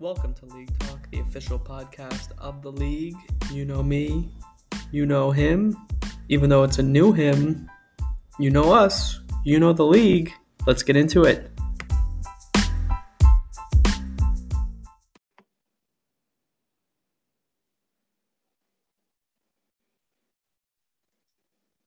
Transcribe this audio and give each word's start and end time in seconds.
Welcome 0.00 0.32
to 0.34 0.46
League 0.46 0.78
Talk, 0.78 1.10
the 1.10 1.18
official 1.18 1.58
podcast 1.58 2.28
of 2.38 2.62
the 2.62 2.70
league. 2.70 3.16
You 3.50 3.64
know 3.64 3.82
me, 3.82 4.28
you 4.92 5.06
know 5.06 5.32
him. 5.32 5.76
Even 6.28 6.48
though 6.48 6.62
it's 6.62 6.78
a 6.78 6.84
new 6.84 7.12
him, 7.12 7.68
you 8.38 8.50
know 8.50 8.72
us, 8.72 9.18
you 9.44 9.58
know 9.58 9.72
the 9.72 9.84
league. 9.84 10.32
Let's 10.68 10.84
get 10.84 10.94
into 10.94 11.24
it. 11.24 11.50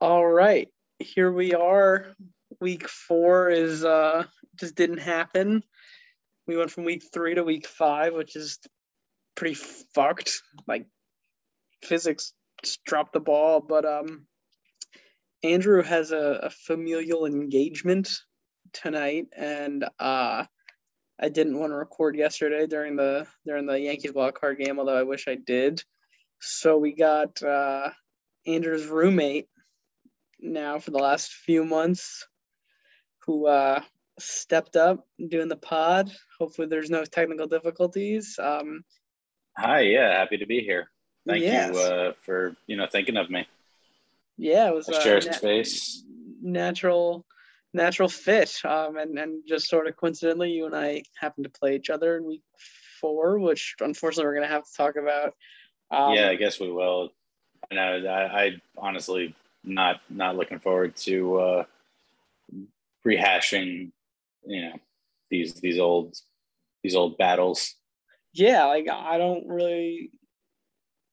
All 0.01 0.27
right, 0.27 0.67
here 0.99 1.31
we 1.31 1.53
are. 1.53 2.07
Week 2.59 2.89
four 2.89 3.49
is 3.51 3.85
uh 3.85 4.25
just 4.57 4.75
didn't 4.75 4.99
happen. 4.99 5.63
We 6.51 6.57
went 6.57 6.71
from 6.71 6.83
week 6.83 7.03
three 7.13 7.33
to 7.35 7.45
week 7.45 7.65
five, 7.65 8.13
which 8.13 8.35
is 8.35 8.59
pretty 9.35 9.55
fucked. 9.55 10.41
Like 10.67 10.85
physics 11.81 12.33
just 12.61 12.83
dropped 12.83 13.13
the 13.13 13.21
ball, 13.21 13.61
but 13.61 13.85
um 13.85 14.27
Andrew 15.43 15.81
has 15.81 16.11
a, 16.11 16.39
a 16.43 16.49
familial 16.49 17.25
engagement 17.25 18.19
tonight, 18.73 19.27
and 19.33 19.85
uh 19.97 20.43
I 21.17 21.29
didn't 21.29 21.57
want 21.57 21.71
to 21.71 21.77
record 21.77 22.17
yesterday 22.17 22.67
during 22.67 22.97
the 22.97 23.27
during 23.45 23.65
the 23.65 23.79
Yankees 23.79 24.11
wild 24.13 24.33
card 24.33 24.57
game, 24.57 24.77
although 24.77 24.97
I 24.97 25.03
wish 25.03 25.29
I 25.29 25.35
did. 25.35 25.81
So 26.41 26.77
we 26.77 26.93
got 26.93 27.41
uh 27.41 27.91
Andrew's 28.45 28.87
roommate 28.87 29.47
now 30.41 30.79
for 30.79 30.91
the 30.91 30.97
last 30.97 31.31
few 31.31 31.63
months 31.63 32.27
who 33.25 33.47
uh, 33.47 33.81
stepped 34.19 34.75
up 34.75 35.05
doing 35.29 35.47
the 35.47 35.55
pod. 35.57 36.11
Hopefully, 36.39 36.67
there's 36.67 36.89
no 36.89 37.03
technical 37.05 37.47
difficulties. 37.47 38.37
Um, 38.41 38.83
Hi, 39.57 39.81
yeah, 39.81 40.17
happy 40.17 40.37
to 40.37 40.45
be 40.45 40.61
here. 40.61 40.89
Thank 41.27 41.43
Yes. 41.43 41.73
you 41.75 41.79
uh, 41.81 42.13
for 42.25 42.55
you 42.67 42.77
know 42.77 42.87
thinking 42.91 43.17
of 43.17 43.29
me. 43.29 43.47
yeah, 44.37 44.69
it 44.69 44.73
was 44.75 44.89
I 44.89 44.93
uh, 44.93 44.99
share 45.01 45.19
na- 45.23 45.31
space. 45.33 46.03
natural, 46.41 47.25
natural 47.73 48.09
fit. 48.09 48.57
Um, 48.65 48.97
and 48.97 49.19
and 49.19 49.43
just 49.47 49.67
sort 49.67 49.87
of 49.87 49.95
coincidentally, 49.97 50.51
you 50.51 50.65
and 50.65 50.75
I 50.75 51.03
happened 51.19 51.43
to 51.45 51.59
play 51.59 51.75
each 51.75 51.89
other 51.89 52.17
in 52.17 52.25
week 52.25 52.41
four, 52.99 53.39
which 53.39 53.75
unfortunately 53.81 54.25
we're 54.25 54.35
gonna 54.35 54.47
have 54.47 54.63
to 54.65 54.73
talk 54.75 54.95
about. 54.95 55.33
Um, 55.91 56.13
yeah, 56.15 56.29
I 56.29 56.35
guess 56.35 56.59
we 56.59 56.71
will. 56.71 57.09
And 57.69 57.79
I. 57.79 57.97
I, 57.97 58.43
I 58.43 58.51
honestly 58.77 59.35
not 59.63 59.99
not 60.09 60.35
looking 60.37 60.59
forward 60.59 60.95
to 60.97 61.37
uh, 61.39 61.63
rehashing. 63.05 63.91
You 64.45 64.61
know 64.63 64.73
these 65.29 65.55
these 65.55 65.79
old 65.79 66.15
these 66.83 66.95
old 66.95 67.17
battles. 67.17 67.75
yeah, 68.33 68.65
like 68.65 68.87
I 68.89 69.17
don't 69.17 69.47
really 69.47 70.11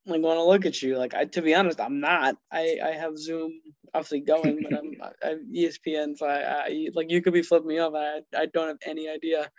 like 0.06 0.22
want 0.22 0.38
to 0.38 0.44
look 0.44 0.64
at 0.66 0.80
you. 0.82 0.96
Like 0.96 1.14
I, 1.14 1.24
to 1.26 1.42
be 1.42 1.54
honest, 1.54 1.80
I'm 1.80 2.00
not. 2.00 2.36
I 2.50 2.78
I 2.82 2.92
have 2.92 3.18
Zoom 3.18 3.60
obviously 3.94 4.20
going, 4.20 4.62
but 4.62 4.72
I'm 4.74 4.92
I 5.22 5.28
have 5.28 5.38
ESPN. 5.54 6.16
So 6.16 6.26
I, 6.26 6.66
I 6.66 6.88
like 6.94 7.10
you 7.10 7.22
could 7.22 7.34
be 7.34 7.42
flipping 7.42 7.68
me 7.68 7.78
off. 7.78 7.94
I 7.94 8.20
I 8.36 8.46
don't 8.46 8.68
have 8.68 8.78
any 8.86 9.08
idea. 9.08 9.50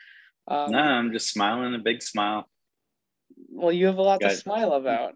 Um, 0.47 0.72
no, 0.72 0.80
I'm 0.80 1.12
just 1.14 1.31
smiling 1.31 1.75
a 1.75 1.80
big 1.80 2.02
smile. 2.02 2.50
Well, 3.50 3.72
you 3.72 3.86
have 3.86 3.97
a 3.97 4.02
lot 4.02 4.20
to 4.22 4.36
smile 4.36 4.73
about. 4.73 5.14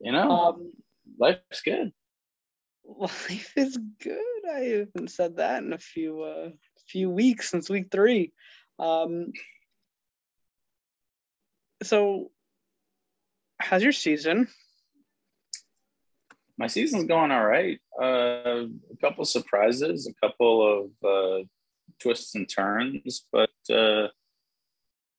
You 0.00 0.12
know, 0.12 0.30
Um, 0.30 0.72
life's 1.18 1.60
good. 1.62 1.92
life 2.84 3.52
is 3.56 3.76
good. 4.00 4.42
I 4.50 4.60
haven't 4.60 5.10
said 5.10 5.36
that 5.36 5.62
in 5.62 5.72
a 5.74 5.78
few 5.78 6.22
uh 6.22 6.50
few 6.88 7.10
weeks 7.10 7.50
since 7.50 7.70
week 7.70 7.88
three. 7.90 8.32
Um, 8.78 9.32
so, 11.82 12.30
how's 13.60 13.82
your 13.82 13.92
season? 13.92 14.48
my 16.58 16.66
season's 16.66 17.04
going 17.04 17.30
all 17.30 17.46
right. 17.46 17.78
Uh, 18.00 18.66
a 18.90 18.96
couple 19.00 19.24
surprises, 19.24 20.08
a 20.08 20.26
couple 20.26 20.90
of 21.02 21.08
uh, 21.08 21.44
twists 22.00 22.34
and 22.34 22.48
turns, 22.48 23.24
but 23.32 23.50
uh, 23.70 24.08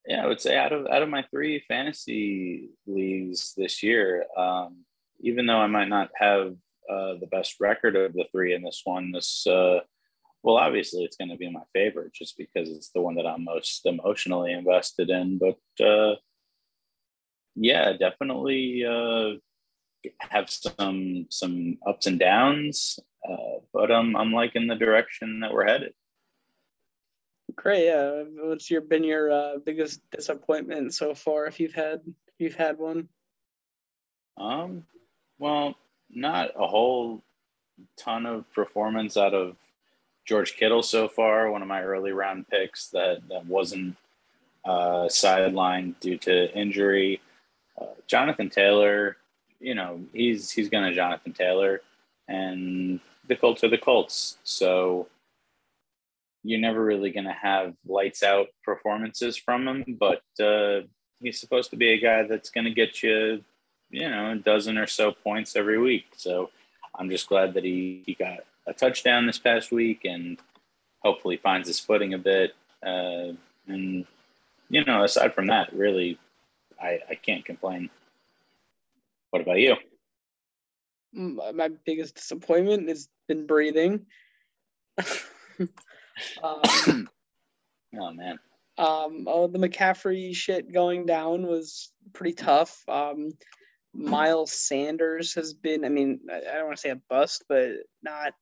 yeah, 0.06 0.24
I 0.24 0.28
would 0.28 0.42
say 0.42 0.58
out 0.58 0.74
of 0.74 0.88
out 0.88 1.02
of 1.02 1.10
my 1.10 1.24
three 1.32 1.60
fantasy 1.60 2.70
leagues 2.86 3.54
this 3.56 3.82
year, 3.82 4.26
um, 4.38 4.84
even 5.22 5.46
though 5.46 5.60
I 5.60 5.68
might 5.68 5.88
not 5.88 6.10
have 6.16 6.56
uh, 6.90 7.16
the 7.20 7.28
best 7.32 7.56
record 7.60 7.96
of 7.96 8.14
the 8.14 8.26
three 8.32 8.54
in 8.54 8.62
this 8.62 8.82
one, 8.84 9.12
this 9.12 9.48
uh, 9.48 9.80
well, 10.44 10.58
obviously 10.58 11.04
it's 11.04 11.18
going 11.18 11.30
to 11.30 11.38
be 11.38 11.52
my 11.52 11.64
favorite 11.74 12.14
just 12.14 12.38
because 12.38 12.70
it's 12.70 12.92
the 12.92 13.02
one 13.02 13.16
that 13.16 13.26
I'm 13.28 13.44
most 13.44 13.86
emotionally 13.86 14.54
invested 14.54 15.10
in. 15.10 15.38
But 15.38 15.86
uh, 15.86 16.16
yeah, 17.56 17.94
definitely. 17.94 18.86
Uh, 18.86 19.40
have 20.20 20.50
some 20.50 21.26
some 21.30 21.78
ups 21.86 22.08
and 22.08 22.20
downs, 22.20 23.00
uh, 23.30 23.60
but 23.74 23.92
um, 23.92 24.16
I'm 24.16 24.32
liking 24.32 24.68
the 24.68 24.76
direction 24.76 25.42
that 25.42 25.52
we're 25.52 25.68
headed. 25.68 25.94
Great. 27.56 27.86
Yeah. 27.86 28.24
What's 28.42 28.70
your 28.70 28.82
been 28.82 29.04
your 29.04 29.32
uh, 29.32 29.58
biggest 29.66 30.02
disappointment 30.12 30.94
so 30.94 31.14
far? 31.14 31.46
If 31.46 31.60
you've 31.60 31.74
had 31.74 32.02
if 32.06 32.34
you've 32.38 32.56
had 32.56 32.78
one. 32.78 33.10
Um, 34.38 34.86
well, 35.38 35.76
not 36.10 36.52
a 36.58 36.68
whole 36.68 37.24
ton 37.98 38.26
of 38.26 38.52
performance 38.54 39.18
out 39.18 39.34
of 39.34 39.58
George 40.30 40.58
Kittle 40.58 40.84
so 40.84 41.08
far. 41.08 41.50
One 41.50 41.64
of 41.64 41.68
my 41.68 41.82
early 41.82 42.12
round 42.12 42.48
picks 42.50 42.90
that 42.90 43.28
that 43.30 43.48
wasn't 43.48 43.96
uh, 44.64 45.08
sidelined 45.10 46.00
due 46.00 46.20
to 46.20 46.56
injury. 46.56 47.20
Uh, 47.82 47.96
Jonathan 48.06 48.48
Taylor, 48.48 49.18
you 49.60 49.74
know, 49.74 50.00
he's 50.14 50.52
he's 50.52 50.70
gonna 50.70 50.94
Jonathan 50.94 51.34
Taylor, 51.34 51.82
and 52.28 53.00
the 53.28 53.36
Colts 53.36 53.64
are 53.64 53.70
the 53.70 53.80
Colts. 53.80 54.38
So 54.44 55.08
you're 56.44 56.60
never 56.60 56.86
really 56.86 57.10
gonna 57.10 57.34
have 57.34 57.74
lights 57.88 58.22
out 58.22 58.50
performances 58.64 59.36
from 59.36 59.68
him, 59.68 59.98
but 60.00 60.22
uh, 60.40 60.82
he's 61.20 61.40
supposed 61.40 61.72
to 61.72 61.76
be 61.76 61.90
a 61.94 62.00
guy 62.00 62.22
that's 62.22 62.52
gonna 62.52 62.70
get 62.70 63.02
you, 63.02 63.44
you 63.90 64.08
know, 64.08 64.34
a 64.34 64.36
dozen 64.36 64.78
or 64.78 64.86
so 64.86 65.12
points 65.12 65.56
every 65.56 65.80
week. 65.80 66.06
So 66.18 66.52
I'm 66.94 67.10
just 67.10 67.28
glad 67.28 67.56
that 67.56 67.64
he, 67.64 68.04
he 68.06 68.14
got 68.14 68.42
a 68.70 68.74
touchdown 68.74 69.26
this 69.26 69.40
past 69.40 69.72
week 69.72 70.06
and 70.06 70.40
hopefully 71.00 71.38
finds 71.38 71.68
his 71.68 71.80
footing 71.80 72.14
a 72.14 72.18
bit. 72.18 72.56
Uh, 72.86 73.34
and 73.68 74.06
you 74.70 74.86
know, 74.86 75.04
aside 75.04 75.34
from 75.34 75.48
that, 75.48 75.74
really, 75.74 76.18
I, 76.82 77.00
I 77.10 77.16
can't 77.16 77.44
complain. 77.46 77.90
What 79.32 79.42
about 79.42 79.60
you? 79.60 79.76
My 81.12 81.52
my 81.52 81.70
biggest 81.86 82.16
disappointment 82.16 82.88
has 82.88 83.10
been 83.28 83.46
breathing. 83.48 84.06
um, 86.44 87.10
Oh 87.98 88.12
man, 88.12 88.38
um, 88.78 89.26
oh, 89.28 89.48
the 89.48 89.58
McCaffrey 89.58 90.34
shit 90.36 90.72
going 90.72 91.06
down 91.06 91.48
was 91.48 91.92
pretty 92.14 92.34
tough. 92.34 92.84
Um, 92.88 93.32
Miles 93.94 94.52
Sanders 94.52 95.34
has 95.34 95.54
been, 95.54 95.84
I 95.84 95.90
mean, 95.90 96.20
I 96.32 96.56
don't 96.56 96.68
want 96.68 96.78
to 96.78 96.82
say 96.82 96.90
a 96.92 97.02
bust, 97.10 97.46
but 97.50 97.72
not. 98.04 98.34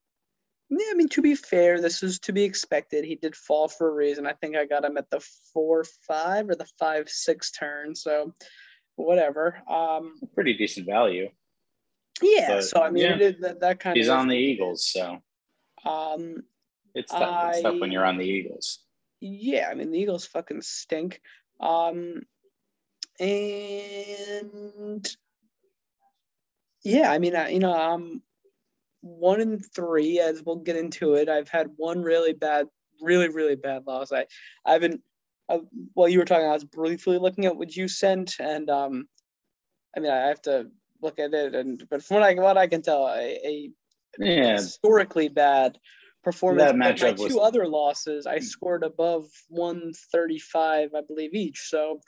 Yeah, 0.70 0.86
I 0.92 0.96
mean, 0.96 1.08
to 1.10 1.22
be 1.22 1.34
fair, 1.36 1.80
this 1.80 2.04
is 2.04 2.20
to 2.20 2.34
be 2.34 2.44
expected. 2.44 3.06
He 3.06 3.16
did 3.16 3.36
fall 3.36 3.68
for 3.70 3.88
a 3.90 3.94
reason. 3.94 4.26
I 4.28 4.34
think 4.34 4.56
I 4.58 4.66
got 4.66 4.84
him 4.84 4.98
at 4.98 5.10
the 5.10 5.22
four 5.54 5.86
five 6.08 6.50
or 6.50 6.56
the 6.56 6.68
five 6.78 7.08
six 7.10 7.52
turn. 7.52 7.96
So, 7.96 8.34
whatever. 8.98 9.62
Um, 9.70 10.16
pretty 10.36 10.54
decent 10.58 10.86
value. 10.86 11.30
yeah. 12.22 12.48
But, 12.56 12.64
so 12.66 12.82
I 12.82 12.90
mean, 12.92 13.04
yeah. 13.04 13.16
it 13.18 13.42
that 13.42 13.60
that 13.62 13.80
kind 13.80 13.96
He's 13.96 14.10
of. 14.10 14.18
on 14.18 14.28
the 14.28 14.36
Eagles, 14.36 14.86
so 14.92 15.20
Um, 15.86 16.44
it's 16.94 17.12
tough. 17.12 17.54
It's 17.54 17.62
tough 17.62 17.80
when 17.80 17.92
you're 17.92 18.06
on 18.06 18.18
the 18.18 18.26
Eagles. 18.26 18.80
yeah, 19.22 19.70
I 19.72 19.74
mean 19.74 19.92
the 19.92 20.00
Eagles 20.00 20.26
fucking 20.26 20.62
stink. 20.64 21.22
Um 21.62 22.24
and 23.20 25.08
yeah, 26.84 27.10
I 27.12 27.20
mean 27.20 27.36
I, 27.36 27.50
you 27.50 27.60
know, 27.60 27.74
I'm 27.74 28.22
one 29.08 29.42
in 29.42 29.60
three 29.60 30.20
as 30.20 30.44
we'll 30.44 30.58
get 30.58 30.76
into 30.76 31.16
it. 31.16 31.30
I've 31.30 31.50
had 31.50 31.68
one 31.78 32.02
really 32.02 32.34
bad, 32.34 32.68
really, 33.02 33.30
really 33.30 33.56
bad 33.56 33.86
loss. 33.88 34.12
I 34.12 34.26
I've 34.66 34.82
been 34.82 35.02
uh, 35.50 35.60
while 35.94 36.10
you 36.10 36.20
were 36.20 36.26
talking, 36.26 36.46
I 36.48 36.54
was 36.54 36.66
briefly 36.66 37.18
looking 37.18 37.46
at 37.46 37.56
what 37.56 37.76
you 37.76 37.88
sent 37.88 38.36
and 38.40 38.70
um 38.70 39.08
I 39.96 40.00
mean 40.02 40.12
I 40.12 40.28
have 40.28 40.42
to 40.44 40.68
look 41.02 41.20
at 41.20 41.34
it 41.34 41.56
and 41.56 41.84
but 41.90 42.04
from 42.04 42.16
what 42.18 42.24
I 42.24 42.34
what 42.36 42.58
I 42.58 42.68
can 42.68 42.82
tell, 42.82 43.08
a, 43.08 43.40
a 43.46 43.72
Yeah, 44.20 44.54
historically 44.54 45.30
bad 45.30 45.78
performance. 46.24 46.72
That 46.72 46.78
my 46.78 46.92
matchup 46.92 47.18
two 47.18 47.36
was- 47.36 47.48
other 47.48 47.68
losses, 47.68 48.28
I 48.28 48.40
scored 48.40 48.84
above 48.84 49.26
135, 49.50 50.94
I 50.96 51.02
believe, 51.02 51.34
each. 51.34 51.70
So, 51.70 52.02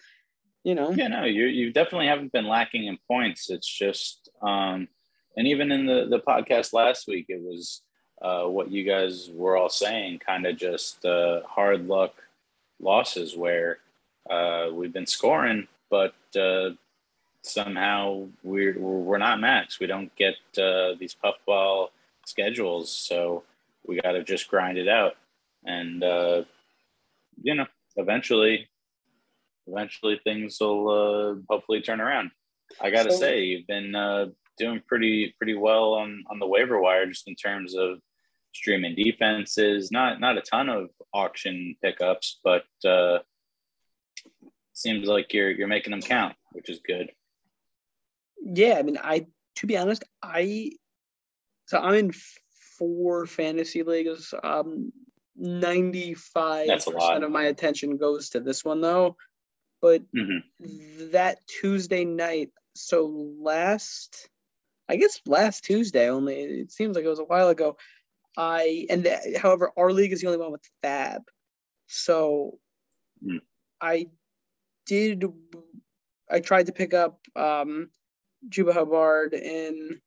you 0.63 0.75
know, 0.75 0.91
Yeah, 0.91 1.07
no, 1.07 1.23
you 1.23 1.45
you 1.45 1.71
definitely 1.71 2.07
haven't 2.07 2.31
been 2.33 2.47
lacking 2.47 2.85
in 2.85 2.97
points. 3.07 3.49
It's 3.49 3.67
just, 3.67 4.29
um, 4.41 4.87
and 5.37 5.47
even 5.47 5.71
in 5.71 5.85
the 5.85 6.05
the 6.09 6.19
podcast 6.19 6.73
last 6.73 7.07
week, 7.07 7.25
it 7.29 7.41
was 7.41 7.81
uh, 8.21 8.45
what 8.45 8.71
you 8.71 8.83
guys 8.83 9.29
were 9.33 9.55
all 9.57 9.69
saying, 9.69 10.19
kind 10.19 10.45
of 10.45 10.57
just 10.57 11.05
uh, 11.05 11.41
hard 11.45 11.87
luck 11.87 12.13
losses 12.79 13.35
where 13.35 13.79
Uh, 14.29 14.69
we've 14.77 14.93
been 14.93 15.07
scoring, 15.07 15.67
but 15.89 16.13
uh, 16.37 16.69
somehow 17.41 18.27
we're 18.43 18.77
we're 18.77 19.17
not 19.17 19.39
max. 19.39 19.79
We 19.79 19.87
don't 19.87 20.13
get 20.15 20.37
uh, 20.53 20.93
these 20.99 21.15
puffball 21.15 21.89
schedules, 22.25 22.91
so 22.91 23.41
we 23.87 23.99
got 24.01 24.13
to 24.13 24.23
just 24.23 24.47
grind 24.47 24.77
it 24.77 24.87
out, 24.87 25.15
and 25.65 26.03
uh, 26.03 26.43
you 27.41 27.55
know, 27.55 27.65
eventually, 27.95 28.67
eventually 29.65 30.19
things 30.23 30.59
will 30.59 30.85
uh, 30.89 31.35
hopefully 31.49 31.81
turn 31.81 32.01
around. 32.01 32.29
I 32.79 32.91
got 32.91 33.05
to 33.09 33.11
so, 33.11 33.19
say, 33.19 33.33
you've 33.49 33.67
been 33.67 33.95
uh, 33.95 34.29
doing 34.59 34.81
pretty 34.87 35.33
pretty 35.37 35.55
well 35.55 35.93
on 35.93 36.23
on 36.29 36.39
the 36.39 36.47
waiver 36.47 36.79
wire, 36.79 37.07
just 37.07 37.27
in 37.27 37.35
terms 37.35 37.75
of 37.75 37.99
streaming 38.53 38.95
defenses. 38.95 39.91
Not 39.91 40.19
not 40.19 40.37
a 40.37 40.41
ton 40.41 40.69
of 40.69 40.89
auction 41.13 41.75
pickups, 41.81 42.39
but 42.43 42.65
uh, 42.85 43.19
seems 44.73 45.07
like 45.07 45.33
you're 45.33 45.51
you're 45.51 45.67
making 45.67 45.91
them 45.91 46.01
count, 46.01 46.35
which 46.51 46.69
is 46.69 46.79
good. 46.85 47.11
Yeah, 48.43 48.75
I 48.77 48.83
mean, 48.83 48.97
I 49.01 49.27
to 49.57 49.67
be 49.67 49.77
honest, 49.77 50.03
I 50.21 50.71
so 51.65 51.79
I'm 51.79 51.95
in 51.95 52.11
four 52.77 53.25
fantasy 53.25 53.83
leagues. 53.83 54.33
Um, 54.43 54.91
ninety 55.35 56.13
five 56.13 56.67
percent 56.67 57.23
of 57.23 57.31
my 57.31 57.43
attention 57.43 57.97
goes 57.97 58.29
to 58.31 58.39
this 58.39 58.63
one 58.63 58.81
though. 58.81 59.15
But 59.81 60.01
mm-hmm. 60.13 61.11
that 61.11 61.39
Tuesday 61.47 62.03
night, 62.03 62.49
so 62.75 63.05
last, 63.39 64.29
I 64.89 64.95
guess 64.95 65.21
last 65.25 65.63
Tuesday 65.63 66.09
only. 66.09 66.35
It 66.35 66.71
seems 66.71 66.95
like 66.95 67.05
it 67.05 67.09
was 67.09 67.19
a 67.19 67.23
while 67.23 67.49
ago. 67.49 67.77
I 68.35 68.87
and 68.89 69.07
however, 69.37 69.71
our 69.77 69.91
league 69.91 70.11
is 70.11 70.21
the 70.21 70.27
only 70.27 70.39
one 70.39 70.51
with 70.51 70.69
FAAB, 70.83 71.21
so 71.87 72.57
mm. 73.23 73.39
I 73.79 74.07
did. 74.85 75.23
I 76.29 76.39
tried 76.39 76.67
to 76.67 76.71
pick 76.71 76.93
up 76.93 77.19
um, 77.35 77.89
Chuba 78.49 78.73
Hubbard 78.73 79.33
in 79.33 80.01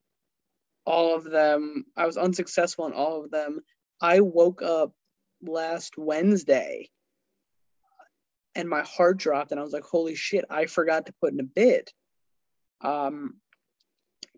all 0.84 1.14
of 1.14 1.24
them. 1.24 1.84
I 1.96 2.06
was 2.06 2.16
unsuccessful 2.16 2.86
in 2.86 2.92
all 2.92 3.24
of 3.24 3.30
them. 3.30 3.60
I 4.00 4.20
woke 4.20 4.62
up 4.62 4.92
last 5.42 5.96
Wednesday 5.96 6.90
and 8.54 8.68
my 8.68 8.82
heart 8.82 9.16
dropped 9.16 9.50
and 9.50 9.60
I 9.60 9.62
was 9.62 9.72
like, 9.72 9.84
holy 9.84 10.14
shit, 10.14 10.44
I 10.50 10.66
forgot 10.66 11.06
to 11.06 11.14
put 11.20 11.32
in 11.32 11.40
a 11.40 11.44
bid. 11.44 11.90
Um, 12.80 13.36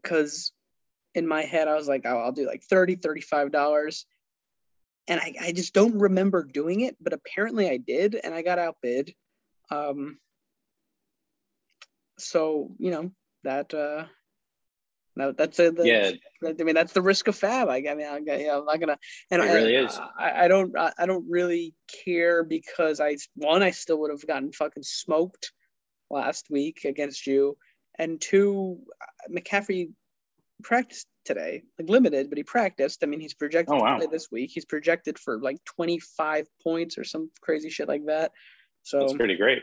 because 0.04 0.52
in 1.14 1.26
my 1.26 1.42
head, 1.42 1.68
I 1.68 1.74
was 1.74 1.88
like, 1.88 2.02
oh, 2.04 2.18
I'll 2.18 2.32
do 2.32 2.46
like 2.46 2.62
30 2.62 2.96
$35. 2.96 4.04
And 5.06 5.20
I, 5.20 5.34
I 5.40 5.52
just 5.52 5.74
don't 5.74 5.98
remember 5.98 6.44
doing 6.44 6.80
it, 6.80 6.96
but 7.00 7.12
apparently 7.12 7.68
I 7.68 7.76
did, 7.76 8.18
and 8.22 8.34
I 8.34 8.42
got 8.42 8.58
outbid. 8.58 9.14
Um, 9.70 10.18
so, 12.18 12.70
you 12.78 12.90
know, 12.90 13.10
that, 13.42 13.74
uh, 13.74 14.06
no, 15.16 15.32
that's 15.32 15.58
a, 15.58 15.70
the, 15.70 15.86
yeah. 15.86 16.10
I 16.48 16.62
mean, 16.62 16.74
that's 16.74 16.92
the 16.92 17.02
risk 17.02 17.28
of 17.28 17.38
FAAB. 17.38 17.68
I, 17.68 17.90
I 17.90 17.94
mean, 17.94 18.06
I, 18.06 18.36
you 18.36 18.46
know, 18.46 18.60
I'm 18.60 18.64
not 18.64 18.80
gonna. 18.80 18.98
And 19.30 19.42
it 19.42 19.46
really 19.46 19.74
is. 19.76 19.98
I, 20.18 20.44
I 20.44 20.48
don't. 20.48 20.76
I 20.76 21.06
don't 21.06 21.24
really 21.28 21.72
care 22.04 22.42
because 22.42 23.00
I 23.00 23.16
one, 23.36 23.62
I 23.62 23.70
still 23.70 24.00
would 24.00 24.10
have 24.10 24.26
gotten 24.26 24.50
fucking 24.50 24.82
smoked 24.82 25.52
last 26.10 26.50
week 26.50 26.84
against 26.84 27.28
you, 27.28 27.56
and 27.98 28.20
two, 28.20 28.78
McCaffrey 29.30 29.92
practiced 30.62 31.06
today, 31.24 31.62
like 31.78 31.88
limited, 31.88 32.28
but 32.28 32.38
he 32.38 32.44
practiced. 32.44 33.02
I 33.02 33.06
mean, 33.06 33.20
he's 33.20 33.34
projected 33.34 33.74
oh, 33.74 33.82
wow. 33.82 33.94
to 33.94 33.98
play 33.98 34.06
this 34.10 34.30
week. 34.30 34.50
He's 34.52 34.64
projected 34.64 35.18
for 35.18 35.38
like 35.38 35.62
25 35.64 36.46
points 36.62 36.98
or 36.98 37.04
some 37.04 37.30
crazy 37.40 37.70
shit 37.70 37.88
like 37.88 38.06
that. 38.06 38.32
So 38.82 39.00
that's 39.00 39.14
pretty 39.14 39.36
great. 39.36 39.62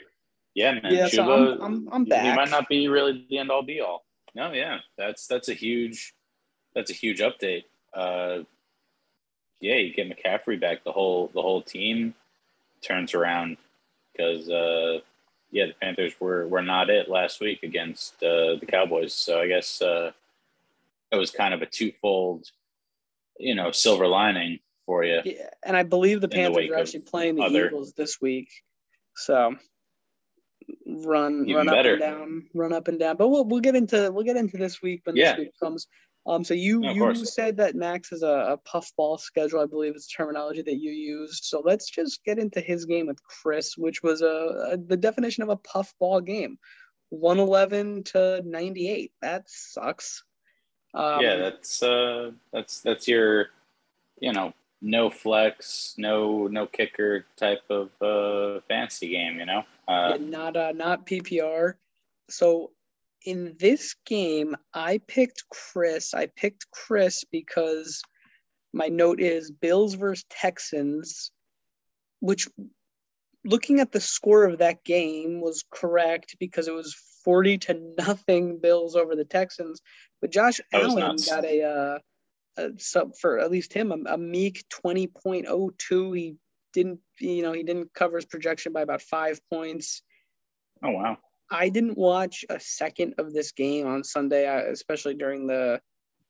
Yeah, 0.54 0.74
man. 0.74 0.94
Yeah, 0.94 1.08
Chuba, 1.08 1.12
so 1.12 1.24
I'm, 1.24 1.62
I'm, 1.62 1.90
I'm 1.92 2.06
back. 2.06 2.24
He 2.24 2.36
might 2.36 2.50
not 2.50 2.68
be 2.68 2.88
really 2.88 3.26
the 3.30 3.38
end 3.38 3.52
all 3.52 3.64
be 3.64 3.80
all. 3.80 4.06
No, 4.34 4.52
yeah, 4.52 4.80
that's 4.98 5.28
that's 5.28 5.50
a 5.50 5.54
huge 5.54 6.14
that's 6.74 6.90
a 6.90 6.94
huge 6.94 7.20
update. 7.20 7.64
Uh, 7.94 8.44
yeah, 9.60 9.76
you 9.76 9.94
get 9.94 10.10
McCaffrey 10.10 10.60
back, 10.60 10.84
the 10.84 10.92
whole 10.92 11.30
the 11.34 11.42
whole 11.42 11.62
team 11.62 12.16
turns 12.82 13.14
around 13.14 13.58
because 14.12 14.50
uh, 14.50 15.00
yeah, 15.52 15.66
the 15.68 15.74
Panthers 15.82 16.14
were 16.20 16.48
were 16.48 16.62
not 16.62 16.90
it 16.90 17.10
last 17.10 17.40
week 17.42 17.64
against 17.64 18.16
uh, 18.24 18.56
the 18.56 18.66
Cowboys. 18.68 19.14
So 19.14 19.40
I 19.40 19.48
guess 19.48 19.82
uh, 19.82 20.12
it 21.12 21.18
was 21.18 21.32
kind 21.32 21.54
of 21.54 21.62
a 21.62 21.66
twofold, 21.66 22.50
you 23.38 23.56
know, 23.56 23.72
silver 23.72 24.08
lining 24.08 24.60
for 24.86 25.04
you. 25.04 25.22
Yeah, 25.24 25.50
and 25.64 25.76
I 25.76 25.84
believe 25.84 26.22
the 26.22 26.28
Panthers 26.30 26.68
the 26.68 26.74
are 26.74 26.80
actually 26.80 27.02
playing 27.02 27.36
the 27.36 27.44
other... 27.44 27.68
Eagles 27.68 27.94
this 27.94 28.20
week. 28.22 28.50
So 29.16 29.56
run 30.88 31.46
Even 31.48 31.68
run 31.68 31.70
up 31.70 31.86
and 31.86 32.00
down, 32.00 32.46
run 32.54 32.74
up 32.74 32.88
and 32.88 33.00
down. 33.00 33.18
But 33.18 33.28
we'll 33.28 33.46
we'll 33.46 33.60
get 33.60 33.76
into 33.76 34.12
we'll 34.12 34.24
get 34.24 34.38
into 34.38 34.58
this 34.58 34.82
week 34.82 35.02
when 35.04 35.16
yeah. 35.16 35.34
this 35.34 35.40
week 35.40 35.52
comes. 35.62 35.88
Um, 36.28 36.44
so 36.44 36.54
you 36.54 36.82
no, 36.82 36.92
you 36.92 37.02
course. 37.02 37.34
said 37.34 37.58
that 37.58 37.76
Max 37.76 38.12
is 38.12 38.22
a, 38.22 38.28
a 38.28 38.58
puffball 38.58 39.18
schedule, 39.18 39.60
I 39.60 39.66
believe 39.66 39.96
is 39.96 40.08
terminology 40.08 40.62
that 40.62 40.80
you 40.80 40.92
used. 40.92 41.46
So 41.46 41.62
let's 41.66 41.90
just 41.90 42.24
get 42.24 42.38
into 42.38 42.62
his 42.62 42.86
game 42.86 43.08
with 43.08 43.24
Chris, 43.24 43.76
which 43.76 44.04
was 44.04 44.22
a, 44.22 44.72
a 44.72 44.78
the 44.78 44.98
definition 44.98 45.42
of 45.42 45.50
a 45.50 45.56
puffball 45.56 46.22
game, 46.22 46.60
one 47.10 47.40
eleven 47.40 48.04
to 48.06 48.44
ninety 48.46 48.88
eight. 48.88 49.14
That 49.22 49.50
sucks. 49.50 50.24
Um, 50.94 51.22
yeah, 51.22 51.38
that's 51.38 51.82
uh, 51.82 52.32
that's 52.54 52.82
that's 52.82 53.08
your, 53.08 53.48
you 54.20 54.32
know, 54.32 54.54
no 54.82 55.10
flex, 55.10 55.96
no 55.98 56.46
no 56.48 56.68
kicker 56.68 57.26
type 57.36 57.64
of 57.72 57.90
uh, 58.00 58.62
fancy 58.68 59.10
game. 59.10 59.40
You 59.40 59.46
know, 59.48 59.64
uh, 59.88 60.12
yeah, 60.12 60.18
not 60.20 60.56
uh, 60.56 60.72
not 60.74 61.08
PPR. 61.08 61.74
So 62.30 62.72
in 63.26 63.56
this 63.60 63.96
game, 64.06 64.56
I 64.74 65.00
picked 65.08 65.44
Chris. 65.50 66.14
I 66.14 66.28
picked 66.28 66.70
Chris 66.72 67.24
because 67.32 68.02
my 68.74 68.88
note 68.88 69.20
is 69.20 69.52
Bills 69.52 69.96
versus 69.96 70.26
Texans, 70.30 71.32
which 72.20 72.48
looking 73.44 73.80
at 73.80 73.92
the 73.92 74.00
score 74.00 74.46
of 74.46 74.60
that 74.60 74.84
game 74.84 75.42
was 75.42 75.64
correct 75.72 76.36
because 76.40 76.68
it 76.68 76.74
was 76.74 76.96
40 77.24 77.58
to 77.60 77.94
nothing 77.98 78.60
Bills 78.60 78.96
over 78.96 79.16
the 79.16 79.26
Texans. 79.26 79.82
But 80.22 80.32
Josh 80.32 80.60
Allen 80.74 81.18
got 81.28 81.46
a, 81.46 81.64
uh, 81.64 82.00
a 82.58 82.70
sub 82.78 83.16
for 83.20 83.40
at 83.40 83.52
least 83.52 83.74
him 83.74 83.92
a, 83.92 84.14
a 84.14 84.18
meek 84.18 84.64
20.02. 84.84 86.18
He 86.18 86.36
didn't, 86.74 87.00
you 87.20 87.42
know, 87.44 87.54
he 87.54 87.64
didn't 87.64 87.94
cover 87.94 88.18
his 88.18 88.26
projection 88.26 88.74
by 88.74 88.82
about 88.82 89.02
five 89.02 89.40
points. 89.52 90.02
Oh, 90.84 90.92
wow. 90.92 91.18
I 91.52 91.70
didn't 91.70 91.98
watch 91.98 92.46
a 92.50 92.60
second 92.60 93.16
of 93.18 93.34
this 93.34 93.52
game 93.52 93.86
on 93.86 94.04
Sunday, 94.04 94.48
uh, 94.48 94.72
especially 94.72 95.16
during 95.16 95.48
the 95.48 95.82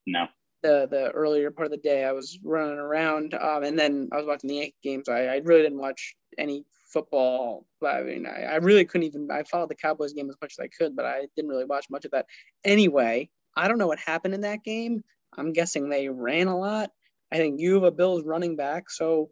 no 0.08 0.28
the 0.64 0.88
the 0.90 1.12
earlier 1.12 1.52
part 1.52 1.68
of 1.68 1.72
the 1.72 1.78
day. 1.78 2.04
I 2.04 2.12
was 2.12 2.40
running 2.44 2.78
around, 2.78 3.34
um, 3.36 3.64
and 3.64 3.78
then 3.78 4.10
I 4.12 4.18
was 4.18 4.26
watching 4.26 4.50
the 4.50 4.56
Yankee 4.56 4.76
games. 4.84 5.08
I, 5.08 5.26
I 5.26 5.38
really 5.38 5.62
didn't 5.62 5.80
watch 5.80 6.16
any 6.38 6.66
football. 6.92 7.66
I 7.86 8.02
mean, 8.02 8.26
I, 8.26 8.44
I 8.44 8.56
really 8.58 8.86
couldn't 8.86 9.08
even. 9.08 9.30
I 9.32 9.44
followed 9.44 9.70
the 9.70 9.76
Cowboys 9.76 10.14
game 10.14 10.30
as 10.30 10.38
much 10.42 10.56
as 10.58 10.64
I 10.64 10.68
could, 10.68 10.96
but 10.96 11.06
I 11.06 11.28
didn't 11.36 11.50
really 11.50 11.66
watch 11.66 11.86
much 11.90 12.06
of 12.06 12.12
that. 12.12 12.26
Anyway, 12.64 13.30
I 13.56 13.68
don't 13.68 13.78
know 13.78 13.88
what 13.88 14.00
happened 14.00 14.34
in 14.34 14.42
that 14.42 14.64
game. 14.64 15.04
I'm 15.38 15.54
guessing 15.54 15.90
they 15.90 16.10
ran 16.10 16.48
a 16.48 16.58
lot. 16.58 16.92
I 17.32 17.38
think 17.38 17.60
you 17.60 17.76
have 17.76 17.84
a 17.84 17.92
Bills 17.92 18.24
running 18.26 18.56
back, 18.56 18.90
so 18.90 19.30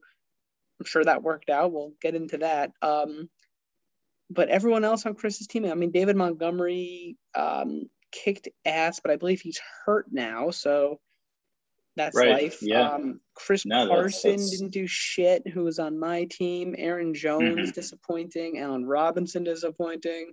I'm 0.80 0.86
sure 0.86 1.04
that 1.04 1.24
worked 1.24 1.50
out. 1.50 1.74
We'll 1.74 1.94
get 2.02 2.16
into 2.16 2.38
that. 2.38 2.72
Um, 2.82 3.30
but 4.30 4.50
everyone 4.50 4.84
else 4.84 5.06
on 5.06 5.16
Chris's 5.16 5.48
team, 5.48 5.66
I 5.66 5.74
mean, 5.74 5.92
David 5.92 6.16
Montgomery 6.16 7.18
um, 7.36 7.90
kicked 8.12 8.48
ass, 8.66 9.00
but 9.00 9.12
I 9.12 9.16
believe 9.16 9.42
he's 9.42 9.60
hurt 9.86 10.08
now. 10.12 10.52
So 10.52 11.00
that's 11.96 12.16
right. 12.16 12.44
life. 12.44 12.60
Yeah. 12.62 12.92
Um, 12.92 13.20
Chris 13.34 13.66
no, 13.66 13.88
Carson 13.88 14.32
that's, 14.32 14.44
that's... 14.44 14.52
didn't 14.52 14.72
do 14.72 14.88
shit, 14.88 15.48
who 15.48 15.64
was 15.64 15.80
on 15.80 16.00
my 16.00 16.26
team. 16.26 16.76
Aaron 16.78 17.14
Jones 17.14 17.56
mm-hmm. 17.56 17.72
disappointing. 17.72 18.60
Allen 18.60 18.86
Robinson 18.86 19.44
disappointing. 19.44 20.32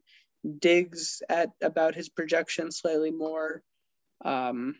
Diggs 0.58 1.22
at 1.28 1.50
about 1.62 1.94
his 1.94 2.08
projection, 2.08 2.70
slightly 2.70 3.10
more. 3.10 3.62
Um, 4.24 4.76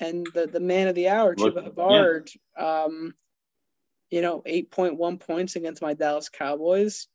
and 0.00 0.26
the, 0.32 0.46
the 0.46 0.60
man 0.60 0.88
of 0.88 0.94
the 0.94 1.08
hour, 1.08 1.34
Chuba 1.34 1.64
Hubbard, 1.64 2.30
yeah. 2.56 2.84
um, 2.84 3.14
you 4.10 4.22
know, 4.22 4.42
8.1 4.46 5.20
points 5.20 5.56
against 5.56 5.82
my 5.82 5.92
Dallas 5.94 6.28
Cowboys. 6.28 7.08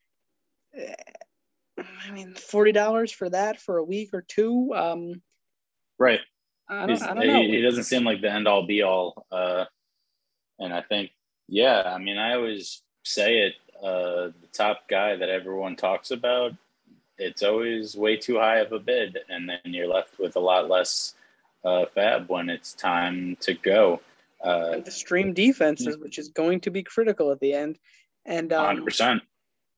I 0.76 2.12
mean, 2.12 2.36
forty 2.36 2.72
dollars 2.72 3.12
for 3.12 3.30
that 3.30 3.60
for 3.60 3.78
a 3.78 3.84
week 3.84 4.10
or 4.14 4.22
two. 4.22 4.74
Um, 4.76 5.22
right. 6.00 6.20
I 6.70 6.86
don't, 6.86 7.02
I 7.02 7.14
don't 7.14 7.28
know. 7.28 7.42
He, 7.42 7.58
he, 7.58 7.62
doesn't 7.62 7.84
seem 7.84 8.04
like 8.04 8.22
the 8.22 8.32
end 8.32 8.48
all 8.48 8.66
be 8.66 8.84
all. 8.84 9.26
Uh, 9.32 9.66
and 10.60 10.74
I 10.74 10.82
think, 10.82 11.12
yeah, 11.48 11.84
I 11.86 11.98
mean, 11.98 12.18
I 12.18 12.36
always 12.36 12.82
say 13.04 13.40
it. 13.40 13.56
Uh, 13.82 14.32
the 14.42 14.48
top 14.54 14.88
guy 14.88 15.16
that 15.16 15.30
everyone 15.30 15.76
talks 15.76 16.12
about, 16.12 16.54
it's 17.18 17.44
always 17.44 17.98
way 17.98 18.16
too 18.16 18.38
high 18.38 18.60
of 18.60 18.72
a 18.72 18.80
bid, 18.80 19.18
and 19.30 19.50
then 19.50 19.60
you're 19.66 19.88
left 19.88 20.18
with 20.20 20.38
a 20.38 20.40
lot 20.40 20.70
less 20.70 21.16
uh, 21.66 21.86
FAAB 21.96 22.30
when 22.30 22.50
it's 22.50 22.74
time 22.74 23.36
to 23.42 23.54
go. 23.56 24.00
Uh, 24.42 24.80
the 24.80 24.92
stream 24.92 25.34
defenses, 25.34 25.98
which 25.98 26.18
is 26.18 26.30
going 26.30 26.62
to 26.62 26.72
be 26.72 26.84
critical 26.84 27.32
at 27.32 27.40
the 27.40 27.54
end. 27.54 27.78
And 28.26 28.54
um, 28.54 28.78
100%. 28.78 29.22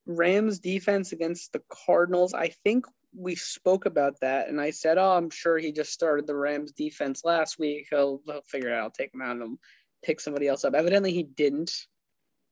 Rams 0.05 0.59
defense 0.59 1.11
against 1.11 1.53
the 1.53 1.61
Cardinals. 1.69 2.33
I 2.33 2.49
think 2.63 2.85
we 3.17 3.35
spoke 3.35 3.85
about 3.85 4.19
that, 4.21 4.49
and 4.49 4.59
I 4.59 4.71
said, 4.71 4.97
"Oh, 4.97 5.11
I'm 5.11 5.29
sure 5.29 5.57
he 5.57 5.71
just 5.71 5.91
started 5.91 6.27
the 6.27 6.35
Rams 6.35 6.71
defense 6.71 7.23
last 7.23 7.57
week. 7.59 7.87
He'll, 7.89 8.21
he'll 8.25 8.41
figure 8.41 8.69
it 8.69 8.73
out. 8.73 8.83
I'll 8.83 8.91
take 8.91 9.13
him 9.13 9.21
out 9.21 9.37
and 9.37 9.57
pick 10.03 10.19
somebody 10.19 10.47
else 10.47 10.65
up." 10.65 10.73
Evidently, 10.73 11.13
he 11.13 11.23
didn't. 11.23 11.71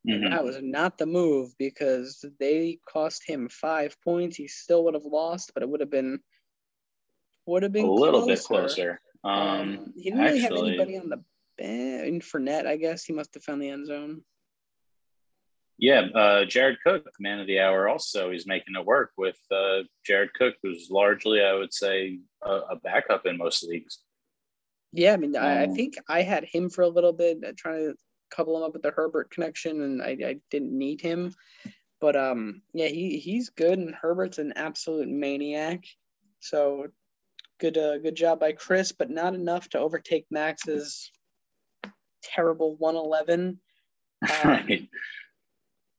Mm-hmm. 0.08 0.32
That 0.32 0.44
was 0.44 0.58
not 0.62 0.98
the 0.98 1.06
move 1.06 1.54
because 1.58 2.26
they 2.40 2.80
cost 2.88 3.24
him 3.26 3.48
five 3.50 3.96
points. 4.04 4.36
He 4.36 4.48
still 4.48 4.84
would 4.86 4.96
have 4.96 5.06
lost, 5.06 5.52
but 5.54 5.64
it 5.64 5.70
would 5.70 5.80
have 5.80 5.92
been 5.92 6.20
would 7.46 7.64
have 7.64 7.72
been 7.72 7.86
a 7.86 7.92
little 7.92 8.24
closer. 8.24 8.36
bit 8.36 8.44
closer. 8.44 9.02
Um, 9.24 9.34
um, 9.34 9.94
he 9.96 10.10
didn't 10.10 10.26
actually, 10.26 10.42
really 10.42 10.78
have 10.78 10.88
anybody 10.88 10.98
on 10.98 11.10
the 11.10 11.24
bench. 11.58 12.24
Fournette, 12.30 12.68
I 12.68 12.78
guess 12.78 13.04
he 13.06 13.14
must 13.14 13.34
have 13.34 13.44
found 13.44 13.62
the 13.62 13.70
end 13.70 13.88
zone. 13.88 14.22
Yeah, 15.78 16.02
uh, 16.14 16.46
Jared 16.46 16.78
Cook, 16.86 17.10
man 17.20 17.40
of 17.40 17.48
the 17.48 17.60
hour. 17.60 17.90
Also, 17.90 18.32
he's 18.32 18.48
making 18.48 18.76
it 18.76 18.86
work 18.86 19.12
with 19.18 19.38
uh, 19.52 19.80
Jared 20.06 20.34
Cook, 20.34 20.56
who's 20.62 20.90
largely, 20.92 21.42
I 21.42 21.54
would 21.54 21.74
say, 21.74 22.20
a, 22.44 22.52
a 22.52 22.76
backup 22.84 23.26
in 23.26 23.38
most 23.38 23.64
leagues. 23.64 24.00
Yeah, 24.92 25.14
I 25.14 25.18
mean, 25.18 25.36
um, 25.36 25.44
I, 25.44 25.64
I, 25.64 25.68
think 25.68 25.96
I 26.08 26.22
had 26.22 26.46
him 26.46 26.70
for 26.70 26.84
a 26.84 26.88
little 26.88 27.14
bit, 27.14 27.44
uh, 27.46 27.54
trying 27.58 27.80
to 27.80 27.96
couple 28.30 28.58
him 28.58 28.64
up 28.64 28.74
with 28.74 28.84
the 28.84 28.92
Herbert 28.92 29.32
connection, 29.32 29.82
and 29.82 30.02
I, 30.02 30.18
I 30.26 30.36
didn't 30.52 30.78
need 30.78 31.02
him. 31.02 31.34
But 32.00 32.16
um, 32.16 32.62
yeah, 32.74 32.88
he 32.88 33.18
he's 33.18 33.50
good, 33.50 33.80
and 33.80 33.96
Herbert's 33.96 34.38
an 34.38 34.54
absolute 34.56 35.08
maniac. 35.08 35.84
So 36.42 36.88
good, 37.60 37.78
uh, 37.78 37.98
good 38.00 38.16
job 38.16 38.40
by 38.40 38.52
Chris, 38.52 38.92
but 38.92 39.10
not 39.10 39.34
enough 39.34 39.70
to 39.70 39.80
overtake 39.80 40.26
Max's 40.30 41.12
terrible 42.24 42.76
111. 42.78 43.60
Um, 44.24 44.50
right. 44.50 44.88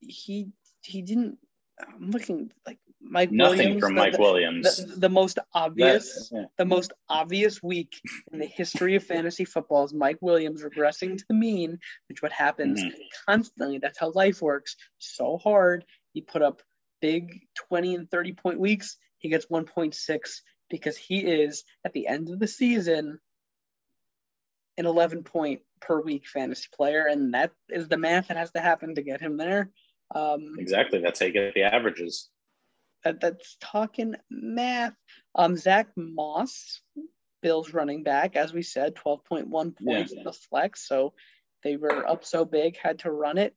He 0.08 0.48
he 0.82 1.02
didn't. 1.02 1.38
I'm 1.80 2.10
looking 2.10 2.52
like 2.66 2.78
Mike 3.00 3.32
Nothing 3.32 3.58
Williams, 3.58 3.80
from 3.80 3.94
Mike 3.94 4.12
the, 4.12 4.20
Williams. 4.20 4.76
The, 4.76 5.00
the 5.00 5.08
most 5.08 5.38
obvious, 5.52 6.30
yeah. 6.32 6.44
the 6.56 6.64
most 6.64 6.92
obvious 7.08 7.62
week 7.62 8.00
in 8.32 8.38
the 8.38 8.46
history 8.46 8.94
of 8.94 9.04
fantasy 9.04 9.44
football 9.44 9.84
is 9.84 9.92
Mike 9.92 10.18
Williams 10.20 10.62
regressing 10.62 11.18
to 11.18 11.24
the 11.28 11.34
mean, 11.34 11.78
which 12.08 12.22
what 12.22 12.32
happens 12.32 12.82
mm-hmm. 12.82 12.96
constantly. 13.28 13.78
That's 13.78 13.98
how 13.98 14.12
life 14.12 14.40
works. 14.40 14.76
So 14.98 15.38
hard. 15.38 15.84
He 16.12 16.20
put 16.20 16.42
up 16.42 16.62
big 17.00 17.40
20 17.68 17.94
and 17.94 18.10
30 18.10 18.32
point 18.34 18.60
weeks. 18.60 18.96
He 19.18 19.28
gets 19.28 19.46
1.6 19.46 20.40
because 20.70 20.96
he 20.96 21.18
is 21.18 21.64
at 21.84 21.92
the 21.92 22.06
end 22.06 22.30
of 22.30 22.38
the 22.38 22.46
season 22.46 23.18
an 24.76 24.86
11 24.86 25.22
point 25.22 25.60
per 25.80 26.00
week 26.00 26.26
fantasy 26.26 26.68
player, 26.74 27.06
and 27.06 27.34
that 27.34 27.52
is 27.68 27.88
the 27.88 27.96
math 27.96 28.28
that 28.28 28.36
has 28.36 28.50
to 28.52 28.60
happen 28.60 28.94
to 28.94 29.02
get 29.02 29.20
him 29.20 29.36
there. 29.36 29.70
Um, 30.14 30.54
exactly. 30.58 31.00
That's 31.00 31.20
how 31.20 31.26
you 31.26 31.32
get 31.32 31.54
the 31.54 31.62
averages 31.62 32.30
that, 33.04 33.20
that's 33.20 33.56
talking 33.60 34.16
math. 34.30 34.94
Um, 35.34 35.56
Zach 35.56 35.88
Moss, 35.96 36.80
Bills 37.42 37.72
running 37.72 38.02
back, 38.02 38.36
as 38.36 38.52
we 38.52 38.62
said, 38.62 38.94
12.1 38.94 39.50
points 39.50 39.76
yeah. 39.80 40.18
in 40.18 40.24
the 40.24 40.32
flex. 40.32 40.88
So 40.88 41.12
they 41.62 41.76
were 41.76 42.08
up 42.08 42.24
so 42.24 42.44
big, 42.44 42.76
had 42.76 43.00
to 43.00 43.12
run 43.12 43.38
it. 43.38 43.54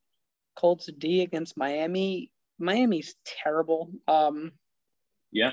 Colts 0.56 0.90
D 0.98 1.22
against 1.22 1.58
Miami. 1.58 2.32
Miami's 2.60 3.16
terrible. 3.26 3.92
Um, 4.08 4.54
yeah, 5.32 5.52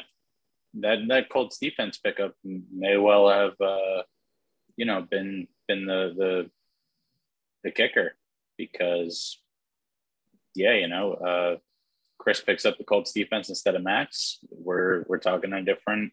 that 0.81 0.99
that 1.09 1.29
Colts 1.29 1.59
defense 1.59 1.99
pickup 1.99 2.35
may 2.43 2.97
well 2.97 3.29
have, 3.29 3.61
uh, 3.61 4.03
you 4.77 4.87
know, 4.87 5.03
been 5.03 5.47
been 5.69 5.85
the 5.85 6.15
the 6.17 6.51
the 7.65 7.71
kicker 7.71 8.17
because, 8.57 9.39
yeah, 10.55 10.75
you 10.75 10.89
know, 10.89 11.13
uh, 11.15 11.57
Chris 12.19 12.41
picks 12.41 12.65
up 12.65 12.79
the 12.79 12.85
Colts 12.85 13.13
defense 13.13 13.49
instead 13.49 13.75
of 13.75 13.83
Max, 13.83 14.39
we're 14.51 15.05
we're 15.09 15.19
talking 15.19 15.53
a 15.53 15.63
different 15.63 16.13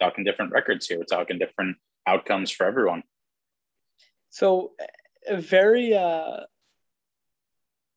talking 0.00 0.24
different 0.24 0.52
records 0.52 0.86
here. 0.86 0.98
We're 0.98 1.04
talking 1.04 1.38
different 1.38 1.76
outcomes 2.06 2.50
for 2.50 2.66
everyone. 2.66 3.02
So 4.30 4.72
very 5.30 5.94
uh 5.94 6.40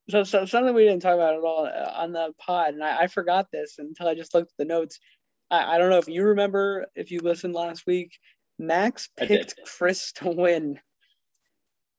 so, 0.10 0.24
so 0.24 0.46
something 0.46 0.74
we 0.74 0.86
didn't 0.86 1.04
talk 1.04 1.14
about 1.14 1.36
at 1.36 1.42
all 1.42 1.66
uh, 1.68 1.92
on 2.02 2.14
the 2.14 2.34
pod, 2.40 2.74
and 2.74 2.84
I, 2.84 3.02
I 3.02 3.08
forgot 3.08 3.48
this 3.52 3.76
until 3.78 4.08
I 4.08 4.16
just 4.16 4.34
looked 4.34 4.52
at 4.52 4.58
the 4.58 4.66
notes. 4.66 5.00
I, 5.52 5.76
I 5.76 5.78
don't 5.78 5.92
know 5.92 6.00
if 6.00 6.08
you 6.08 6.24
remember 6.24 6.88
if 6.96 7.12
you 7.12 7.20
listened 7.20 7.54
last 7.54 7.86
week. 7.86 8.18
Max 8.58 9.08
picked 9.16 9.60
Chris 9.66 10.12
to 10.14 10.30
win. 10.30 10.80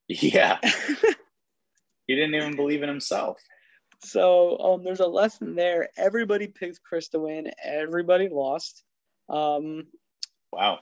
Yeah. 0.08 0.58
he 2.10 2.16
didn't 2.16 2.34
even 2.34 2.56
believe 2.56 2.82
in 2.82 2.88
himself. 2.88 3.40
So 4.02 4.58
um, 4.58 4.82
there's 4.82 4.98
a 4.98 5.06
lesson 5.06 5.54
there. 5.54 5.90
Everybody 5.96 6.48
picked 6.48 6.82
Chris 6.82 7.08
to 7.10 7.20
win. 7.20 7.52
Everybody 7.62 8.28
lost. 8.28 8.82
Um, 9.28 9.86
wow. 10.52 10.80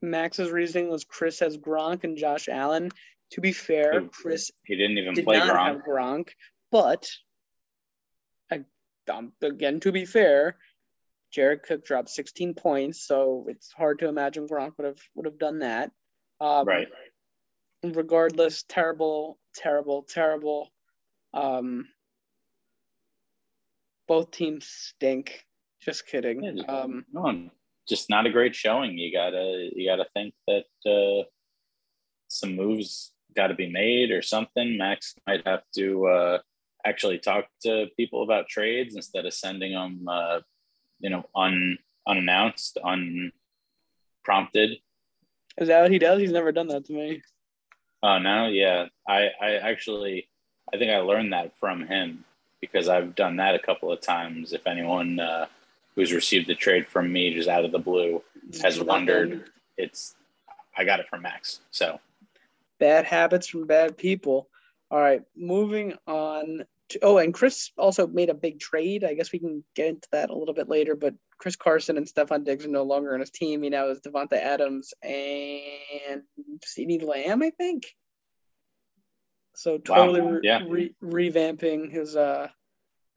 Max's 0.00 0.52
reasoning 0.52 0.88
was 0.88 1.02
Chris 1.02 1.40
has 1.40 1.56
Gronk 1.56 2.04
and 2.04 2.16
Josh 2.16 2.48
Allen. 2.48 2.90
To 3.32 3.40
be 3.40 3.50
fair, 3.50 4.02
Chris 4.02 4.52
he 4.62 4.76
didn't 4.76 4.98
even 4.98 5.14
did 5.14 5.24
play 5.24 5.40
Gronk. 5.40 5.82
Gronk, 5.84 6.28
but 6.70 7.10
I, 8.52 8.60
um, 9.12 9.32
again, 9.42 9.80
to 9.80 9.90
be 9.90 10.04
fair, 10.04 10.58
Jared 11.32 11.64
Cook 11.64 11.84
dropped 11.84 12.10
16 12.10 12.54
points, 12.54 13.04
so 13.04 13.46
it's 13.48 13.72
hard 13.72 13.98
to 13.98 14.06
imagine 14.06 14.46
Gronk 14.46 14.74
would 14.78 14.86
have 14.86 15.00
would 15.16 15.26
have 15.26 15.40
done 15.40 15.58
that. 15.58 15.90
Um, 16.40 16.68
right. 16.68 16.86
Regardless, 17.82 18.64
terrible, 18.68 19.38
terrible, 19.54 20.02
terrible. 20.08 20.70
Um, 21.34 21.86
both 24.08 24.30
teams 24.30 24.66
stink. 24.66 25.44
Just 25.80 26.06
kidding. 26.06 26.64
Um, 26.68 27.04
no, 27.12 27.50
just 27.88 28.10
not 28.10 28.26
a 28.26 28.30
great 28.30 28.54
showing. 28.54 28.98
You 28.98 29.12
gotta 29.12 29.68
you 29.74 29.88
gotta 29.88 30.06
think 30.12 30.34
that 30.48 30.64
uh, 30.90 31.24
some 32.28 32.56
moves 32.56 33.12
got 33.36 33.48
to 33.48 33.54
be 33.54 33.70
made 33.70 34.10
or 34.10 34.22
something. 34.22 34.76
Max 34.78 35.14
might 35.26 35.46
have 35.46 35.62
to 35.76 36.06
uh, 36.06 36.38
actually 36.84 37.18
talk 37.18 37.44
to 37.62 37.86
people 37.96 38.22
about 38.22 38.48
trades 38.48 38.96
instead 38.96 39.26
of 39.26 39.34
sending 39.34 39.72
them, 39.72 40.06
uh, 40.08 40.40
you 40.98 41.10
know, 41.10 41.24
un 41.36 41.78
unannounced, 42.08 42.78
unprompted. 42.82 44.78
Is 45.58 45.68
that 45.68 45.82
what 45.82 45.90
he 45.90 45.98
does? 45.98 46.20
He's 46.20 46.32
never 46.32 46.52
done 46.52 46.68
that 46.68 46.84
to 46.86 46.92
me. 46.92 47.22
Oh 48.02 48.18
no, 48.18 48.48
yeah. 48.48 48.86
I 49.08 49.30
I 49.40 49.52
actually 49.56 50.28
I 50.72 50.78
think 50.78 50.90
I 50.90 50.98
learned 50.98 51.32
that 51.32 51.56
from 51.58 51.86
him 51.86 52.24
because 52.60 52.88
I've 52.88 53.14
done 53.14 53.36
that 53.36 53.54
a 53.54 53.58
couple 53.58 53.92
of 53.92 54.00
times. 54.00 54.52
If 54.52 54.66
anyone 54.66 55.20
uh, 55.20 55.46
who's 55.94 56.12
received 56.12 56.46
the 56.48 56.54
trade 56.54 56.86
from 56.86 57.12
me 57.12 57.34
just 57.34 57.48
out 57.48 57.64
of 57.64 57.72
the 57.72 57.78
blue 57.78 58.22
has 58.62 58.80
wondered, 58.80 59.50
it's 59.76 60.14
I 60.76 60.84
got 60.84 61.00
it 61.00 61.08
from 61.08 61.22
Max. 61.22 61.60
So 61.70 62.00
bad 62.78 63.04
habits 63.04 63.48
from 63.48 63.66
bad 63.66 63.96
people. 63.96 64.48
All 64.90 65.00
right, 65.00 65.22
moving 65.36 65.94
on. 66.06 66.64
To, 66.90 66.98
oh, 67.02 67.18
and 67.18 67.34
Chris 67.34 67.72
also 67.76 68.06
made 68.06 68.30
a 68.30 68.34
big 68.34 68.60
trade. 68.60 69.02
I 69.02 69.14
guess 69.14 69.32
we 69.32 69.40
can 69.40 69.64
get 69.74 69.88
into 69.88 70.08
that 70.12 70.30
a 70.30 70.36
little 70.36 70.54
bit 70.54 70.68
later. 70.68 70.94
But 70.94 71.14
Chris 71.38 71.56
Carson 71.56 71.96
and 71.96 72.06
Stefon 72.06 72.44
Diggs 72.44 72.64
are 72.64 72.68
no 72.68 72.82
longer 72.82 73.14
on 73.14 73.20
his 73.20 73.30
team. 73.30 73.62
He 73.62 73.70
now 73.70 73.88
is 73.88 74.00
Davante 74.00 74.34
Adams 74.34 74.94
and 75.02 76.22
CeeDee 76.66 77.04
Lamb, 77.06 77.42
I 77.42 77.50
think. 77.50 77.86
So 79.54 79.78
totally 79.78 80.20
wow. 80.20 80.40
yeah. 80.42 80.60
re- 80.66 80.94
revamping 81.02 81.90
his 81.90 82.14
uh 82.14 82.48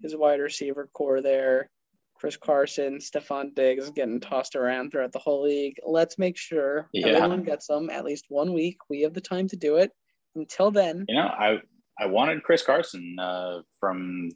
his 0.01 0.15
wide 0.15 0.39
receiver 0.39 0.89
core 0.93 1.21
there. 1.21 1.69
Chris 2.15 2.35
Carson, 2.35 2.97
Stefon 2.97 3.55
Diggs 3.55 3.89
getting 3.91 4.19
tossed 4.19 4.57
around 4.57 4.91
throughout 4.91 5.13
the 5.13 5.19
whole 5.19 5.43
league. 5.43 5.77
Let's 5.85 6.17
make 6.17 6.37
sure 6.37 6.89
yeah. 6.91 7.07
everyone 7.07 7.43
gets 7.43 7.67
them 7.67 7.89
at 7.89 8.03
least 8.03 8.25
one 8.27 8.53
week. 8.53 8.77
We 8.89 9.01
have 9.03 9.13
the 9.13 9.21
time 9.21 9.47
to 9.49 9.55
do 9.55 9.77
it. 9.77 9.91
Until 10.35 10.69
then, 10.69 11.05
you 11.07 11.15
know, 11.15 11.27
I 11.27 11.61
I 11.97 12.05
wanted 12.05 12.43
Chris 12.43 12.63
Carson 12.63 13.17
uh, 13.19 13.61
from 13.79 14.29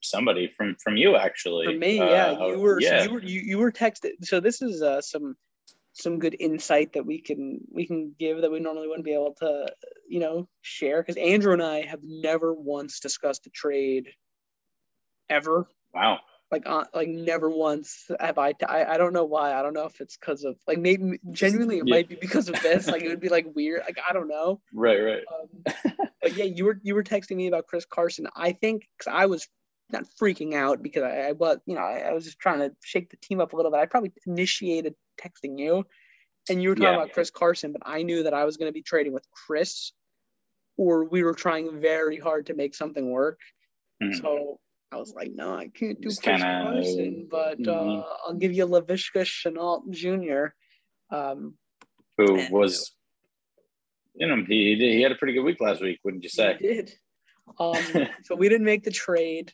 somebody 0.00 0.48
from 0.56 0.76
from 0.82 0.96
you 0.96 1.16
actually. 1.16 1.66
From 1.66 1.78
me, 1.78 2.00
uh, 2.00 2.08
yeah. 2.08 2.46
You 2.46 2.58
were 2.58 2.80
yeah. 2.80 2.98
So 2.98 3.04
you 3.04 3.12
were 3.12 3.22
you, 3.22 3.40
you 3.40 3.58
were 3.58 3.72
texted. 3.72 4.10
So 4.22 4.40
this 4.40 4.62
is 4.62 4.82
uh, 4.82 5.00
some 5.00 5.36
some 5.92 6.18
good 6.18 6.36
insight 6.38 6.92
that 6.92 7.04
we 7.04 7.20
can 7.20 7.60
we 7.70 7.86
can 7.86 8.14
give 8.18 8.40
that 8.40 8.50
we 8.50 8.60
normally 8.60 8.86
wouldn't 8.86 9.04
be 9.04 9.14
able 9.14 9.34
to 9.40 9.66
you 10.08 10.20
know 10.20 10.48
share 10.62 11.02
because 11.02 11.16
Andrew 11.16 11.52
and 11.52 11.62
I 11.62 11.84
have 11.86 12.00
never 12.02 12.54
once 12.54 13.00
discussed 13.00 13.46
a 13.46 13.50
trade 13.50 14.08
ever. 15.28 15.68
Wow. 15.92 16.20
Like 16.50 16.62
uh, 16.64 16.84
like 16.94 17.08
never 17.08 17.50
once 17.50 18.06
have 18.18 18.38
I, 18.38 18.54
I 18.66 18.84
I 18.84 18.96
don't 18.96 19.12
know 19.12 19.24
why 19.24 19.52
I 19.52 19.62
don't 19.62 19.74
know 19.74 19.84
if 19.84 20.00
it's 20.00 20.16
because 20.16 20.44
of 20.44 20.56
like 20.66 20.78
maybe 20.78 21.18
genuinely 21.30 21.78
it 21.78 21.86
yeah. 21.86 21.94
might 21.94 22.08
be 22.08 22.16
because 22.18 22.48
of 22.48 22.58
this 22.62 22.86
like 22.86 23.02
it 23.02 23.08
would 23.08 23.20
be 23.20 23.28
like 23.28 23.46
weird 23.54 23.82
like 23.82 23.98
I 24.08 24.14
don't 24.14 24.28
know 24.28 24.62
right 24.72 24.98
right 24.98 25.22
um, 25.30 25.82
but 26.22 26.36
yeah 26.36 26.44
you 26.44 26.64
were 26.64 26.80
you 26.82 26.94
were 26.94 27.04
texting 27.04 27.36
me 27.36 27.48
about 27.48 27.66
Chris 27.66 27.84
Carson 27.84 28.28
I 28.34 28.52
think 28.52 28.88
because 28.96 29.12
I 29.12 29.26
was 29.26 29.46
not 29.90 30.04
freaking 30.20 30.54
out 30.54 30.82
because 30.82 31.02
I, 31.02 31.28
I 31.28 31.32
was 31.32 31.58
you 31.66 31.74
know 31.74 31.80
I, 31.80 32.00
I, 32.00 32.12
was 32.12 32.24
just 32.24 32.38
trying 32.38 32.58
to 32.60 32.72
shake 32.82 33.10
the 33.10 33.16
team 33.16 33.40
up 33.40 33.52
a 33.52 33.56
little 33.56 33.70
bit 33.70 33.78
I 33.78 33.86
probably 33.86 34.12
initiated 34.26 34.94
texting 35.20 35.58
you, 35.58 35.84
and 36.50 36.62
you 36.62 36.70
were 36.70 36.74
talking 36.74 36.88
yeah. 36.92 36.96
about 36.96 37.12
Chris 37.12 37.30
Carson, 37.30 37.72
but 37.72 37.82
I 37.84 38.02
knew 38.02 38.22
that 38.24 38.34
I 38.34 38.44
was 38.44 38.56
going 38.56 38.68
to 38.68 38.74
be 38.74 38.82
trading 38.82 39.12
with 39.12 39.26
Chris, 39.30 39.92
or 40.76 41.04
we 41.04 41.22
were 41.22 41.34
trying 41.34 41.80
very 41.80 42.18
hard 42.18 42.46
to 42.46 42.54
make 42.54 42.74
something 42.74 43.10
work. 43.10 43.40
Mm-hmm. 44.02 44.20
So 44.20 44.60
I 44.92 44.96
was 44.96 45.12
like, 45.14 45.32
no, 45.34 45.54
I 45.54 45.68
can't 45.68 46.00
do 46.00 46.08
Just 46.08 46.22
Chris 46.22 46.40
kinda- 46.40 46.62
Carson, 46.64 47.28
but 47.30 47.58
Mhm. 47.60 48.00
uh, 48.00 48.04
I'll 48.26 48.34
give 48.34 48.52
you 48.52 48.66
Laviska 48.66 49.22
Shenault 49.24 49.90
Jr. 49.90 50.54
Um, 51.14 51.56
Who 52.16 52.46
was, 52.50 52.94
you 54.14 54.26
know, 54.26 54.44
he 54.46 54.76
he 54.76 55.02
had 55.02 55.12
a 55.12 55.16
pretty 55.16 55.34
good 55.34 55.44
week 55.44 55.60
last 55.60 55.80
week. 55.80 56.00
Wouldn't 56.04 56.24
you 56.24 56.30
he 56.30 56.36
say? 56.36 56.56
did. 56.58 56.92
Um, 57.58 57.74
so 58.24 58.34
we 58.34 58.48
didn't 58.48 58.66
make 58.66 58.84
the 58.84 58.90
trade. 58.90 59.52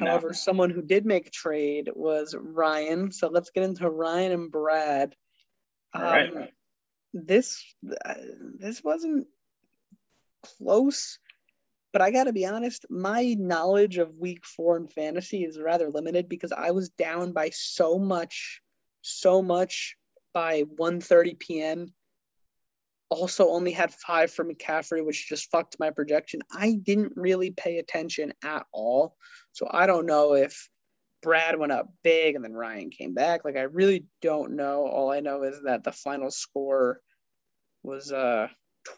No. 0.00 0.10
However, 0.10 0.34
someone 0.34 0.70
who 0.70 0.82
did 0.82 1.06
make 1.06 1.26
a 1.26 1.30
trade 1.30 1.90
was 1.94 2.34
Ryan. 2.38 3.12
So 3.12 3.28
let's 3.28 3.50
get 3.50 3.64
into 3.64 3.88
Ryan 3.88 4.32
and 4.32 4.50
Brad. 4.50 5.14
All 5.94 6.02
right. 6.02 6.36
Um, 6.36 6.48
This 7.14 7.64
uh, 8.04 8.14
this 8.58 8.84
wasn't 8.84 9.26
close, 10.42 11.18
but 11.92 12.02
I 12.02 12.10
got 12.10 12.24
to 12.24 12.32
be 12.32 12.44
honest. 12.44 12.84
My 12.90 13.34
knowledge 13.38 13.96
of 13.96 14.18
Week 14.18 14.44
Four 14.44 14.76
in 14.76 14.88
fantasy 14.88 15.44
is 15.44 15.58
rather 15.58 15.88
limited 15.88 16.28
because 16.28 16.52
I 16.52 16.72
was 16.72 16.90
down 16.90 17.32
by 17.32 17.50
so 17.52 17.98
much, 17.98 18.60
so 19.00 19.40
much 19.40 19.96
by 20.34 20.64
1:30 20.64 21.38
p.m. 21.38 21.94
Also, 23.08 23.48
only 23.48 23.70
had 23.70 23.94
five 23.94 24.32
for 24.32 24.44
McCaffrey, 24.44 25.04
which 25.04 25.28
just 25.28 25.50
fucked 25.50 25.76
my 25.78 25.90
projection. 25.90 26.40
I 26.52 26.72
didn't 26.82 27.12
really 27.14 27.52
pay 27.52 27.78
attention 27.78 28.32
at 28.42 28.66
all, 28.72 29.14
so 29.52 29.68
I 29.70 29.86
don't 29.86 30.06
know 30.06 30.34
if 30.34 30.68
Brad 31.22 31.58
went 31.58 31.72
up 31.72 31.88
big 32.02 32.34
and 32.34 32.44
then 32.44 32.52
Ryan 32.52 32.90
came 32.90 33.14
back. 33.14 33.44
Like 33.44 33.56
I 33.56 33.62
really 33.62 34.06
don't 34.22 34.52
know. 34.52 34.86
All 34.86 35.10
I 35.10 35.20
know 35.20 35.42
is 35.42 35.60
that 35.64 35.84
the 35.84 35.92
final 35.92 36.30
score 36.30 37.00
was 37.82 38.12
uh 38.12 38.48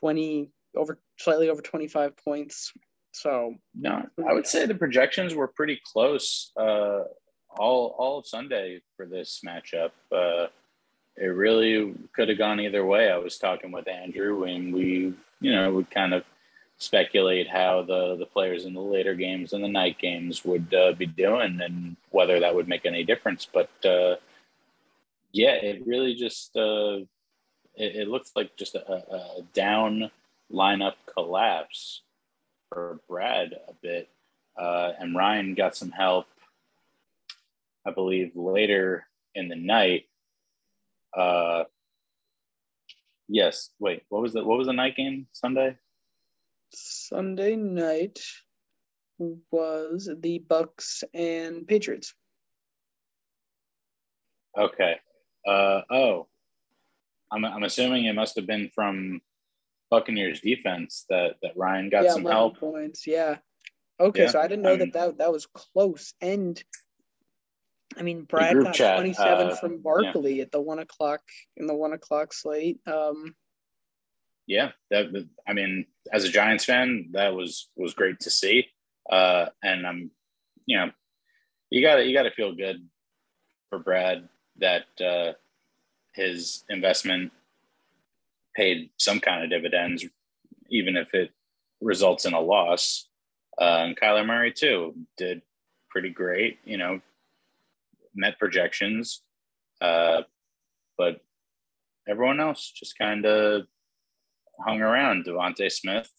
20 0.00 0.50
over 0.76 0.98
slightly 1.18 1.48
over 1.48 1.62
25 1.62 2.16
points. 2.16 2.72
So 3.12 3.54
No, 3.74 4.04
I 4.28 4.32
would 4.32 4.46
say 4.46 4.66
the 4.66 4.74
projections 4.74 5.34
were 5.34 5.48
pretty 5.48 5.80
close 5.84 6.52
uh, 6.56 7.00
all 7.58 7.96
all 7.98 8.22
Sunday 8.22 8.80
for 8.96 9.06
this 9.06 9.40
matchup. 9.46 9.90
Uh, 10.12 10.48
it 11.20 11.26
really 11.26 11.94
could 12.14 12.28
have 12.28 12.38
gone 12.38 12.60
either 12.60 12.84
way. 12.84 13.10
I 13.10 13.18
was 13.18 13.38
talking 13.38 13.72
with 13.72 13.88
Andrew, 13.88 14.44
and 14.44 14.72
we, 14.72 15.14
you 15.40 15.52
know, 15.52 15.72
would 15.72 15.90
kind 15.90 16.14
of 16.14 16.24
speculate 16.78 17.48
how 17.48 17.82
the 17.82 18.16
the 18.16 18.26
players 18.26 18.64
in 18.64 18.72
the 18.72 18.80
later 18.80 19.14
games 19.14 19.52
and 19.52 19.64
the 19.64 19.68
night 19.68 19.98
games 19.98 20.44
would 20.44 20.72
uh, 20.72 20.92
be 20.92 21.06
doing, 21.06 21.60
and 21.60 21.96
whether 22.10 22.38
that 22.40 22.54
would 22.54 22.68
make 22.68 22.86
any 22.86 23.04
difference. 23.04 23.46
But 23.52 23.70
uh, 23.84 24.16
yeah, 25.32 25.54
it 25.54 25.86
really 25.86 26.14
just 26.14 26.56
uh, 26.56 26.98
it, 27.74 27.96
it 27.96 28.08
looks 28.08 28.32
like 28.36 28.56
just 28.56 28.76
a, 28.76 28.92
a 28.92 29.42
down 29.54 30.10
lineup 30.52 30.94
collapse 31.12 32.02
for 32.68 33.00
Brad 33.08 33.54
a 33.68 33.72
bit, 33.82 34.08
uh, 34.56 34.92
and 35.00 35.16
Ryan 35.16 35.54
got 35.54 35.76
some 35.76 35.90
help, 35.90 36.26
I 37.84 37.90
believe, 37.90 38.36
later 38.36 39.06
in 39.34 39.48
the 39.48 39.56
night. 39.56 40.04
Uh, 41.16 41.64
yes. 43.28 43.70
Wait. 43.78 44.02
What 44.08 44.22
was 44.22 44.32
the 44.32 44.44
What 44.44 44.58
was 44.58 44.66
the 44.66 44.72
night 44.72 44.96
game 44.96 45.26
Sunday? 45.32 45.76
Sunday 46.70 47.56
night 47.56 48.18
was 49.18 50.08
the 50.20 50.38
Bucks 50.38 51.04
and 51.14 51.66
Patriots. 51.66 52.14
Okay. 54.56 54.96
Uh, 55.46 55.82
oh, 55.90 56.26
I'm 57.30 57.44
I'm 57.44 57.62
assuming 57.62 58.04
it 58.04 58.14
must 58.14 58.36
have 58.36 58.46
been 58.46 58.70
from 58.74 59.20
Buccaneers 59.90 60.40
defense 60.40 61.04
that 61.08 61.36
that 61.42 61.56
Ryan 61.56 61.90
got 61.90 62.04
yeah, 62.04 62.12
some 62.12 62.24
help. 62.24 62.58
points. 62.58 63.06
Yeah. 63.06 63.38
Okay, 64.00 64.24
Yeah, 64.24 64.30
so 64.30 64.40
I 64.40 64.46
didn't 64.46 64.62
know 64.62 64.76
that, 64.76 64.92
that 64.92 65.18
that 65.18 65.32
was 65.32 65.46
close. 65.46 66.14
And 66.20 66.62
I 67.98 68.02
mean, 68.02 68.22
Brad 68.22 68.62
got 68.62 68.74
chat, 68.74 68.98
27 68.98 69.48
uh, 69.48 69.54
from 69.56 69.78
Barkley 69.78 70.40
at 70.40 70.52
the 70.52 70.60
one 70.60 70.78
o'clock 70.78 71.20
in 71.56 71.66
the 71.66 71.74
one 71.74 71.92
o'clock 71.92 72.32
slate. 72.32 72.80
Um, 72.86 73.34
yeah 74.48 74.70
that 74.90 75.06
i 75.46 75.52
mean 75.52 75.84
as 76.10 76.24
a 76.24 76.28
giants 76.28 76.64
fan 76.64 77.10
that 77.12 77.34
was 77.34 77.68
was 77.76 77.94
great 77.94 78.18
to 78.18 78.30
see 78.30 78.66
uh 79.10 79.46
and 79.62 79.86
i'm 79.86 80.10
you 80.66 80.76
know 80.76 80.90
you 81.70 81.82
gotta 81.82 82.04
you 82.04 82.14
gotta 82.14 82.32
feel 82.32 82.54
good 82.54 82.84
for 83.68 83.78
brad 83.78 84.28
that 84.56 84.86
uh 85.04 85.32
his 86.14 86.64
investment 86.68 87.30
paid 88.56 88.90
some 88.96 89.20
kind 89.20 89.44
of 89.44 89.50
dividends 89.50 90.04
even 90.70 90.96
if 90.96 91.14
it 91.14 91.30
results 91.80 92.24
in 92.24 92.32
a 92.32 92.40
loss 92.40 93.06
uh 93.60 93.84
and 93.84 94.00
kyler 94.00 94.26
murray 94.26 94.52
too 94.52 94.94
did 95.18 95.42
pretty 95.90 96.08
great 96.08 96.58
you 96.64 96.78
know 96.78 97.00
met 98.14 98.38
projections 98.38 99.22
uh 99.80 100.22
but 100.96 101.20
everyone 102.08 102.40
else 102.40 102.72
just 102.74 102.98
kind 102.98 103.24
of 103.26 103.66
hung 104.66 104.80
around. 104.80 105.24
DeVonta 105.24 105.70
Smith 105.70 106.10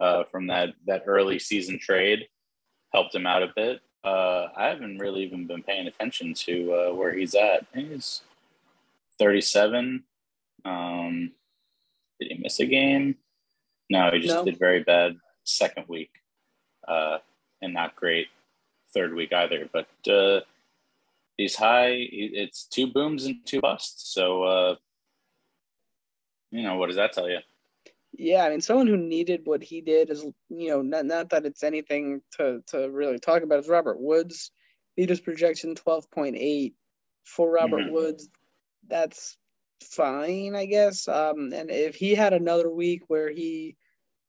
uh, 0.00 0.24
from 0.24 0.46
that 0.48 0.70
that 0.86 1.04
early 1.06 1.38
season 1.38 1.78
trade 1.78 2.28
helped 2.92 3.14
him 3.14 3.26
out 3.26 3.42
a 3.42 3.52
bit. 3.56 3.80
Uh, 4.04 4.48
I 4.56 4.66
haven't 4.66 4.98
really 4.98 5.22
even 5.24 5.46
been 5.46 5.62
paying 5.62 5.86
attention 5.86 6.34
to 6.34 6.72
uh, 6.74 6.94
where 6.94 7.12
he's 7.14 7.34
at. 7.34 7.66
He's 7.74 8.22
37. 9.18 10.04
Um, 10.64 11.32
did 12.20 12.32
he 12.32 12.38
miss 12.42 12.60
a 12.60 12.66
game? 12.66 13.16
No, 13.90 14.10
he 14.12 14.20
just 14.20 14.34
No. 14.34 14.44
did 14.44 14.58
very 14.58 14.82
bad 14.82 15.16
second 15.44 15.86
week, 15.88 16.10
uh, 16.86 17.18
and 17.62 17.72
not 17.72 17.96
great 17.96 18.28
third 18.94 19.14
week 19.14 19.32
either. 19.32 19.68
But 19.72 19.88
uh, 20.10 20.40
he's 21.38 21.56
high. 21.56 21.92
It's 21.92 22.66
two 22.66 22.88
booms 22.88 23.24
and 23.24 23.36
two 23.46 23.62
busts. 23.62 24.12
So, 24.12 24.42
uh, 24.42 24.74
you 26.50 26.62
know, 26.62 26.76
what 26.76 26.88
does 26.88 26.96
that 26.96 27.12
tell 27.14 27.28
you? 27.30 27.38
yeah, 28.12 28.44
I 28.44 28.50
mean, 28.50 28.60
someone 28.60 28.86
who 28.88 28.96
needed 28.96 29.42
what 29.44 29.62
he 29.62 29.80
did 29.80 30.10
is, 30.10 30.24
you 30.48 30.68
know, 30.70 30.82
not 30.82 31.06
not 31.06 31.30
that 31.30 31.46
it's 31.46 31.62
anything 31.62 32.20
to 32.36 32.62
to 32.68 32.90
really 32.90 33.18
talk 33.18 33.42
about 33.42 33.60
is 33.60 33.68
Robert 33.68 33.98
Woods. 34.00 34.50
leaders 34.98 35.20
projection 35.20 35.76
12.8 35.76 36.74
for 37.24 37.48
Robert 37.50 37.84
Mhm. 37.84 37.92
Woods. 37.92 38.28
That's 38.88 39.36
fine, 39.80 40.56
I 40.56 40.66
guess. 40.66 41.06
Um, 41.06 41.52
and 41.52 41.70
if 41.70 41.94
he 41.94 42.16
had 42.16 42.32
another 42.32 42.68
week 42.68 43.02
where 43.06 43.30
he 43.30 43.76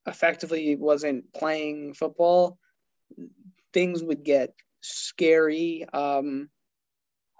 effectively 0.05 0.75
wasn't 0.75 1.33
playing 1.33 1.95
football, 1.95 2.59
things 3.73 4.03
would 4.03 4.23
get 4.23 4.53
scary. 4.81 5.85
Um, 5.91 6.51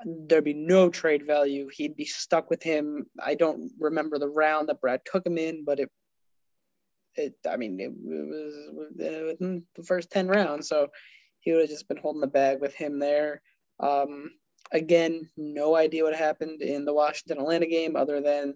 there'd 0.06 0.44
be 0.44 0.54
no 0.54 0.90
trade 0.90 1.26
value. 1.26 1.70
He'd 1.72 1.96
be 1.96 2.06
stuck 2.06 2.50
with 2.50 2.64
him. 2.64 3.06
I 3.22 3.36
don't 3.36 3.72
remember 3.80 4.18
the 4.18 4.30
round 4.30 4.70
that 4.70 4.82
Brad 4.82 5.02
took 5.06 5.26
him 5.26 5.38
in, 5.38 5.66
but 5.66 5.80
it, 5.80 5.90
it, 7.16 7.36
I 7.50 7.58
mean, 7.58 7.80
it, 7.80 7.92
was 7.92 8.90
within 8.98 9.64
the 9.76 9.84
first 9.84 10.12
ten 10.12 10.28
rounds, 10.28 10.70
so 10.70 10.88
he 11.42 11.52
would 11.52 11.62
have 11.62 11.70
just 11.70 11.88
been 11.88 11.98
holding 11.98 12.22
the 12.22 12.28
bag 12.28 12.62
with 12.62 12.74
him 12.74 13.00
there. 13.00 13.42
Um, 13.80 14.32
again, 14.72 15.30
no 15.38 15.76
idea 15.76 16.04
what 16.04 16.16
happened 16.16 16.62
in 16.62 16.86
the 16.86 16.94
Washington 16.94 17.40
Atlanta 17.40 17.68
game, 17.68 17.96
other 17.96 18.22
than 18.22 18.56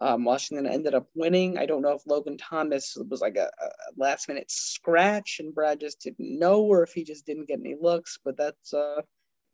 um, 0.00 0.24
Washington 0.24 0.66
ended 0.66 0.94
up 0.94 1.06
winning. 1.14 1.58
I 1.58 1.66
don't 1.66 1.82
know 1.82 1.92
if 1.92 2.06
Logan 2.06 2.38
Thomas 2.38 2.96
was 3.08 3.20
like 3.20 3.36
a, 3.36 3.50
a 3.60 3.68
last 3.96 4.28
minute 4.28 4.50
scratch 4.50 5.38
and 5.40 5.54
Brad 5.54 5.80
just 5.80 6.00
didn't 6.00 6.38
know, 6.38 6.62
or 6.62 6.82
if 6.82 6.92
he 6.92 7.04
just 7.04 7.26
didn't 7.26 7.48
get 7.48 7.60
any 7.60 7.74
looks. 7.80 8.18
But 8.24 8.36
that's 8.36 8.72
uh, 8.72 9.02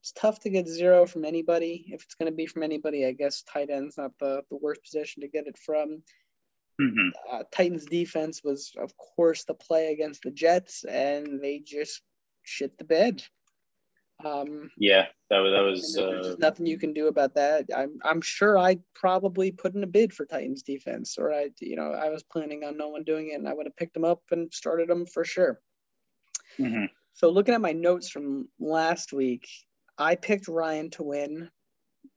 it's 0.04 0.12
tough 0.12 0.38
to 0.38 0.50
get 0.50 0.68
zero 0.68 1.06
from 1.06 1.24
anybody. 1.24 1.86
If 1.88 2.02
it's 2.02 2.14
going 2.14 2.30
to 2.30 2.36
be 2.36 2.44
from 2.44 2.62
anybody, 2.62 3.06
I 3.06 3.12
guess 3.12 3.42
tight 3.42 3.70
end's 3.70 3.96
not 3.96 4.10
the, 4.20 4.42
the 4.50 4.58
worst 4.58 4.82
position 4.82 5.22
to 5.22 5.28
get 5.28 5.46
it 5.46 5.56
from. 5.56 6.02
Mhm. 6.78 7.08
Uh, 7.30 7.44
Titans 7.50 7.86
defense 7.86 8.44
was, 8.44 8.72
of 8.76 8.94
course, 8.98 9.44
the 9.44 9.54
play 9.54 9.94
against 9.94 10.20
the 10.22 10.30
Jets, 10.30 10.84
and 10.84 11.40
they 11.42 11.60
just 11.60 12.02
shit 12.42 12.76
the 12.76 12.84
bed. 12.84 13.22
Um, 14.22 14.70
Yeah, 14.76 15.06
that 15.30 15.38
was 15.38 15.52
that 15.52 15.64
was. 15.64 15.96
Uh, 15.96 16.36
nothing 16.38 16.66
you 16.66 16.76
can 16.76 16.92
do 16.92 17.06
about 17.06 17.34
that. 17.36 17.64
I'm 17.74 17.98
I'm 18.04 18.20
sure 18.20 18.58
I 18.58 18.80
probably 18.94 19.52
put 19.52 19.74
in 19.74 19.84
a 19.84 19.86
bid 19.86 20.12
for 20.12 20.26
Titans 20.26 20.62
defense, 20.62 21.16
or 21.16 21.32
I 21.32 21.48
you 21.62 21.76
know 21.76 21.92
I 21.92 22.10
was 22.10 22.22
planning 22.24 22.62
on 22.62 22.76
no 22.76 22.88
one 22.88 23.04
doing 23.04 23.30
it, 23.30 23.38
and 23.38 23.48
I 23.48 23.54
would 23.54 23.64
have 23.64 23.76
picked 23.76 23.94
them 23.94 24.04
up 24.04 24.20
and 24.32 24.52
started 24.52 24.90
them 24.90 25.06
for 25.06 25.24
sure. 25.24 25.62
mhm. 26.58 26.90
So 27.14 27.30
looking 27.30 27.54
at 27.54 27.62
my 27.62 27.72
notes 27.72 28.10
from 28.10 28.48
last 28.58 29.14
week, 29.14 29.48
I 29.98 30.16
picked 30.16 30.48
Ryan 30.48 30.90
to 30.90 31.02
win 31.02 31.50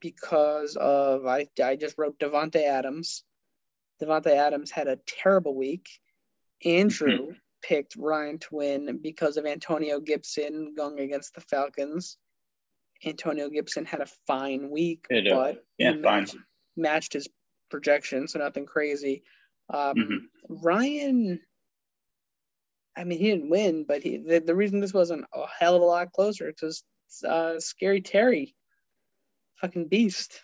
because 0.00 0.76
of 0.76 1.26
I 1.26 1.48
I 1.62 1.76
just 1.76 1.96
wrote 1.98 2.18
Davante 2.18 2.62
Adams. 2.62 3.24
Davante 4.02 4.28
Adams 4.28 4.70
had 4.70 4.88
a 4.88 4.98
terrible 5.06 5.54
week. 5.54 5.88
Andrew 6.64 7.34
picked 7.62 7.96
Ryan 7.96 8.38
to 8.38 8.48
win 8.52 8.98
because 9.02 9.36
of 9.36 9.46
Antonio 9.46 10.00
Gibson 10.00 10.74
going 10.76 11.00
against 11.00 11.34
the 11.34 11.40
Falcons. 11.40 12.16
Antonio 13.04 13.48
Gibson 13.48 13.84
had 13.84 14.00
a 14.00 14.06
fine 14.26 14.70
week, 14.70 15.06
did. 15.08 15.28
but 15.30 15.64
Yeah, 15.78 15.92
matched, 15.92 16.36
matched 16.76 17.12
his 17.12 17.28
projection, 17.70 18.26
so 18.26 18.38
nothing 18.40 18.66
crazy. 18.66 19.22
Um, 19.70 19.96
Mhm. 19.96 20.18
Ryan, 20.48 21.40
I 22.96 23.04
mean, 23.04 23.18
he 23.18 23.30
didn't 23.30 23.50
win, 23.50 23.84
but 23.84 24.02
he 24.02 24.16
the, 24.18 24.40
the 24.40 24.54
reason 24.54 24.80
this 24.80 24.94
wasn't 24.94 25.26
a 25.32 25.46
hell 25.46 25.76
of 25.76 25.82
a 25.82 25.84
lot 25.84 26.12
closer 26.12 26.48
because 26.48 26.82
uh, 27.26 27.60
Scary 27.60 28.00
Terry, 28.00 28.54
fucking 29.60 29.88
beast. 29.88 30.40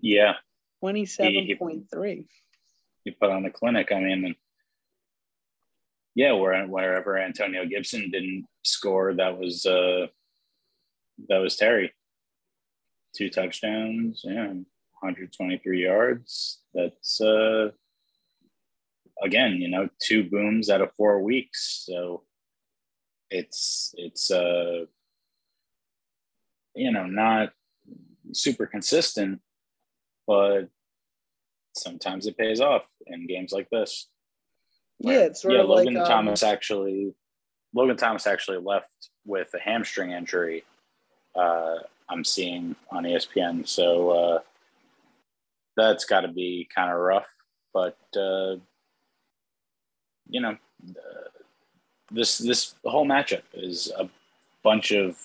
Yeah. 0.00 0.34
Twenty 0.80 1.06
seven 1.06 1.48
point 1.58 1.84
three. 1.90 2.26
You 3.04 3.12
put 3.20 3.30
on 3.30 3.42
the 3.42 3.50
clinic. 3.50 3.90
I 3.92 4.00
mean, 4.00 4.34
yeah, 6.14 6.32
where 6.32 6.66
wherever 6.66 7.18
Antonio 7.18 7.64
Gibson 7.66 8.10
didn't 8.10 8.46
score, 8.62 9.14
that 9.14 9.38
was 9.38 9.64
uh, 9.64 10.06
that 11.28 11.38
was 11.38 11.56
Terry. 11.56 11.92
Two 13.14 13.28
touchdowns, 13.28 14.22
yeah, 14.24 14.46
123 14.46 15.82
yards. 15.82 16.60
That's 16.74 17.20
uh, 17.20 17.70
again, 19.22 19.60
you 19.60 19.68
know, 19.68 19.88
two 20.00 20.24
booms 20.24 20.70
out 20.70 20.80
of 20.80 20.94
four 20.96 21.22
weeks. 21.22 21.84
So 21.86 22.22
it's 23.30 23.94
it's 23.96 24.30
uh, 24.30 24.86
you 26.74 26.92
know 26.92 27.06
not 27.06 27.50
super 28.32 28.66
consistent, 28.66 29.40
but 30.26 30.68
sometimes 31.74 32.26
it 32.26 32.36
pays 32.36 32.60
off 32.60 32.86
in 33.06 33.26
games 33.26 33.52
like 33.52 33.68
this. 33.70 34.08
Yeah, 34.98 35.20
it's 35.20 35.42
sort 35.42 35.54
yeah, 35.54 35.60
of 35.60 35.68
Logan 35.68 35.94
like 35.94 36.04
um, 36.04 36.08
Thomas 36.08 36.42
actually 36.42 37.14
Logan 37.74 37.96
Thomas 37.96 38.26
actually 38.26 38.58
left 38.58 39.08
with 39.24 39.48
a 39.54 39.58
hamstring 39.58 40.12
injury. 40.12 40.64
Uh, 41.34 41.76
I'm 42.08 42.24
seeing 42.24 42.76
on 42.90 43.04
ESPN, 43.04 43.66
so 43.66 44.10
uh, 44.10 44.38
that's 45.76 46.04
got 46.04 46.20
to 46.20 46.28
be 46.28 46.68
kind 46.74 46.92
of 46.92 46.98
rough. 46.98 47.26
But 47.72 47.98
uh, 48.16 48.56
you 50.28 50.40
know, 50.40 50.56
uh, 50.90 51.28
this 52.10 52.38
this 52.38 52.74
whole 52.84 53.06
matchup 53.06 53.42
is 53.54 53.90
a 53.96 54.08
bunch 54.62 54.92
of 54.92 55.16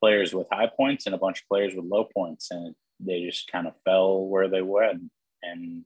players 0.00 0.34
with 0.34 0.46
high 0.50 0.70
points 0.74 1.06
and 1.06 1.14
a 1.14 1.18
bunch 1.18 1.40
of 1.40 1.48
players 1.48 1.74
with 1.74 1.84
low 1.84 2.04
points, 2.04 2.50
and 2.50 2.74
they 3.00 3.24
just 3.24 3.50
kind 3.50 3.66
of 3.66 3.74
fell 3.84 4.24
where 4.24 4.48
they 4.48 4.62
went, 4.62 5.10
and 5.42 5.84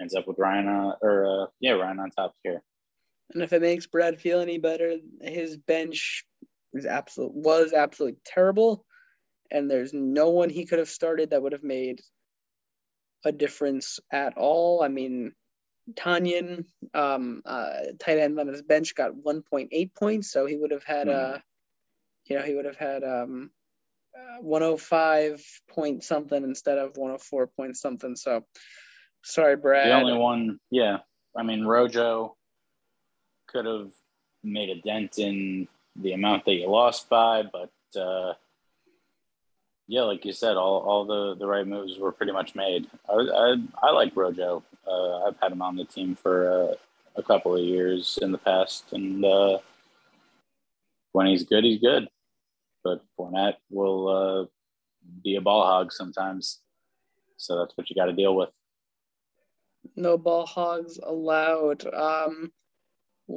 ends 0.00 0.14
up 0.14 0.26
with 0.26 0.38
Ryan 0.38 0.68
on, 0.68 0.94
or 1.02 1.44
uh, 1.44 1.46
yeah, 1.60 1.72
Ryan 1.72 2.00
on 2.00 2.10
top 2.10 2.34
here. 2.42 2.62
And 3.34 3.42
if 3.42 3.52
it 3.52 3.62
makes 3.62 3.86
Brad 3.86 4.20
feel 4.20 4.40
any 4.40 4.58
better, 4.58 4.96
his 5.20 5.56
bench 5.56 6.24
is 6.72 6.86
absolute 6.86 7.34
was 7.34 7.72
absolutely 7.72 8.18
terrible, 8.24 8.84
and 9.50 9.70
there's 9.70 9.92
no 9.92 10.30
one 10.30 10.50
he 10.50 10.66
could 10.66 10.78
have 10.78 10.88
started 10.88 11.30
that 11.30 11.42
would 11.42 11.52
have 11.52 11.64
made 11.64 12.00
a 13.24 13.32
difference 13.32 13.98
at 14.12 14.36
all. 14.36 14.82
I 14.82 14.88
mean, 14.88 15.32
Tonyan, 15.94 16.64
um, 16.94 17.42
uh, 17.44 17.70
tight 17.98 18.18
end 18.18 18.38
on 18.38 18.48
his 18.48 18.62
bench, 18.62 18.94
got 18.94 19.12
1.8 19.12 19.94
points, 19.94 20.30
so 20.30 20.46
he 20.46 20.56
would 20.56 20.70
have 20.70 20.84
had 20.84 21.08
mm. 21.08 21.12
a, 21.12 21.42
you 22.28 22.36
know, 22.36 22.42
he 22.42 22.54
would 22.54 22.64
have 22.64 22.76
had 22.76 23.02
um, 23.02 23.50
uh, 24.16 24.42
105 24.42 25.42
point 25.70 26.04
something 26.04 26.42
instead 26.42 26.78
of 26.78 26.96
104 26.96 27.46
point 27.48 27.76
something. 27.76 28.16
So, 28.16 28.44
sorry, 29.24 29.56
Brad. 29.56 29.88
The 29.88 29.94
only 29.94 30.16
one, 30.16 30.60
yeah. 30.70 30.98
I 31.36 31.42
mean, 31.42 31.64
Rojo 31.64 32.36
could 33.46 33.64
have 33.64 33.92
made 34.42 34.68
a 34.70 34.80
dent 34.80 35.18
in 35.18 35.68
the 35.96 36.12
amount 36.12 36.44
that 36.44 36.54
you 36.54 36.68
lost 36.68 37.08
by, 37.08 37.42
but 37.42 37.70
uh, 38.00 38.34
yeah, 39.86 40.02
like 40.02 40.24
you 40.24 40.32
said, 40.32 40.56
all, 40.56 40.80
all 40.80 41.04
the, 41.06 41.34
the 41.38 41.46
right 41.46 41.66
moves 41.66 41.98
were 41.98 42.12
pretty 42.12 42.32
much 42.32 42.54
made. 42.54 42.86
I, 43.08 43.14
I, 43.14 43.56
I 43.82 43.90
like 43.92 44.14
Rojo. 44.14 44.62
Uh, 44.86 45.24
I've 45.26 45.36
had 45.40 45.52
him 45.52 45.62
on 45.62 45.76
the 45.76 45.84
team 45.84 46.14
for 46.14 46.70
uh, 46.70 46.74
a 47.16 47.22
couple 47.22 47.56
of 47.56 47.62
years 47.62 48.18
in 48.20 48.32
the 48.32 48.38
past, 48.38 48.84
and 48.92 49.24
uh, 49.24 49.58
when 51.12 51.26
he's 51.26 51.44
good, 51.44 51.64
he's 51.64 51.80
good. 51.80 52.08
But 52.84 53.02
Fournette 53.18 53.56
will 53.70 54.08
uh, 54.08 54.46
be 55.22 55.36
a 55.36 55.40
ball 55.40 55.64
hog 55.64 55.92
sometimes, 55.92 56.60
so 57.36 57.58
that's 57.58 57.76
what 57.76 57.90
you 57.90 57.96
got 57.96 58.06
to 58.06 58.12
deal 58.12 58.34
with. 58.34 58.50
No 59.96 60.16
ball 60.18 60.46
hogs 60.46 60.98
allowed. 61.02 61.84
Um, 61.92 62.52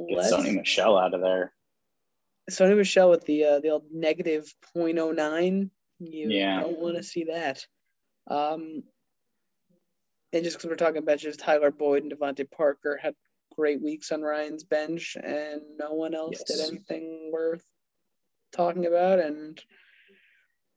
Get 0.08 0.18
Sony 0.18 0.54
Michel 0.54 0.96
out 0.96 1.14
of 1.14 1.20
there. 1.20 1.52
Sony 2.50 2.76
Michel 2.76 3.10
with 3.10 3.24
the 3.24 3.44
uh, 3.44 3.60
the 3.60 3.70
old 3.70 3.84
negative 3.92 4.52
0.09 4.76 5.70
you 6.10 6.30
yeah. 6.30 6.60
don't 6.60 6.78
want 6.78 6.96
to 6.96 7.02
see 7.02 7.24
that. 7.24 7.64
Um, 8.28 8.82
and 10.32 10.44
just 10.44 10.56
because 10.56 10.68
we're 10.68 10.76
talking 10.76 11.02
about 11.02 11.18
just 11.18 11.40
Tyler 11.40 11.70
Boyd 11.70 12.02
and 12.02 12.12
DeVante 12.12 12.50
Parker 12.50 12.98
had 13.00 13.14
great 13.56 13.82
weeks 13.82 14.10
on 14.12 14.22
Ryan's 14.22 14.64
bench, 14.64 15.16
and 15.22 15.60
no 15.78 15.92
one 15.92 16.14
else 16.14 16.42
yes. 16.48 16.58
did 16.58 16.68
anything 16.68 17.30
worth 17.32 17.64
talking 18.52 18.86
about. 18.86 19.18
And 19.18 19.60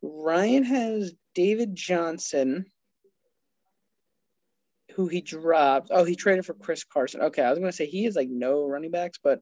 Ryan 0.01 0.63
has 0.63 1.13
David 1.33 1.75
Johnson, 1.75 2.65
who 4.95 5.07
he 5.07 5.21
dropped. 5.21 5.89
Oh, 5.91 6.03
he 6.03 6.15
traded 6.15 6.45
for 6.45 6.53
Chris 6.53 6.83
Carson. 6.83 7.21
Okay, 7.21 7.41
I 7.41 7.49
was 7.49 7.59
going 7.59 7.71
to 7.71 7.75
say 7.75 7.85
he 7.85 8.05
has 8.05 8.15
like 8.15 8.29
no 8.29 8.65
running 8.65 8.91
backs, 8.91 9.19
but 9.21 9.41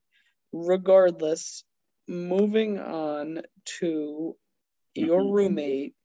regardless, 0.51 1.63
moving 2.07 2.79
on 2.79 3.41
to 3.79 4.35
your 4.95 5.21
mm-hmm. 5.21 5.31
roommate 5.31 5.95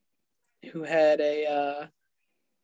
who 0.72 0.82
had 0.82 1.20
a 1.20 1.46
uh, 1.46 1.86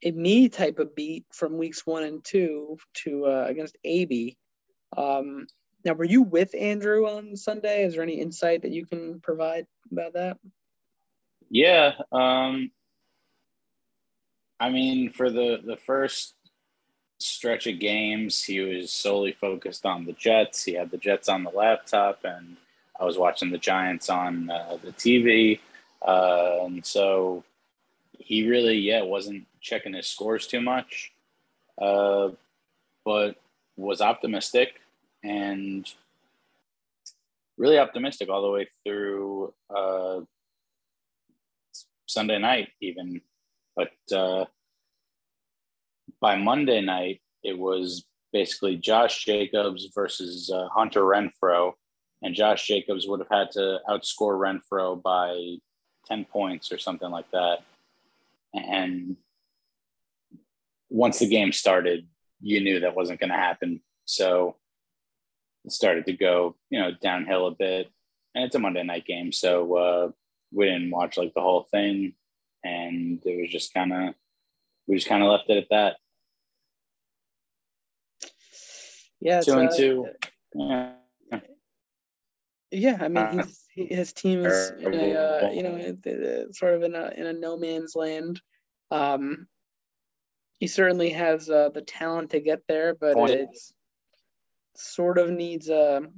a 0.02 0.10
me 0.10 0.48
type 0.48 0.78
of 0.78 0.94
beat 0.94 1.24
from 1.32 1.58
weeks 1.58 1.86
one 1.86 2.02
and 2.02 2.24
two 2.24 2.76
to 3.04 3.26
uh, 3.26 3.46
against 3.48 3.76
AB. 3.84 4.36
Um, 4.96 5.46
now, 5.84 5.92
were 5.92 6.04
you 6.04 6.22
with 6.22 6.54
Andrew 6.54 7.06
on 7.06 7.36
Sunday? 7.36 7.84
Is 7.84 7.94
there 7.94 8.02
any 8.02 8.20
insight 8.20 8.62
that 8.62 8.70
you 8.70 8.86
can 8.86 9.20
provide 9.20 9.66
about 9.92 10.14
that? 10.14 10.38
Yeah, 11.50 11.92
um, 12.10 12.70
I 14.58 14.70
mean, 14.70 15.10
for 15.10 15.30
the 15.30 15.60
the 15.62 15.76
first 15.76 16.34
stretch 17.18 17.66
of 17.66 17.78
games, 17.78 18.42
he 18.42 18.60
was 18.60 18.92
solely 18.92 19.32
focused 19.32 19.84
on 19.84 20.06
the 20.06 20.14
Jets. 20.14 20.64
He 20.64 20.72
had 20.72 20.90
the 20.90 20.96
Jets 20.96 21.28
on 21.28 21.44
the 21.44 21.50
laptop, 21.50 22.20
and 22.24 22.56
I 22.98 23.04
was 23.04 23.18
watching 23.18 23.50
the 23.50 23.58
Giants 23.58 24.08
on 24.08 24.50
uh, 24.50 24.78
the 24.82 24.92
TV. 24.92 25.60
Uh, 26.00 26.64
and 26.64 26.84
so 26.84 27.44
he 28.18 28.48
really, 28.48 28.78
yeah, 28.78 29.02
wasn't 29.02 29.46
checking 29.60 29.94
his 29.94 30.06
scores 30.06 30.46
too 30.46 30.60
much, 30.60 31.12
uh, 31.80 32.30
but 33.04 33.36
was 33.76 34.00
optimistic 34.00 34.80
and 35.24 35.90
really 37.56 37.78
optimistic 37.78 38.28
all 38.28 38.42
the 38.42 38.50
way 38.50 38.68
through 38.84 39.52
uh, 39.74 40.20
Sunday 42.06 42.38
night, 42.38 42.68
even. 42.80 43.20
But 43.74 43.92
uh, 44.14 44.44
by 46.20 46.36
Monday 46.36 46.80
night, 46.80 47.22
it 47.42 47.58
was 47.58 48.04
basically 48.32 48.76
Josh 48.76 49.24
Jacobs 49.24 49.88
versus 49.94 50.50
uh, 50.50 50.68
Hunter 50.68 51.02
Renfrow. 51.02 51.72
and 52.22 52.34
Josh 52.34 52.66
Jacobs 52.66 53.06
would 53.06 53.20
have 53.20 53.28
had 53.30 53.50
to 53.52 53.78
outscore 53.88 54.38
Renfrow 54.38 55.00
by 55.00 55.56
10 56.06 56.24
points 56.26 56.70
or 56.72 56.78
something 56.78 57.10
like 57.10 57.30
that. 57.30 57.58
And 58.52 59.16
once 60.90 61.18
the 61.18 61.28
game 61.28 61.52
started, 61.52 62.06
you 62.40 62.60
knew 62.60 62.80
that 62.80 62.94
wasn't 62.94 63.20
going 63.20 63.30
to 63.30 63.36
happen. 63.36 63.80
So 64.04 64.56
it 65.64 65.72
started 65.72 66.06
to 66.06 66.12
go, 66.12 66.56
you 66.70 66.80
know, 66.80 66.90
downhill 67.02 67.46
a 67.46 67.50
bit. 67.52 67.90
And 68.34 68.44
it's 68.44 68.54
a 68.54 68.58
Monday 68.58 68.82
night 68.82 69.06
game. 69.06 69.32
So 69.32 69.76
uh, 69.76 70.10
we 70.52 70.66
didn't 70.66 70.90
watch 70.90 71.16
like 71.16 71.34
the 71.34 71.40
whole 71.40 71.66
thing. 71.70 72.14
And 72.64 73.20
it 73.24 73.40
was 73.40 73.50
just 73.50 73.74
kind 73.74 73.92
of, 73.92 74.14
we 74.86 74.96
just 74.96 75.08
kind 75.08 75.22
of 75.22 75.30
left 75.30 75.50
it 75.50 75.58
at 75.58 75.68
that. 75.70 75.96
Yeah. 79.20 79.40
Two 79.40 79.58
and 79.58 79.68
uh, 79.68 79.76
two. 79.76 80.06
Yeah. 80.54 80.92
Yeah, 82.70 82.98
I 83.00 83.06
mean, 83.06 83.40
uh, 83.40 83.46
his 83.76 84.12
team 84.12 84.44
is 84.44 84.72
in 84.80 84.94
a, 84.94 85.14
uh, 85.14 85.50
you 85.52 85.62
know 85.62 86.46
sort 86.50 86.74
of 86.74 86.82
in 86.82 86.96
a 86.96 87.12
in 87.16 87.24
a 87.24 87.32
no 87.32 87.56
man's 87.56 87.94
land. 87.94 88.40
Um, 88.90 89.46
he 90.58 90.66
certainly 90.66 91.10
has 91.10 91.48
uh, 91.48 91.68
the 91.72 91.82
talent 91.82 92.30
to 92.30 92.40
get 92.40 92.62
there, 92.66 92.96
but 92.96 93.30
it's 93.30 93.72
sort 94.76 95.18
of 95.18 95.30
needs 95.30 95.68
a 95.68 95.98
um, 95.98 96.08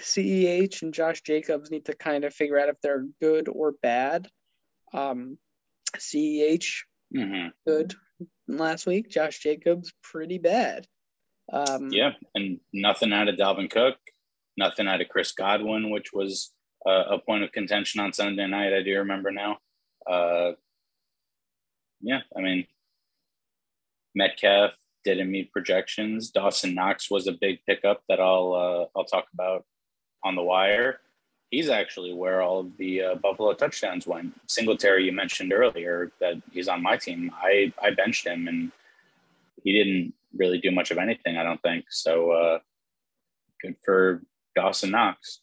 CEH 0.00 0.82
and 0.82 0.92
Josh 0.92 1.22
Jacobs 1.22 1.70
need 1.70 1.86
to 1.86 1.94
kind 1.94 2.24
of 2.24 2.34
figure 2.34 2.58
out 2.58 2.68
if 2.68 2.80
they're 2.82 3.06
good 3.20 3.48
or 3.48 3.72
bad. 3.82 4.28
Um, 4.92 5.38
CEH 5.96 6.84
mm-hmm. 7.14 7.48
good 7.66 7.94
last 8.46 8.86
week. 8.86 9.10
Josh 9.10 9.38
Jacobs 9.38 9.92
pretty 10.02 10.38
bad. 10.38 10.86
Um, 11.52 11.90
yeah, 11.90 12.12
and 12.34 12.60
nothing 12.72 13.12
out 13.12 13.28
of 13.28 13.36
Dalvin 13.36 13.70
Cook 13.70 13.96
nothing 14.56 14.88
out 14.88 15.00
of 15.00 15.08
Chris 15.08 15.32
Godwin, 15.32 15.90
which 15.90 16.12
was 16.12 16.52
uh, 16.86 17.04
a 17.10 17.18
point 17.18 17.44
of 17.44 17.52
contention 17.52 18.00
on 18.00 18.12
Sunday 18.12 18.46
night. 18.46 18.72
I 18.72 18.82
do 18.82 18.98
remember 18.98 19.30
now. 19.30 19.58
Uh, 20.08 20.52
yeah, 22.00 22.20
I 22.36 22.40
mean, 22.40 22.66
Metcalf 24.14 24.72
didn't 25.06 25.30
meet 25.30 25.52
projections. 25.52 26.30
Dawson 26.30 26.74
Knox 26.74 27.10
was 27.10 27.26
a 27.26 27.32
big 27.32 27.60
pickup 27.66 28.02
that 28.08 28.20
I'll 28.20 28.52
uh, 28.94 28.98
I'll 28.98 29.04
talk 29.04 29.26
about 29.32 29.64
on 30.22 30.34
the 30.34 30.42
wire, 30.42 31.00
he's 31.50 31.68
actually 31.70 32.12
where 32.12 32.42
all 32.42 32.60
of 32.60 32.76
the 32.76 33.02
uh, 33.02 33.14
Buffalo 33.14 33.54
touchdowns 33.54 34.06
went. 34.06 34.38
Singletary, 34.48 35.04
you 35.04 35.12
mentioned 35.12 35.52
earlier 35.52 36.10
that 36.20 36.34
he's 36.52 36.68
on 36.68 36.82
my 36.82 36.96
team. 36.96 37.30
I 37.34 37.72
I 37.80 37.92
benched 37.92 38.26
him 38.26 38.48
and 38.48 38.72
he 39.62 39.72
didn't 39.72 40.12
really 40.36 40.58
do 40.58 40.70
much 40.70 40.90
of 40.90 40.98
anything. 40.98 41.36
I 41.36 41.44
don't 41.44 41.62
think 41.62 41.86
so. 41.88 42.32
Uh, 42.32 42.58
good 43.62 43.76
for 43.84 44.22
Dawson 44.54 44.90
Knox. 44.90 45.40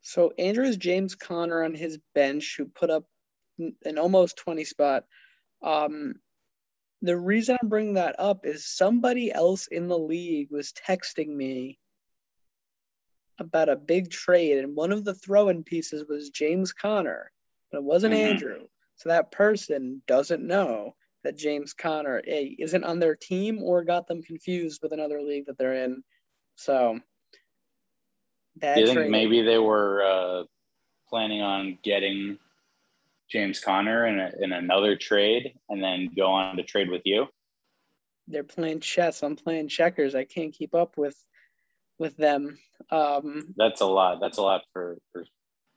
So 0.00 0.32
Andrews 0.38 0.76
James 0.76 1.14
Conner 1.14 1.64
on 1.64 1.74
his 1.74 1.98
bench, 2.14 2.56
who 2.56 2.66
put 2.66 2.90
up 2.90 3.04
an 3.84 3.98
almost 3.98 4.36
20 4.36 4.64
spot. 4.64 5.04
Um, 5.62 6.16
the 7.04 7.16
reason 7.16 7.58
I'm 7.60 7.68
bringing 7.68 7.94
that 7.94 8.16
up 8.18 8.46
is 8.46 8.66
somebody 8.66 9.30
else 9.30 9.66
in 9.66 9.88
the 9.88 9.98
league 9.98 10.50
was 10.50 10.72
texting 10.72 11.28
me 11.28 11.78
about 13.38 13.68
a 13.68 13.76
big 13.76 14.10
trade, 14.10 14.58
and 14.58 14.74
one 14.74 14.90
of 14.90 15.04
the 15.04 15.14
throw-in 15.14 15.64
pieces 15.64 16.04
was 16.08 16.30
James 16.30 16.72
Conner, 16.72 17.30
but 17.70 17.78
it 17.78 17.84
wasn't 17.84 18.14
mm-hmm. 18.14 18.30
Andrew. 18.30 18.60
So 18.96 19.10
that 19.10 19.32
person 19.32 20.02
doesn't 20.06 20.46
know 20.46 20.94
that 21.24 21.36
James 21.36 21.74
Conner 21.74 22.22
A, 22.26 22.56
isn't 22.58 22.84
on 22.84 23.00
their 23.00 23.16
team 23.16 23.62
or 23.62 23.84
got 23.84 24.06
them 24.06 24.22
confused 24.22 24.80
with 24.82 24.92
another 24.92 25.20
league 25.20 25.46
that 25.46 25.58
they're 25.58 25.84
in. 25.84 26.02
So 26.56 27.00
do 28.60 28.80
you 28.80 28.86
think 28.86 29.10
maybe 29.10 29.42
they 29.42 29.58
were 29.58 30.02
uh, 30.02 30.44
planning 31.08 31.42
on 31.42 31.78
getting 31.82 32.38
James 33.34 33.58
Conner 33.58 34.06
in, 34.06 34.20
a, 34.20 34.30
in 34.40 34.52
another 34.52 34.94
trade 34.94 35.54
and 35.68 35.82
then 35.82 36.08
go 36.16 36.28
on 36.28 36.56
to 36.56 36.62
trade 36.62 36.88
with 36.88 37.02
you? 37.04 37.26
They're 38.28 38.44
playing 38.44 38.78
chess. 38.78 39.24
I'm 39.24 39.34
playing 39.34 39.66
checkers. 39.66 40.14
I 40.14 40.22
can't 40.22 40.54
keep 40.54 40.72
up 40.72 40.96
with 40.96 41.16
with 41.98 42.16
them. 42.16 42.58
Um, 42.92 43.52
That's 43.56 43.80
a 43.80 43.86
lot. 43.86 44.20
That's 44.20 44.38
a 44.38 44.42
lot 44.42 44.62
for, 44.72 44.98
for 45.12 45.24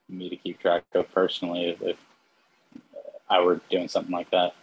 me 0.07 0.29
to 0.29 0.35
keep 0.35 0.59
track 0.59 0.83
of 0.93 1.11
personally. 1.11 1.69
If, 1.69 1.81
if 1.81 1.97
I 3.27 3.41
were 3.41 3.59
doing 3.71 3.87
something 3.87 4.13
like 4.13 4.29
that, 4.29 4.53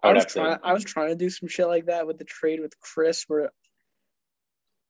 I, 0.00 0.10
I 0.10 0.12
was 0.12 0.26
trying. 0.26 0.58
To... 0.58 0.64
I 0.64 0.72
was 0.72 0.84
trying 0.84 1.08
to 1.08 1.16
do 1.16 1.28
some 1.28 1.48
shit 1.48 1.66
like 1.66 1.86
that 1.86 2.06
with 2.06 2.18
the 2.18 2.24
trade 2.24 2.60
with 2.60 2.78
Chris, 2.80 3.24
where 3.26 3.50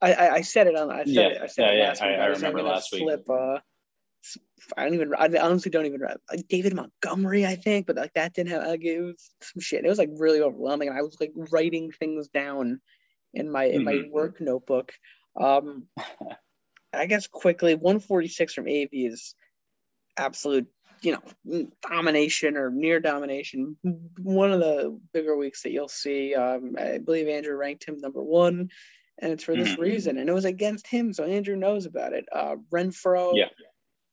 I, 0.02 0.12
I, 0.12 0.34
I 0.34 0.40
said 0.42 0.66
it 0.66 0.76
on. 0.76 0.90
I 0.90 1.04
said 1.04 1.08
yeah, 1.08 1.22
it, 1.22 1.42
I 1.42 1.46
said 1.46 1.62
yeah, 1.62 1.72
it 1.72 1.88
last 1.88 2.02
yeah. 2.02 2.08
week. 2.08 2.18
I, 2.18 2.20
I, 2.20 2.24
I 2.24 2.28
remember 2.28 2.62
last 2.62 2.90
flip, 2.90 3.24
week. 3.26 3.38
Uh, 3.38 3.58
I 4.76 4.84
don't 4.84 4.94
even. 4.94 5.14
I 5.14 5.28
honestly 5.40 5.70
don't 5.70 5.86
even. 5.86 6.00
Like 6.00 6.48
David 6.48 6.74
Montgomery, 6.74 7.46
I 7.46 7.56
think, 7.56 7.86
but 7.86 7.96
like 7.96 8.14
that 8.14 8.34
didn't 8.34 8.50
have. 8.50 8.66
Like 8.66 8.84
it 8.84 9.00
was 9.00 9.30
some 9.42 9.60
shit. 9.60 9.84
It 9.84 9.88
was 9.88 9.98
like 9.98 10.10
really 10.16 10.40
overwhelming, 10.40 10.88
and 10.88 10.98
I 10.98 11.02
was 11.02 11.16
like 11.20 11.32
writing 11.52 11.92
things 11.92 12.28
down 12.28 12.80
in 13.34 13.50
my 13.50 13.64
in 13.64 13.84
mm-hmm. 13.84 13.84
my 13.84 14.08
work 14.10 14.40
notebook. 14.40 14.92
Um, 15.38 15.86
I 16.92 17.06
guess 17.06 17.26
quickly, 17.26 17.74
146 17.74 18.54
from 18.54 18.68
AV 18.68 18.88
is 18.92 19.34
absolute, 20.16 20.66
you 21.02 21.12
know, 21.12 21.68
domination 21.88 22.56
or 22.56 22.70
near 22.70 23.00
domination. 23.00 23.76
One 24.18 24.52
of 24.52 24.60
the 24.60 24.98
bigger 25.12 25.36
weeks 25.36 25.62
that 25.62 25.72
you'll 25.72 25.88
see. 25.88 26.34
Um, 26.34 26.76
I 26.78 26.98
believe 26.98 27.28
Andrew 27.28 27.56
ranked 27.56 27.86
him 27.86 27.98
number 27.98 28.22
one 28.22 28.70
and 29.18 29.32
it's 29.32 29.44
for 29.44 29.56
this 29.56 29.70
mm-hmm. 29.70 29.82
reason. 29.82 30.18
And 30.18 30.28
it 30.28 30.32
was 30.32 30.44
against 30.44 30.86
him, 30.86 31.12
so 31.12 31.24
Andrew 31.24 31.56
knows 31.56 31.86
about 31.86 32.12
it. 32.12 32.26
Uh, 32.32 32.56
Renfrow, 32.72 33.32
yeah. 33.34 33.46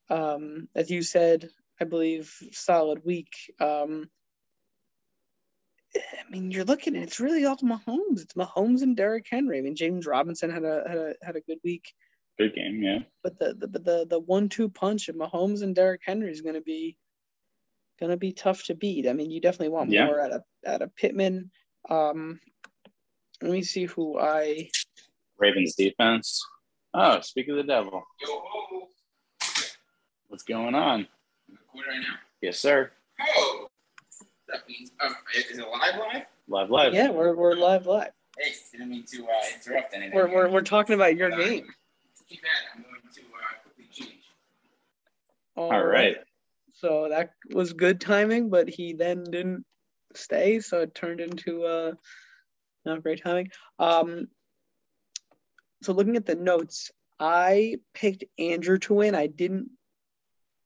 Um, 0.09 0.67
as 0.75 0.89
you 0.89 1.01
said, 1.01 1.49
I 1.79 1.85
believe 1.85 2.33
solid 2.51 3.03
week. 3.03 3.33
Um, 3.59 4.09
I 5.95 6.29
mean, 6.29 6.51
you're 6.51 6.63
looking 6.63 6.95
at 6.95 7.03
it's 7.03 7.19
really 7.19 7.45
all 7.45 7.57
Mahomes. 7.57 8.21
It's 8.21 8.33
Mahomes 8.33 8.81
and 8.81 8.97
Derrick 8.97 9.27
Henry. 9.29 9.59
I 9.59 9.61
mean, 9.61 9.75
James 9.75 10.07
Robinson 10.07 10.49
had 10.49 10.63
a 10.63 10.83
had 10.87 10.97
a 10.97 11.13
had 11.21 11.35
a 11.35 11.41
good 11.41 11.59
week. 11.63 11.93
Good 12.39 12.55
game, 12.55 12.81
yeah. 12.81 12.99
But 13.21 13.37
the 13.37 13.53
the 13.53 13.79
the, 13.79 14.07
the 14.09 14.19
one 14.19 14.49
two 14.49 14.69
punch 14.69 15.07
of 15.09 15.15
Mahomes 15.15 15.61
and 15.61 15.75
Derrick 15.75 16.01
Henry 16.03 16.31
is 16.31 16.41
going 16.41 16.55
to 16.55 16.61
be 16.61 16.97
going 17.99 18.11
to 18.11 18.17
be 18.17 18.31
tough 18.31 18.63
to 18.65 18.75
beat. 18.75 19.07
I 19.07 19.13
mean, 19.13 19.29
you 19.29 19.39
definitely 19.39 19.69
want 19.69 19.91
yeah. 19.91 20.07
more 20.07 20.19
at 20.19 20.31
a 20.31 20.43
at 20.65 20.81
a 20.81 20.87
Pittman. 20.87 21.51
Um, 21.89 22.39
let 23.41 23.51
me 23.51 23.61
see 23.61 23.85
who 23.85 24.17
I 24.17 24.69
Ravens 25.37 25.75
defense. 25.75 26.41
Oh, 26.93 27.21
speak 27.21 27.49
of 27.49 27.57
the 27.57 27.63
devil. 27.63 28.03
Yo, 28.21 28.87
What's 30.33 30.41
going 30.41 30.73
on? 30.73 31.05
Record 31.47 31.87
right 31.87 31.99
now. 31.99 32.15
Yes, 32.41 32.57
sir. 32.57 32.89
Oh, 33.21 33.67
that 34.47 34.67
means 34.67 34.89
um, 34.99 35.15
is 35.37 35.59
it 35.59 35.63
live 35.71 35.99
live? 35.99 36.23
Live 36.47 36.69
live. 36.71 36.93
Yeah, 36.95 37.11
we're, 37.11 37.35
we're 37.35 37.53
live 37.53 37.85
live. 37.85 38.09
Hey, 38.39 38.51
didn't 38.71 38.89
mean 38.89 39.03
to 39.13 39.25
uh, 39.25 39.29
interrupt 39.53 39.93
anything. 39.93 40.15
We're, 40.15 40.33
we're, 40.33 40.49
we're 40.49 40.61
talking 40.61 40.95
about 40.95 41.17
your 41.17 41.31
uh, 41.31 41.37
game. 41.37 41.67
Keep 42.27 42.39
at 42.39 42.75
I'm 42.75 42.81
going 42.81 42.95
to 43.13 43.21
uh, 43.21 43.61
quickly 43.61 43.85
change. 43.91 44.23
All, 45.55 45.71
All 45.71 45.85
right. 45.85 46.15
right. 46.15 46.17
So 46.73 47.09
that 47.09 47.33
was 47.51 47.73
good 47.73 48.01
timing, 48.01 48.49
but 48.49 48.67
he 48.67 48.93
then 48.93 49.25
didn't 49.25 49.63
stay, 50.15 50.61
so 50.61 50.79
it 50.79 50.95
turned 50.95 51.19
into 51.19 51.63
uh, 51.63 51.91
not 52.85 53.03
great 53.03 53.21
timing. 53.21 53.51
Um, 53.77 54.29
so 55.83 55.93
looking 55.93 56.15
at 56.15 56.25
the 56.25 56.33
notes, 56.33 56.89
I 57.19 57.75
picked 57.93 58.23
Andrew 58.39 58.79
to 58.79 58.95
win. 58.95 59.13
I 59.13 59.27
didn't. 59.27 59.69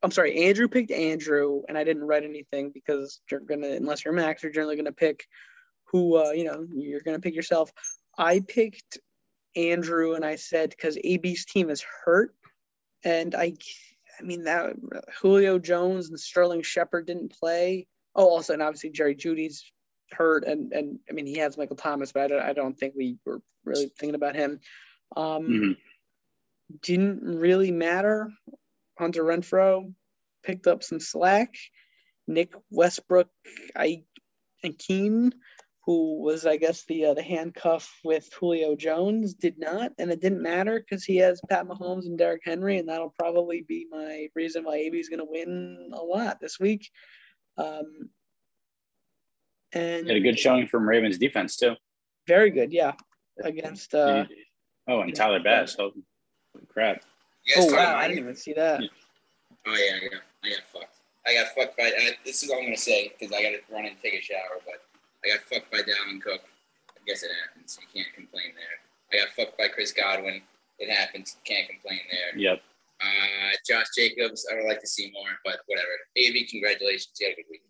I'm 0.03 0.11
sorry, 0.11 0.45
Andrew 0.45 0.67
picked 0.67 0.91
Andrew, 0.91 1.63
and 1.67 1.77
I 1.77 1.83
didn't 1.83 2.03
write 2.03 2.23
anything 2.23 2.71
because 2.71 3.19
you're 3.31 3.39
gonna, 3.39 3.69
unless 3.69 4.05
you're 4.05 4.13
Max, 4.13 4.43
you're 4.43 4.51
generally 4.51 4.75
gonna 4.75 4.91
pick 4.91 5.25
who, 5.85 6.17
uh, 6.17 6.31
you 6.31 6.43
know, 6.43 6.65
you're 6.69 7.01
gonna 7.01 7.19
pick 7.19 7.35
yourself. 7.35 7.71
I 8.17 8.41
picked 8.41 8.99
Andrew, 9.55 10.13
and 10.13 10.23
I 10.23 10.35
said 10.35 10.69
because 10.69 10.97
AB's 11.03 11.45
team 11.45 11.69
is 11.69 11.83
hurt, 12.05 12.35
and 13.03 13.33
I, 13.33 13.53
I 14.19 14.23
mean 14.23 14.43
that 14.43 14.75
Julio 15.19 15.57
Jones 15.57 16.09
and 16.09 16.19
Sterling 16.19 16.61
Shepard 16.61 17.07
didn't 17.07 17.37
play. 17.37 17.87
Oh, 18.15 18.27
also, 18.27 18.53
and 18.53 18.61
obviously 18.61 18.91
Jerry 18.91 19.15
Jeudy's 19.15 19.71
hurt, 20.11 20.45
and 20.45 20.71
and 20.73 20.99
I 21.09 21.13
mean 21.13 21.25
he 21.25 21.37
has 21.39 21.57
Michael 21.57 21.75
Thomas, 21.75 22.11
but 22.11 22.23
I 22.23 22.27
don't, 22.27 22.41
I 22.41 22.53
don't 22.53 22.77
think 22.77 22.93
we 22.95 23.17
were 23.25 23.41
really 23.65 23.91
thinking 23.97 24.15
about 24.15 24.35
him. 24.35 24.59
Um, 25.15 25.43
mm-hmm. 25.47 25.71
Didn't 26.81 27.21
really 27.23 27.71
matter. 27.71 28.29
Hunter 28.97 29.23
Renfrow 29.23 29.93
picked 30.43 30.67
up 30.67 30.83
some 30.83 30.99
slack. 30.99 31.55
Nick 32.27 32.53
Westbrook, 32.71 33.29
I 33.75 34.03
and 34.63 34.77
Keen, 34.77 35.33
who 35.85 36.21
was 36.21 36.45
I 36.45 36.57
guess 36.57 36.83
the 36.85 37.05
uh, 37.05 37.13
the 37.13 37.23
handcuff 37.23 37.89
with 38.03 38.29
Julio 38.37 38.75
Jones, 38.75 39.33
did 39.33 39.57
not, 39.57 39.93
and 39.97 40.11
it 40.11 40.21
didn't 40.21 40.41
matter 40.41 40.79
because 40.79 41.05
he 41.05 41.17
has 41.17 41.39
Pat 41.49 41.65
Mahomes 41.67 42.05
and 42.05 42.17
Derrick 42.17 42.41
Henry, 42.43 42.77
and 42.79 42.89
that'll 42.89 43.13
probably 43.17 43.63
be 43.67 43.87
my 43.89 44.27
reason 44.35 44.65
why 44.65 44.75
AB 44.75 44.97
is 44.97 45.09
going 45.09 45.19
to 45.19 45.25
win 45.29 45.91
a 45.93 46.03
lot 46.03 46.39
this 46.41 46.59
week. 46.59 46.89
Um, 47.57 48.09
and 49.73 50.07
had 50.07 50.17
a 50.17 50.21
good 50.21 50.39
showing 50.39 50.67
from 50.67 50.87
Ravens 50.87 51.17
defense 51.17 51.55
too. 51.55 51.75
Very 52.27 52.49
good, 52.49 52.73
yeah, 52.73 52.93
against 53.41 53.95
uh, 53.95 54.25
Oh, 54.87 55.01
and 55.01 55.13
Tyler 55.13 55.41
Bass. 55.41 55.75
Oh, 55.79 55.91
crap. 56.69 57.03
Yes, 57.47 57.65
oh, 57.69 57.73
wow. 57.73 57.95
I 57.95 58.07
didn't 58.07 58.23
even 58.23 58.35
see 58.35 58.53
that. 58.53 58.81
Yeah. 58.81 58.89
Oh, 59.65 59.75
yeah. 59.75 59.95
I 59.95 60.09
got, 60.11 60.21
I 60.43 60.49
got 60.49 60.63
fucked. 60.71 60.95
I 61.25 61.33
got 61.33 61.47
fucked 61.55 61.77
by, 61.77 61.91
and 61.91 62.15
this 62.25 62.43
is 62.43 62.49
all 62.49 62.57
I'm 62.57 62.63
going 62.63 62.75
to 62.75 62.81
say 62.81 63.11
because 63.11 63.35
I 63.35 63.41
got 63.43 63.51
to 63.51 63.61
run 63.73 63.85
and 63.85 63.95
take 64.01 64.13
a 64.13 64.21
shower, 64.21 64.59
but 64.65 64.83
I 65.23 65.35
got 65.35 65.47
fucked 65.47 65.71
by 65.71 65.79
Dalvin 65.79 66.21
Cook. 66.21 66.41
I 66.91 66.99
guess 67.07 67.23
it 67.23 67.31
happens. 67.43 67.79
You 67.81 67.87
can't 67.93 68.13
complain 68.13 68.51
there. 68.55 68.77
I 69.11 69.23
got 69.23 69.35
fucked 69.35 69.57
by 69.57 69.67
Chris 69.67 69.91
Godwin. 69.91 70.41
It 70.79 70.89
happens. 70.91 71.37
Can't 71.43 71.67
complain 71.67 71.99
there. 72.11 72.39
Yep. 72.39 72.61
Uh, 73.01 73.51
Josh 73.67 73.87
Jacobs, 73.95 74.47
I 74.51 74.55
would 74.55 74.67
like 74.67 74.81
to 74.81 74.87
see 74.87 75.11
more, 75.13 75.29
but 75.43 75.59
whatever. 75.67 75.91
AV, 76.17 76.47
congratulations. 76.49 77.15
You 77.19 77.27
had 77.27 77.33
a 77.33 77.35
good 77.35 77.51
week. 77.51 77.61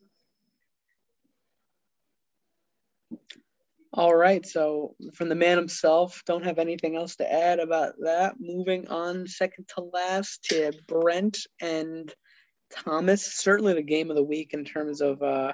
All 3.98 4.16
right. 4.16 4.46
So 4.46 4.96
from 5.16 5.28
the 5.28 5.36
man 5.36 5.58
himself, 5.58 6.22
don't 6.28 6.46
have 6.46 6.60
anything 6.60 6.96
else 6.96 7.16
to 7.16 7.34
add 7.34 7.60
about 7.60 7.96
that. 8.04 8.36
Moving 8.40 8.88
on, 8.90 9.26
second 9.26 9.68
to 9.76 9.82
last 9.92 10.44
to 10.52 10.72
Brent 10.88 11.40
and 11.60 12.14
Thomas. 12.72 13.26
Certainly 13.26 13.74
the 13.74 13.82
game 13.82 14.12
of 14.12 14.16
the 14.16 14.24
week 14.24 14.54
in 14.54 14.66
terms 14.66 15.02
of 15.02 15.24
uh 15.24 15.54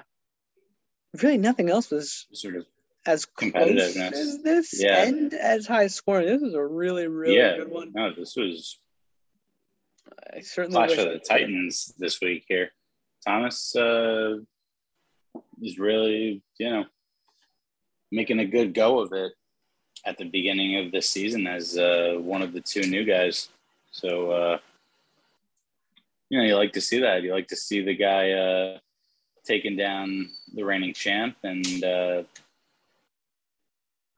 really 1.22 1.38
nothing 1.38 1.70
else 1.70 1.90
was 1.90 2.26
sort 2.34 2.56
of 2.56 2.66
as 3.06 3.24
close 3.24 3.96
as 3.96 4.42
this 4.42 4.74
yeah. 4.78 5.04
and 5.04 5.32
as 5.32 5.66
high 5.66 5.86
scoring. 5.86 6.26
This 6.26 6.42
is 6.42 6.54
a 6.54 6.66
really, 6.66 7.06
really 7.08 7.38
yeah. 7.38 7.56
good 7.56 7.70
one. 7.70 7.92
No, 7.94 8.12
this 8.14 8.36
was 8.36 8.78
I 10.34 10.40
certainly 10.40 10.76
flash 10.76 10.96
for 10.96 11.04
the 11.04 11.18
Titans 11.18 11.94
this 11.98 12.20
week 12.20 12.44
here. 12.46 12.72
Thomas 13.26 13.74
uh, 13.74 14.36
is 15.62 15.78
really, 15.78 16.42
you 16.58 16.70
know, 16.70 16.84
making 18.14 18.38
a 18.38 18.46
good 18.46 18.74
go 18.74 19.00
of 19.00 19.12
it 19.12 19.32
at 20.06 20.18
the 20.18 20.24
beginning 20.24 20.76
of 20.76 20.92
this 20.92 21.10
season 21.10 21.46
as 21.46 21.76
uh, 21.76 22.14
one 22.18 22.42
of 22.42 22.52
the 22.52 22.60
two 22.60 22.82
new 22.82 23.04
guys. 23.04 23.48
So, 23.90 24.30
uh, 24.30 24.58
you 26.28 26.38
know, 26.38 26.44
you 26.44 26.56
like 26.56 26.72
to 26.72 26.80
see 26.80 27.00
that. 27.00 27.22
You 27.22 27.32
like 27.32 27.48
to 27.48 27.56
see 27.56 27.82
the 27.82 27.94
guy 27.94 28.32
uh, 28.32 28.78
taking 29.44 29.76
down 29.76 30.30
the 30.54 30.64
reigning 30.64 30.94
champ. 30.94 31.36
And 31.42 31.84
uh, 31.84 32.22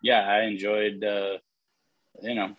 yeah, 0.03 0.21
I 0.29 0.43
enjoyed, 0.43 1.03
uh, 1.03 1.39
you 2.23 2.35
know, 2.35 2.57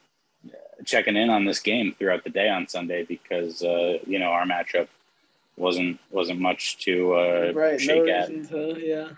checking 0.85 1.15
in 1.17 1.29
on 1.29 1.45
this 1.45 1.59
game 1.59 1.95
throughout 1.97 2.23
the 2.23 2.29
day 2.29 2.49
on 2.49 2.67
Sunday 2.67 3.03
because 3.03 3.63
uh, 3.63 3.97
you 4.05 4.19
know 4.19 4.27
our 4.27 4.45
matchup 4.45 4.87
wasn't 5.55 5.99
wasn't 6.11 6.39
much 6.39 6.77
to 6.85 7.13
uh, 7.15 7.51
right, 7.53 7.81
shake 7.81 8.05
no 8.05 8.11
at. 8.11 8.49
to, 8.49 8.79
yeah. 8.79 9.09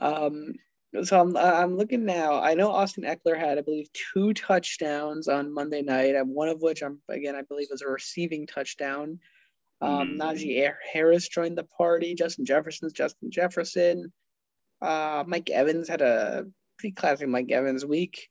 Um, 0.00 0.58
so 1.02 1.20
I'm 1.20 1.36
I'm 1.36 1.76
looking 1.76 2.04
now. 2.04 2.40
I 2.40 2.54
know 2.54 2.70
Austin 2.70 3.04
Ekeler 3.04 3.38
had, 3.38 3.58
I 3.58 3.62
believe, 3.62 3.88
two 3.92 4.32
touchdowns 4.34 5.28
on 5.28 5.52
Monday 5.52 5.82
night, 5.82 6.14
and 6.14 6.28
one 6.30 6.48
of 6.48 6.62
which 6.62 6.82
I'm 6.82 7.00
again 7.08 7.34
I 7.34 7.42
believe 7.42 7.68
was 7.70 7.82
a 7.82 7.88
receiving 7.88 8.46
touchdown. 8.46 9.18
Um, 9.80 10.10
Mhm. 10.10 10.18
Najee 10.18 10.72
Harris 10.92 11.28
joined 11.28 11.58
the 11.58 11.64
party. 11.64 12.14
Justin 12.14 12.44
Jefferson's 12.44 12.92
Justin 12.92 13.30
Jefferson. 13.30 14.12
Uh, 14.80 15.24
Mike 15.26 15.50
Evans 15.50 15.88
had 15.88 16.00
a 16.02 16.46
pretty 16.78 16.92
classic 16.94 17.28
Mike 17.28 17.50
Evans 17.50 17.84
week. 17.84 18.28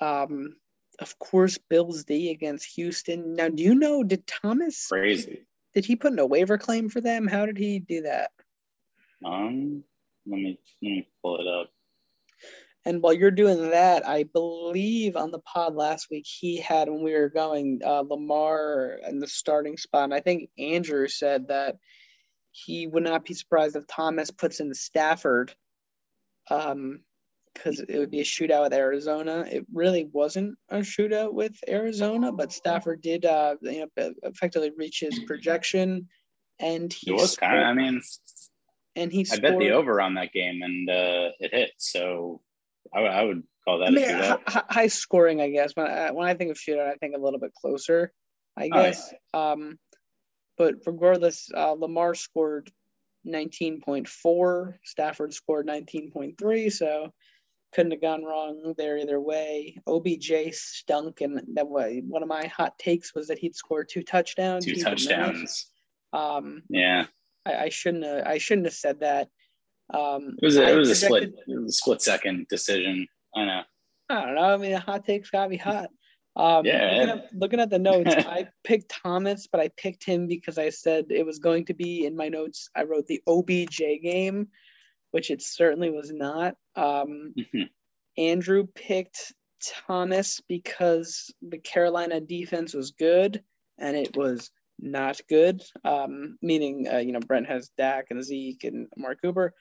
Um, 0.00 0.56
of 0.98 1.18
course, 1.18 1.58
Bills 1.58 2.04
D 2.04 2.30
against 2.30 2.74
Houston. 2.76 3.34
Now, 3.34 3.48
do 3.48 3.62
you 3.62 3.74
know 3.74 4.02
did 4.02 4.26
Thomas 4.26 4.88
Crazy. 4.88 5.46
did 5.74 5.84
he 5.84 5.96
put 5.96 6.12
in 6.12 6.18
a 6.18 6.26
waiver 6.26 6.58
claim 6.58 6.88
for 6.88 7.00
them? 7.00 7.26
How 7.26 7.46
did 7.46 7.56
he 7.56 7.78
do 7.78 8.02
that? 8.02 8.30
Um, 9.24 9.82
let 10.26 10.36
me 10.40 10.58
let 10.82 10.88
me 10.88 11.08
pull 11.22 11.40
it 11.40 11.46
up. 11.46 11.70
And 12.84 13.00
while 13.00 13.12
you're 13.12 13.30
doing 13.30 13.70
that, 13.70 14.06
I 14.06 14.24
believe 14.24 15.16
on 15.16 15.30
the 15.30 15.38
pod 15.40 15.76
last 15.76 16.08
week 16.10 16.26
he 16.26 16.56
had 16.56 16.88
when 16.88 17.02
we 17.02 17.14
were 17.14 17.28
going 17.28 17.80
uh, 17.84 18.02
Lamar 18.08 18.98
in 19.08 19.20
the 19.20 19.28
starting 19.28 19.76
spot. 19.76 20.04
And 20.04 20.14
I 20.14 20.20
think 20.20 20.50
Andrew 20.58 21.06
said 21.06 21.48
that 21.48 21.76
he 22.50 22.86
would 22.86 23.04
not 23.04 23.24
be 23.24 23.34
surprised 23.34 23.76
if 23.76 23.86
Thomas 23.86 24.30
puts 24.30 24.58
in 24.60 24.74
Stafford, 24.74 25.54
um, 26.50 27.00
because 27.54 27.80
it 27.80 27.98
would 27.98 28.10
be 28.10 28.20
a 28.20 28.24
shootout 28.24 28.64
with 28.64 28.74
Arizona. 28.74 29.46
It 29.48 29.66
really 29.72 30.08
wasn't 30.12 30.56
a 30.68 30.78
shootout 30.78 31.32
with 31.34 31.54
Arizona, 31.68 32.32
but 32.32 32.52
Stafford 32.52 33.00
did, 33.00 33.24
uh, 33.24 33.56
you 33.62 33.86
know, 33.96 34.12
effectively 34.22 34.72
reach 34.76 35.00
his 35.00 35.18
projection, 35.20 36.08
and 36.58 36.92
he 36.92 37.10
It 37.10 37.14
was 37.14 37.36
kind 37.36 37.58
of. 37.58 37.66
I 37.66 37.74
mean, 37.74 38.00
and 38.96 39.12
he 39.12 39.20
I 39.20 39.24
scored. 39.24 39.42
bet 39.42 39.58
the 39.58 39.70
over 39.70 40.00
on 40.00 40.14
that 40.14 40.32
game 40.32 40.62
and 40.62 40.90
uh, 40.90 41.30
it 41.40 41.54
hit. 41.54 41.70
So 41.78 42.40
I, 42.94 43.00
would- 43.00 43.10
I 43.10 43.22
would 43.24 43.42
call 43.64 43.78
that 43.78 43.88
I 43.88 43.90
mean, 43.90 44.38
hi- 44.46 44.64
high 44.68 44.86
scoring, 44.88 45.40
I 45.40 45.48
guess. 45.50 45.72
When 45.74 45.86
I, 45.86 46.10
when 46.10 46.26
I 46.28 46.34
think 46.34 46.50
of 46.50 46.58
shootout, 46.58 46.88
I 46.88 46.94
think 46.96 47.14
a 47.16 47.20
little 47.20 47.38
bit 47.40 47.54
closer, 47.54 48.12
I 48.56 48.64
Oh, 48.64 48.66
yeah. 48.66 48.82
guess. 48.82 49.14
Um, 49.34 49.78
but 50.58 50.74
regardless, 50.86 51.48
uh, 51.56 51.72
Lamar 51.72 52.14
scored 52.14 52.70
19.4. 53.26 54.74
Stafford 54.84 55.32
scored 55.34 55.66
19.3. 55.66 56.72
So 56.72 57.12
couldn't 57.72 57.92
have 57.92 58.00
gone 58.02 58.24
wrong 58.24 58.74
there 58.76 58.98
either 58.98 59.20
way. 59.20 59.78
OBJ 59.86 60.52
stunk, 60.52 61.20
and 61.22 61.40
that 61.54 61.66
was 61.68 62.02
one 62.06 62.22
of 62.22 62.28
my 62.28 62.46
hot 62.46 62.78
takes 62.78 63.14
was 63.14 63.28
that 63.28 63.38
he'd 63.38 63.54
score 63.54 63.82
two 63.84 64.02
touchdowns. 64.02 64.64
Two 64.66 64.72
He 64.72 64.76
did 64.76 64.84
not. 64.84 64.90
touchdowns. 64.98 65.70
Um, 66.12 66.62
Yeah, 66.68 67.06
I, 67.46 67.54
I 67.54 67.68
shouldn't 67.70 68.04
have. 68.04 68.26
I 68.26 68.38
shouldn't 68.38 68.66
have 68.66 68.74
said 68.74 69.00
that. 69.00 69.28
Um, 69.92 70.36
it 70.40 70.44
was 70.46 70.56
a, 70.56 70.72
it 70.72 70.76
was 70.76 70.90
a 70.90 70.94
split 70.94 71.24
it 71.24 71.60
was 71.60 71.74
a 71.74 71.76
split 71.76 72.02
second 72.02 72.46
decision. 72.48 73.06
I 73.34 73.44
know. 73.44 73.62
I 74.08 74.20
don't 74.26 74.34
know. 74.34 74.42
I 74.42 74.56
mean, 74.56 74.72
a 74.72 74.80
hot 74.80 75.04
take's 75.04 75.30
gotta 75.30 75.48
be 75.50 75.56
hot. 75.56 75.88
Um, 76.36 76.64
Yeah. 76.64 76.94
Looking 76.94 77.08
at, 77.10 77.34
looking 77.34 77.60
at 77.60 77.70
the 77.70 77.78
notes, 77.78 78.14
I 78.26 78.48
picked 78.64 78.90
Thomas, 79.02 79.46
but 79.50 79.60
I 79.60 79.68
picked 79.76 80.04
him 80.04 80.26
because 80.26 80.58
I 80.58 80.70
said 80.70 81.06
it 81.10 81.26
was 81.26 81.38
going 81.38 81.66
to 81.66 81.74
be 81.74 82.06
in 82.06 82.16
my 82.16 82.28
notes. 82.28 82.68
I 82.74 82.84
wrote 82.84 83.06
the 83.06 83.22
OBJ 83.26 83.78
game, 84.02 84.48
which 85.10 85.30
it 85.30 85.42
certainly 85.42 85.90
was 85.90 86.10
not. 86.12 86.54
Um, 86.76 87.34
Mhm. 87.36 87.68
Andrew 88.18 88.66
picked 88.74 89.32
Thomas 89.86 90.40
because 90.48 91.30
the 91.42 91.58
Carolina 91.58 92.20
defense 92.20 92.74
was 92.74 92.90
good, 92.92 93.42
and 93.78 93.96
it 93.96 94.16
was 94.16 94.50
not 94.78 95.20
good. 95.28 95.62
Um, 95.84 96.36
meaning, 96.42 96.88
uh, 96.92 96.98
you 96.98 97.12
know, 97.12 97.20
Brent 97.20 97.46
has 97.46 97.70
Dak 97.78 98.06
and 98.10 98.22
Zeke 98.24 98.64
and 98.64 98.88
Mark 98.96 99.20
Cooper. 99.22 99.54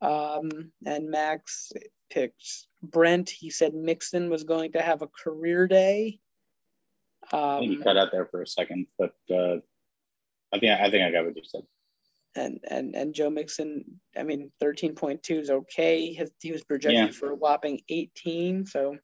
Um, 0.00 0.70
and 0.86 1.10
Max 1.10 1.72
picked 2.10 2.66
Brent. 2.82 3.28
He 3.30 3.50
said 3.50 3.74
Mixon 3.74 4.30
was 4.30 4.44
going 4.44 4.72
to 4.72 4.82
have 4.82 5.02
a 5.02 5.08
career 5.08 5.66
day. 5.66 6.20
Think 7.30 7.70
you 7.70 7.76
Um, 7.78 7.82
cut 7.82 7.96
out 7.96 8.10
there 8.12 8.26
for 8.26 8.42
a 8.42 8.46
second, 8.46 8.86
but 8.98 9.12
uh, 9.30 9.56
I 10.52 10.58
think 10.58 10.80
I 10.80 10.90
think 10.90 11.04
I 11.04 11.10
got 11.10 11.26
what 11.26 11.36
you 11.36 11.42
said. 11.44 11.62
and 12.36 12.60
and 12.70 12.94
and 12.94 13.12
Joe 13.14 13.28
Mixon, 13.28 13.84
I 14.16 14.22
mean, 14.22 14.50
thirteen 14.60 14.94
point 14.94 15.22
two 15.22 15.38
is 15.40 15.50
okay. 15.50 16.12
His, 16.14 16.30
he 16.40 16.52
was 16.52 16.62
projected 16.64 16.94
Yeah. 17.06 17.10
for 17.10 17.30
a 17.30 17.34
whopping 17.34 17.80
eighteen, 17.88 18.64
so 18.66 18.96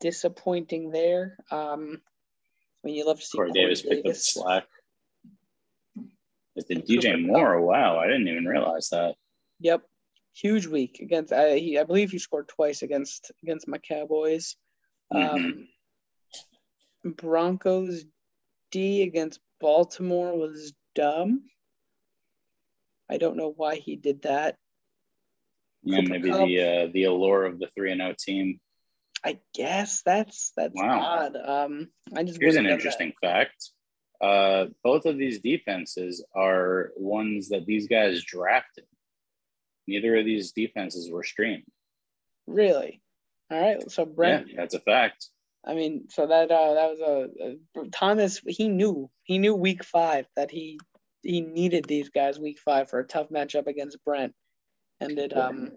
disappointing 0.00 0.90
there. 0.90 1.36
Um, 1.50 2.00
I 2.82 2.86
mean, 2.86 2.94
you 2.96 3.04
love 3.06 3.20
to 3.20 3.24
see 3.26 3.36
Corey 3.36 3.50
Corey 3.50 3.60
Davis 3.62 3.82
picked 3.82 4.06
up 4.06 4.14
the 4.14 4.14
slack. 4.14 4.64
Is 6.56 6.64
the 6.66 6.76
DJ 6.76 7.24
Moore? 7.24 7.60
Wow, 7.60 7.98
I 7.98 8.06
didn't 8.06 8.26
even 8.28 8.46
realize 8.46 8.88
that. 8.88 9.14
Yep, 9.60 9.82
huge 10.40 10.66
week 10.66 11.00
against. 11.00 11.32
I 11.32 11.56
he, 11.56 11.78
I 11.78 11.84
believe 11.84 12.10
he 12.10 12.18
scored 12.18 12.48
twice 12.48 12.82
against 12.82 13.30
against 13.42 13.68
my 13.68 13.78
Cowboys. 13.78 14.56
Um, 15.12 15.68
Broncos 17.04 18.04
D 18.70 19.02
against 19.02 19.40
Baltimore 19.60 20.36
was 20.36 20.72
dumb. 20.94 21.42
I 23.10 23.18
don't 23.18 23.36
know 23.36 23.52
why 23.54 23.76
he 23.76 23.96
did 23.96 24.22
that. 24.22 24.56
Yeah, 25.82 26.02
maybe 26.02 26.30
the 26.30 26.60
uh, 26.86 26.90
the 26.92 27.04
allure 27.04 27.44
of 27.44 27.58
the 27.58 27.68
three 27.74 27.90
and 27.90 28.00
zero 28.00 28.14
team. 28.18 28.60
I 29.24 29.38
guess 29.54 30.02
that's 30.02 30.52
that's 30.56 30.74
Wow. 30.74 31.00
odd. 31.00 31.36
Um, 31.36 31.90
I 32.14 32.22
just 32.24 32.40
Here's 32.40 32.56
an 32.56 32.66
interesting 32.66 33.12
fact. 33.20 33.70
Uh, 34.20 34.66
both 34.84 35.06
of 35.06 35.16
these 35.16 35.40
defenses 35.40 36.24
are 36.34 36.92
ones 36.96 37.48
that 37.48 37.64
these 37.64 37.88
guys 37.88 38.22
drafted. 38.22 38.84
Neither 39.90 40.16
of 40.16 40.24
these 40.24 40.52
defenses 40.52 41.10
were 41.10 41.24
streamed. 41.24 41.64
Really? 42.46 43.02
All 43.50 43.60
right. 43.60 43.90
So 43.90 44.04
Brent, 44.04 44.48
Yeah, 44.48 44.54
that's 44.56 44.74
a 44.74 44.80
fact. 44.80 45.26
I 45.66 45.74
mean, 45.74 46.04
so 46.08 46.28
that 46.28 46.50
uh, 46.50 46.74
that 46.74 46.90
was 46.90 47.00
a, 47.00 47.82
a 47.82 47.88
Thomas. 47.90 48.40
He 48.46 48.68
knew 48.68 49.10
he 49.24 49.38
knew 49.38 49.54
week 49.54 49.84
five 49.84 50.26
that 50.36 50.50
he 50.50 50.78
he 51.22 51.40
needed 51.40 51.84
these 51.84 52.08
guys 52.08 52.38
week 52.38 52.60
five 52.64 52.88
for 52.88 53.00
a 53.00 53.06
tough 53.06 53.28
matchup 53.28 53.66
against 53.66 54.02
Brent, 54.04 54.32
and 55.00 55.18
it 55.18 55.36
um, 55.36 55.72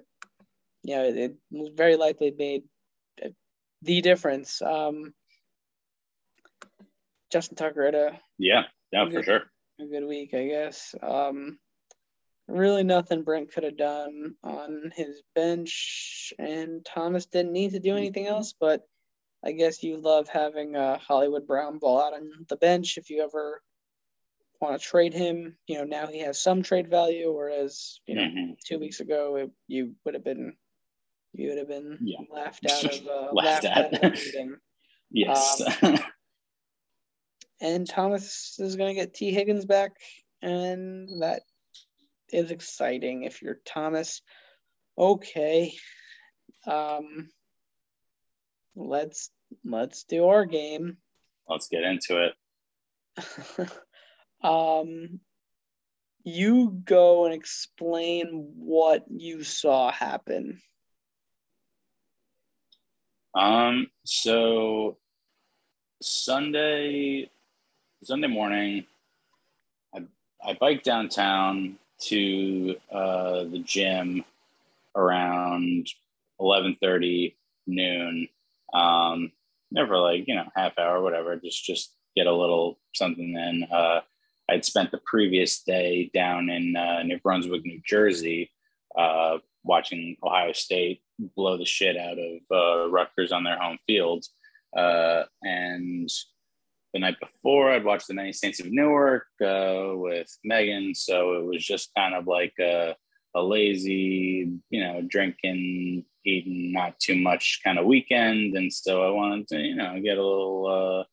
you 0.84 0.95
know, 0.95 1.04
it, 1.04 1.17
it 1.17 1.36
very 1.76 1.95
likely 1.95 2.34
made 2.38 2.63
the 3.82 4.02
difference. 4.02 4.62
Um, 4.62 5.13
Justin 7.32 7.56
Tucker 7.56 7.86
had 7.86 7.95
a 7.95 8.19
Yeah, 8.38 8.63
yeah, 8.91 9.06
for 9.06 9.12
Good. 9.12 9.26
sure. 9.26 9.41
a 9.80 9.86
good 9.86 10.06
week, 10.06 10.34
I 10.34 10.45
guess. 10.47 10.93
Um, 11.02 11.58
really 12.47 12.84
nothing 12.84 13.23
Brent 13.23 13.51
could 13.51 13.63
have 13.63 13.77
done 13.77 14.36
on 14.43 14.91
his 14.95 15.21
bench, 15.36 16.34
and 16.39 16.86
Thomas 16.86 17.25
didn't 17.25 17.53
need 17.53 17.71
to 17.71 17.79
do 17.79 17.95
anything 17.95 18.27
else. 18.27 18.53
But 18.60 18.88
I 19.43 19.51
guess 19.51 19.84
you 19.84 19.97
love 19.97 20.27
having 20.29 20.75
a 20.75 20.97
Hollywood 20.97 21.47
Brown 21.47 21.79
ball 21.79 22.01
out 22.01 22.13
on 22.13 22.29
the 22.49 22.56
bench 22.58 22.97
if 22.97 23.10
you 23.10 23.23
ever 23.23 23.62
want 24.62 24.79
to 24.79 24.88
trade 24.88 25.13
him. 25.13 25.58
You 25.67 25.79
know, 25.79 25.84
now 25.84 26.08
he 26.08 26.19
has 26.19 26.41
some 26.41 26.63
trade 26.63 26.89
value, 26.89 27.32
whereas 27.34 27.99
you 28.06 28.15
know 28.15 28.23
Mhm. 28.23 28.58
two 28.65 28.79
weeks 28.79 28.99
ago 28.99 29.36
it, 29.36 29.51
you 29.67 29.95
would 30.06 30.13
have 30.13 30.23
been 30.23 30.56
you 31.34 31.49
would 31.49 31.58
have 31.58 31.67
been 31.67 31.97
Yeah. 32.01 32.19
laughed 32.29 32.65
out 32.65 32.86
of 32.86 33.08
uh, 33.08 33.29
Laughed 33.34 33.63
laughed 33.65 33.93
at. 33.93 34.13
meeting. 34.13 34.56
Yes. 35.15 35.62
Um, 35.84 35.99
And 37.62 37.88
Thomas 37.88 38.58
is 38.60 38.75
going 38.75 38.95
to 38.95 38.99
get 39.01 39.13
Tee 39.13 39.32
Higgins 39.32 39.65
back, 39.65 39.91
and 40.41 41.21
that 41.21 41.43
is 42.34 42.52
exciting. 42.52 43.24
If 43.24 43.41
you're 43.41 43.60
Thomas, 43.65 44.21
okay. 44.98 45.73
Um, 46.65 47.29
let's 48.75 49.29
let's 49.63 50.04
do 50.04 50.27
our 50.27 50.46
game. 50.46 50.98
Let's 51.48 51.67
get 51.67 51.84
into 51.84 52.31
it. 53.17 53.71
um, 54.44 55.19
you 56.23 56.81
go 56.86 57.25
and 57.25 57.34
explain 57.34 58.54
what 58.56 59.04
you 59.10 59.44
saw 59.44 59.92
happen. 59.92 60.62
Um, 63.36 63.88
so 64.06 64.98
Sunday, 66.02 67.29
Sunday 68.04 68.27
morning, 68.27 68.86
I 69.94 70.04
I 70.44 70.54
bike 70.54 70.84
downtown 70.84 71.77
to 72.08 72.75
uh, 72.91 73.43
the 73.45 73.62
gym 73.65 74.23
around 74.95 75.87
eleven 76.39 76.75
thirty 76.75 77.35
noon. 77.67 78.27
Um, 78.73 79.31
never 79.71 79.97
like 79.97 80.27
you 80.27 80.35
know 80.35 80.45
half 80.56 80.77
hour, 80.77 81.01
whatever. 81.01 81.35
Just 81.35 81.63
just 81.63 81.93
get 82.15 82.27
a 82.27 82.35
little 82.35 82.79
something 82.93 83.35
in. 83.35 83.67
Uh, 83.71 84.01
I'd 84.49 84.65
spent 84.65 84.91
the 84.91 85.01
previous 85.06 85.63
day 85.63 86.12
down 86.13 86.49
in 86.49 86.75
uh, 86.75 87.04
New 87.04 87.19
Brunswick, 87.19 87.65
New 87.65 87.81
Jersey, 87.85 88.51
uh, 88.97 89.37
watching 89.63 90.17
Ohio 90.23 90.51
State 90.54 91.01
blow 91.35 91.58
the 91.58 91.65
shit 91.65 91.97
out 91.97 92.17
of 92.19 92.41
uh, 92.51 92.89
Rutgers 92.89 93.31
on 93.31 93.43
their 93.43 93.58
home 93.58 93.77
field. 93.87 94.25
Uh, 94.75 95.23
and 95.43 96.10
the 96.94 97.00
night 97.00 97.19
before. 97.19 97.71
I'd 97.71 97.83
watched 97.83 98.08
the 98.08 98.13
Many 98.13 98.33
Saints 98.33 98.60
of 98.60 98.71
Newark 98.71 99.25
uh, 99.41 99.91
with 99.94 100.27
Megan, 100.44 100.94
so 100.96 101.33
it 101.33 101.46
was 101.46 101.65
just 101.65 101.91
kind 101.96 102.13
of 102.13 102.27
like 102.27 102.54
a, 102.60 102.96
a 103.35 103.41
lazy, 103.41 104.52
you 104.69 104.83
know, 104.83 105.02
drinking, 105.08 106.06
eating, 106.25 106.71
not 106.71 107.00
too 107.00 107.15
much 107.15 107.62
kind 107.63 107.79
of 107.79 107.85
weekend, 107.85 108.56
and 108.56 108.71
so 108.71 109.08
I 109.08 109.12
wanted 109.12 109.48
to, 109.50 109.60
you 109.60 109.75
know, 109.75 110.00
get 110.02 110.17
a 110.17 110.25
little. 110.25 111.02
Uh, 111.02 111.04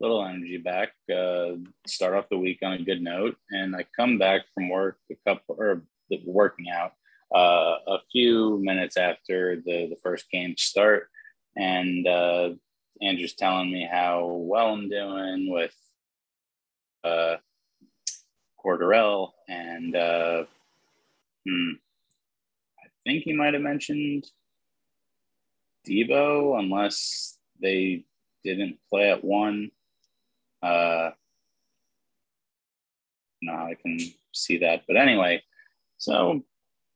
little 0.00 0.24
energy 0.24 0.58
back, 0.58 0.90
uh, 1.14 1.52
start 1.86 2.14
off 2.14 2.28
the 2.28 2.36
week 2.36 2.58
on 2.64 2.72
a 2.72 2.82
good 2.82 3.00
note. 3.00 3.36
And 3.52 3.76
I 3.76 3.86
come 3.96 4.18
back 4.18 4.42
from 4.52 4.68
work 4.68 4.98
a 5.12 5.14
couple 5.24 5.54
or 5.56 5.84
working 6.26 6.66
out 6.68 6.92
uh, 7.32 7.76
a 7.86 7.98
few 8.10 8.58
minutes 8.60 8.96
after 8.96 9.62
the, 9.64 9.86
the 9.88 9.96
first 10.02 10.28
game 10.30 10.56
start. 10.58 11.08
And 11.56 12.06
uh, 12.06 12.50
Andrew's 13.02 13.34
telling 13.34 13.70
me 13.70 13.88
how 13.90 14.26
well 14.26 14.68
I'm 14.68 14.88
doing 14.88 15.50
with 15.50 15.74
uh, 17.02 17.36
Cordarrelle. 18.64 19.32
And 19.48 19.96
uh, 19.96 20.44
hmm, 21.46 21.70
I 22.78 22.86
think 23.04 23.24
he 23.24 23.32
might 23.32 23.54
have 23.54 23.62
mentioned 23.62 24.24
Deebo, 25.86 26.58
unless 26.60 27.38
they 27.60 28.04
didn't 28.44 28.78
play 28.88 29.10
at 29.10 29.24
one. 29.24 29.72
Uh, 30.62 31.10
now 33.42 33.66
I 33.66 33.74
can 33.74 33.98
see 34.32 34.58
that. 34.58 34.82
But 34.86 34.96
anyway, 34.96 35.42
so 35.98 36.42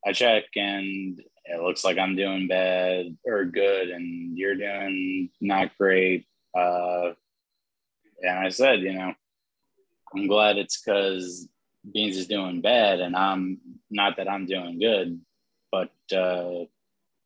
I 0.06 0.12
check 0.12 0.44
and 0.54 1.20
it 1.48 1.62
looks 1.62 1.84
like 1.84 1.98
I'm 1.98 2.16
doing 2.16 2.48
bad 2.48 3.16
or 3.24 3.44
good, 3.44 3.90
and 3.90 4.36
you're 4.36 4.56
doing 4.56 5.30
not 5.40 5.76
great. 5.78 6.26
Uh, 6.56 7.12
and 8.22 8.38
I 8.38 8.48
said, 8.48 8.80
you 8.80 8.94
know, 8.94 9.12
I'm 10.14 10.26
glad 10.26 10.56
it's 10.56 10.80
because 10.80 11.48
Beans 11.92 12.16
is 12.16 12.26
doing 12.26 12.60
bad, 12.60 13.00
and 13.00 13.14
I'm 13.14 13.58
not 13.90 14.16
that 14.16 14.28
I'm 14.28 14.46
doing 14.46 14.78
good, 14.78 15.20
but 15.70 15.90
uh, 16.16 16.64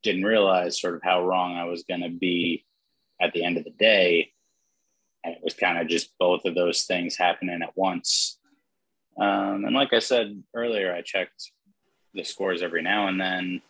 didn't 0.03 0.25
realize 0.25 0.81
sort 0.81 0.95
of 0.95 1.03
how 1.03 1.25
wrong 1.25 1.57
I 1.57 1.65
was 1.65 1.85
going 1.85 2.03
to 2.03 2.11
be 2.11 2.65
at 3.21 3.33
the 3.33 3.45
end 3.45 3.57
of 3.57 3.65
the 3.65 3.71
day. 3.71 4.33
And 5.25 5.35
it 5.35 5.41
was 5.43 5.55
kind 5.55 5.79
of 5.79 5.89
just 5.89 6.17
both 6.19 6.45
of 6.47 6.55
those 6.55 6.85
things 6.85 7.17
happening 7.17 7.61
at 7.63 7.77
once. 7.77 8.39
Um, 9.19 9.65
and 9.67 9.75
like 9.75 9.93
I 9.93 9.99
said 9.99 10.43
earlier, 10.55 10.95
I 10.95 11.03
checked 11.03 11.53
the 12.15 12.25
scores 12.25 12.63
every 12.63 12.83
now 12.83 13.09
and 13.09 13.21
then. 13.21 13.63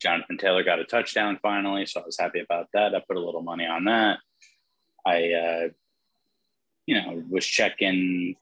Jonathan 0.00 0.38
Taylor 0.38 0.62
got 0.62 0.78
a 0.78 0.84
touchdown 0.84 1.38
finally, 1.42 1.86
so 1.86 2.00
I 2.00 2.06
was 2.06 2.18
happy 2.18 2.40
about 2.40 2.68
that. 2.72 2.94
I 2.94 3.00
put 3.06 3.16
a 3.16 3.24
little 3.24 3.42
money 3.42 3.66
on 3.66 3.84
that. 3.84 4.18
I, 5.06 5.32
uh, 5.32 5.68
you 6.86 7.00
know, 7.00 7.22
was 7.28 7.46
checking 7.46 8.36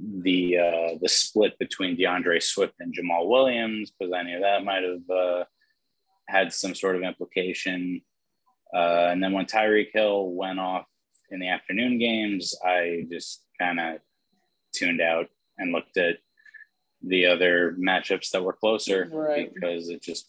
the 0.00 0.58
uh, 0.58 0.98
the 1.00 1.08
split 1.08 1.58
between 1.58 1.96
DeAndre 1.96 2.42
Swift 2.42 2.74
and 2.80 2.94
Jamaal 2.94 3.28
Williams 3.28 3.90
because 3.90 4.12
I 4.12 4.22
knew 4.22 4.40
that 4.40 4.64
might 4.64 4.82
have 4.82 5.10
uh, 5.10 5.44
had 6.28 6.52
some 6.52 6.74
sort 6.74 6.96
of 6.96 7.02
implication. 7.02 8.02
Uh, 8.72 9.08
and 9.10 9.22
then 9.22 9.32
when 9.32 9.46
Tyreek 9.46 9.92
Hill 9.92 10.30
went 10.30 10.58
off 10.58 10.86
in 11.30 11.40
the 11.40 11.48
afternoon 11.48 11.98
games, 11.98 12.54
I 12.64 13.06
just 13.10 13.44
kind 13.58 13.80
of 13.80 13.98
tuned 14.74 15.00
out 15.00 15.28
and 15.58 15.72
looked 15.72 15.96
at 15.96 16.18
the 17.02 17.26
other 17.26 17.76
matchups 17.78 18.30
that 18.30 18.42
were 18.42 18.52
closer 18.52 19.08
right. 19.12 19.52
because 19.52 19.88
it 19.88 20.02
just 20.02 20.28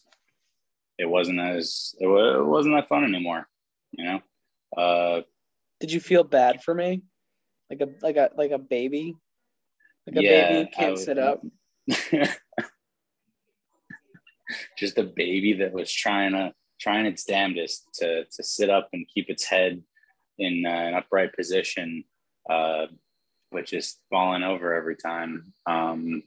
it 0.97 1.05
wasn't 1.05 1.39
as 1.39 1.93
it, 1.99 2.07
wasn't 2.07 2.75
that 2.75 2.87
fun 2.87 3.03
anymore 3.03 3.47
you 3.97 4.05
know? 4.05 4.19
Uh 4.77 5.21
did 5.79 5.91
you 5.91 5.99
feel 5.99 6.23
bad 6.23 6.63
for 6.63 6.73
me? 6.73 7.03
Like 7.69 7.81
a 7.81 7.89
like 8.01 8.17
a 8.17 8.31
like 8.37 8.51
a 8.51 8.57
baby? 8.57 9.15
Like 10.07 10.17
a 10.17 10.23
yeah, 10.23 10.49
baby 10.49 10.69
can't 10.71 10.97
sit 10.97 11.17
up? 11.17 11.41
Just 14.77 14.97
a 14.97 15.03
baby 15.03 15.53
that 15.53 15.73
was 15.73 15.91
trying 15.91 16.31
to 16.33 16.53
trying 16.79 17.05
its 17.05 17.23
damnedest 17.23 17.87
to 17.95 18.25
to 18.25 18.43
sit 18.43 18.69
up 18.69 18.89
and 18.93 19.07
keep 19.13 19.29
its 19.29 19.45
head 19.45 19.81
in 20.37 20.65
uh, 20.65 20.69
an 20.69 20.93
upright 20.93 21.33
position 21.33 22.03
uh 22.49 22.85
but 23.51 23.65
just 23.65 24.01
falling 24.09 24.43
over 24.43 24.73
every 24.73 24.97
time. 24.97 25.53
Um 25.65 26.23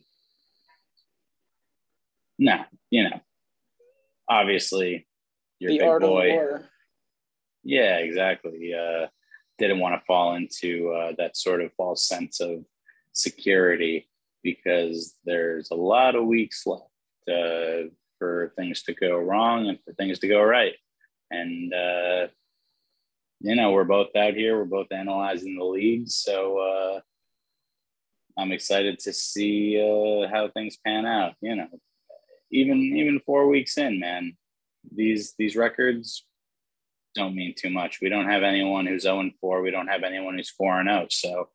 no, 2.39 2.65
you 2.91 3.05
know, 3.05 3.21
obviously 4.29 5.07
your 5.59 5.73
the 5.73 5.79
big 5.79 5.89
art 5.89 6.03
boy. 6.03 6.31
of 6.31 6.37
war. 6.37 6.71
Yeah, 7.65 7.97
exactly. 7.97 8.73
Uh, 8.75 9.07
didn't 9.59 9.81
want 9.81 9.95
to 9.95 10.05
fall 10.07 10.37
into 10.37 10.91
uh, 10.93 11.13
that 11.19 11.37
sort 11.37 11.61
of 11.61 11.73
false 11.77 12.07
sense 12.07 12.41
of 12.41 12.65
security 13.13 14.09
because 14.43 15.17
there's 15.25 15.71
a 15.71 15.75
lot 15.75 16.15
of 16.15 16.27
weeks 16.27 16.65
left 16.67 16.85
uh, 17.29 17.89
for 18.19 18.53
things 18.57 18.83
to 18.85 18.95
go 18.95 19.17
wrong 19.19 19.69
and 19.69 19.79
for 19.85 19.93
things 19.95 20.19
to 20.21 20.29
go 20.29 20.43
right. 20.43 20.75
And, 21.31 21.75
uh, 21.75 22.29
you 23.41 23.55
know, 23.57 23.73
we're 23.73 23.85
both 23.85 24.15
out 24.17 24.35
here, 24.35 24.57
we're 24.57 24.65
both 24.65 24.93
analyzing 24.93 25.59
the 25.59 25.65
league. 25.65 26.09
So 26.09 26.59
uh, 26.59 27.01
I'm 28.39 28.53
excited 28.53 28.99
to 29.01 29.13
see 29.13 29.79
uh, 29.79 30.29
how 30.29 30.49
things 30.49 30.79
pan 30.85 31.05
out. 31.05 31.35
You 31.41 31.57
know, 31.57 31.69
even 32.51 32.79
even 32.97 33.21
four 33.25 33.49
weeks 33.49 33.79
in, 33.79 34.01
man, 34.01 34.37
these 34.91 35.35
these 35.39 35.57
records 35.57 36.25
don't 37.15 37.35
mean 37.35 37.55
too 37.57 37.71
much. 37.71 37.99
We 38.01 38.09
don't 38.09 38.29
have 38.29 38.43
anyone 38.43 38.87
who's 38.87 39.03
0 39.03 39.31
4. 39.41 39.63
We 39.63 39.71
don't 39.71 39.89
have 39.89 40.05
anyone 40.05 40.37
who's 40.37 40.51
4 40.51 40.81
and 40.81 40.89
0. 40.89 41.07
So 41.11 41.49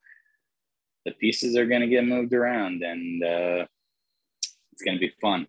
the 1.05 1.11
pieces 1.11 1.55
are 1.55 1.65
going 1.65 1.81
to 1.81 1.87
get 1.87 2.05
moved 2.05 2.33
around 2.33 2.81
and 2.83 3.23
uh, 3.23 3.65
it's 4.71 4.81
going 4.83 4.95
to 4.95 4.99
be 4.99 5.13
fun. 5.21 5.47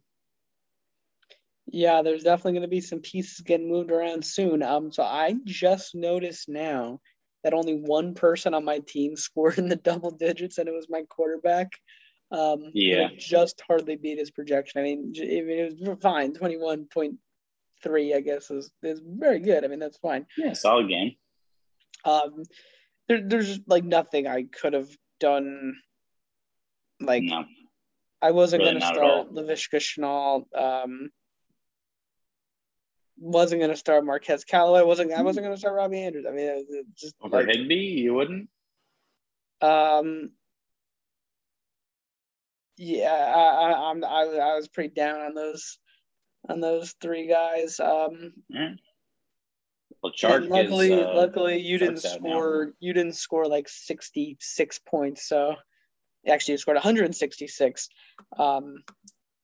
Yeah, 1.67 2.03
there's 2.03 2.23
definitely 2.23 2.53
going 2.53 2.63
to 2.63 2.69
be 2.69 2.81
some 2.81 3.01
pieces 3.01 3.41
getting 3.41 3.71
moved 3.71 3.91
around 3.91 4.25
soon. 4.25 4.63
Um, 4.63 4.93
so 4.93 5.03
I 5.03 5.35
just 5.45 5.95
noticed 5.95 6.49
now 6.49 7.01
that 7.43 7.55
only 7.55 7.75
one 7.75 8.15
person 8.15 8.55
on 8.55 8.65
my 8.65 8.81
team 8.81 9.17
scored 9.17 9.59
in 9.59 9.69
the 9.69 9.77
double 9.77 10.11
digits, 10.11 10.59
and 10.59 10.69
it 10.69 10.75
was 10.75 10.89
my 10.89 11.03
quarterback. 11.09 11.73
Um, 12.35 12.71
yeah, 12.75 13.09
just 13.17 13.63
hardly 13.67 13.97
beat 13.97 14.19
his 14.19 14.31
projection. 14.31 14.81
I 14.81 14.85
mean, 14.85 15.13
I 15.17 15.23
mean, 15.23 15.49
it 15.49 15.89
was 15.89 15.99
fine. 16.03 16.33
Twenty 16.35 16.57
one 16.57 16.87
point 16.93 17.17
three, 17.83 18.13
I 18.15 18.21
guess, 18.21 18.51
is 18.51 18.73
is 18.83 19.01
very 19.05 19.39
good. 19.39 19.65
I 19.65 19.69
mean, 19.69 19.79
that's 19.79 19.99
fine. 19.99 20.27
Yeah, 20.37 20.53
solid 20.55 20.89
game. 20.89 21.13
Um, 22.05 22.43
there, 23.09 23.21
there's 23.25 23.61
like 23.67 23.85
nothing 23.85 24.27
I 24.27 24.45
could 24.45 24.73
have 24.73 24.89
done. 25.21 25.77
Like, 27.01 27.23
no. 27.23 27.45
I 28.21 28.31
wasn't 28.31 28.63
Really 28.63 28.81
going 28.81 28.81
to 28.81 28.87
start 28.87 29.33
Laviska 29.33 29.79
Shenault. 29.79 30.45
Um, 30.57 31.11
wasn't 33.19 33.61
going 33.61 33.71
to 33.71 33.77
start 33.77 34.05
Marquez 34.05 34.45
Callaway. 34.45 34.83
wasn't 34.83 35.13
I 35.13 35.23
wasn't 35.23 35.45
going 35.45 35.55
to 35.55 35.61
start 35.61 35.77
Robby 35.77 36.03
Anderson. 36.03 36.33
I 36.33 36.35
mean, 36.35 36.65
just 36.97 37.15
Over 37.23 37.45
like, 37.45 37.55
Higby, 37.55 37.75
you 37.75 38.15
wouldn't? 38.15 38.49
Um, 39.61 40.31
yeah, 42.77 43.33
I, 43.37 43.41
I, 43.73 43.91
I'm 43.91 44.05
I, 44.05 44.23
I 44.43 44.55
was 44.57 44.69
pretty 44.69 44.95
down 44.95 45.21
on 45.21 45.35
those 45.35 45.79
on 46.49 46.61
those 46.61 46.95
three 47.01 47.27
guys. 47.27 47.81
Um, 47.81 48.33
Yeah. 48.49 48.71
Well, 50.03 50.13
Chark 50.13 50.49
luckily, 50.51 50.93
is, 50.93 51.03
uh, 51.07 51.15
luckily 51.15 51.59
you 51.59 51.79
didn't 51.79 51.95
Chark's 51.97 52.05
now. 52.05 52.31
score. 52.31 52.75
You 52.81 52.93
didn't 52.93 53.15
score 53.17 53.47
like 53.47 53.67
66 53.71 54.81
points. 54.87 55.27
So 55.27 55.55
actually, 56.29 56.53
you 56.53 56.59
scored 56.59 56.75
166. 56.77 57.89
Um, 58.39 58.83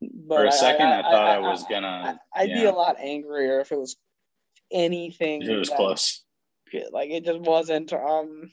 but 0.02 0.36
For 0.36 0.44
a 0.46 0.52
second, 0.52 0.86
I, 0.88 1.02
thought 1.02 1.14
I, 1.14 1.34
I- 1.36 1.38
was 1.38 1.64
gonna. 1.70 2.20
I'd 2.34 2.48
be 2.52 2.64
a 2.64 2.72
lot 2.72 2.96
angrier 3.00 3.60
if 3.60 3.72
it 3.72 3.78
was 3.78 3.96
anything. 4.70 5.40
it 5.42 5.56
was 5.56 5.68
that- 5.70 5.76
close. 5.76 6.24
Like 6.92 7.10
it 7.10 7.24
just 7.24 7.40
wasn't. 7.40 7.92
Um, 7.94 8.50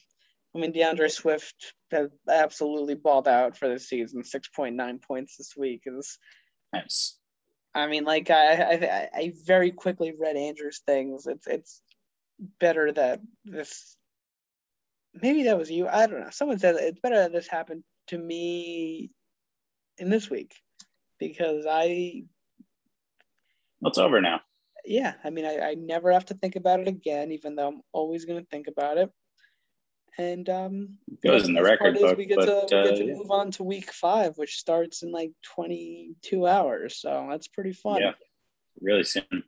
I 0.57 0.59
mean, 0.59 0.73
DeAndre 0.73 1.11
Swift 1.11 1.73
has 1.91 2.09
absolutely 2.27 2.95
balled 2.95 3.27
out 3.27 3.55
for 3.55 3.67
this 3.67 3.87
season. 3.87 4.23
Six 4.23 4.49
point 4.49 4.75
nine 4.75 4.99
points 4.99 5.37
this 5.37 5.53
week 5.55 5.83
is. 5.85 6.17
Nice. 6.73 7.17
I 7.75 7.85
mean, 7.85 8.05
like 8.05 8.31
I, 8.31 8.53
I, 8.55 9.09
I 9.13 9.33
very 9.45 9.71
quickly 9.71 10.13
read 10.19 10.35
Andrew's 10.35 10.81
things. 10.85 11.27
It's, 11.27 11.45
it's 11.45 11.81
better 12.59 12.91
that 12.93 13.21
this. 13.45 13.95
Maybe 15.13 15.43
that 15.43 15.59
was 15.59 15.69
you. 15.69 15.87
I 15.87 16.07
don't 16.07 16.21
know. 16.21 16.29
Someone 16.31 16.57
said 16.57 16.75
it's 16.79 16.99
better 16.99 17.17
that 17.17 17.31
this 17.31 17.47
happened 17.47 17.83
to 18.07 18.17
me 18.17 19.11
in 19.99 20.09
this 20.09 20.29
week 20.29 20.55
because 21.19 21.65
I 21.69 22.23
it's 23.83 23.97
over 23.97 24.21
now. 24.21 24.41
yeah, 24.87 25.13
I 25.23 25.29
mean, 25.29 25.45
I, 25.45 25.59
I 25.59 25.73
never 25.75 26.11
have 26.11 26.25
to 26.25 26.33
think 26.33 26.55
about 26.55 26.79
it 26.79 26.87
again, 26.87 27.31
even 27.31 27.55
though 27.55 27.67
I'm 27.67 27.81
always 27.91 28.25
going 28.25 28.39
to 28.39 28.49
think 28.49 28.67
about 28.67 28.97
it. 28.97 29.11
And 30.17 30.49
um, 30.49 30.97
It 31.07 31.27
goes 31.27 31.47
in 31.47 31.53
the 31.53 31.61
record 31.61 31.95
book, 31.95 32.17
we 32.17 32.25
get 32.25 32.37
but 32.37 32.45
to, 32.45 32.75
we 32.75 32.81
uh, 32.81 32.83
get 32.85 32.95
to 32.97 33.05
yeah. 33.05 33.13
move 33.13 33.29
on 33.29 33.51
to 33.51 33.63
week 33.63 33.91
five, 33.91 34.37
which 34.37 34.57
starts 34.57 35.03
in 35.03 35.11
like 35.11 35.31
22 35.55 36.47
hours. 36.47 36.99
So 36.99 37.27
that's 37.29 37.47
pretty 37.47 37.73
fun. 37.73 38.01
Yeah. 38.01 38.13
really 38.81 39.03
soon. 39.03 39.43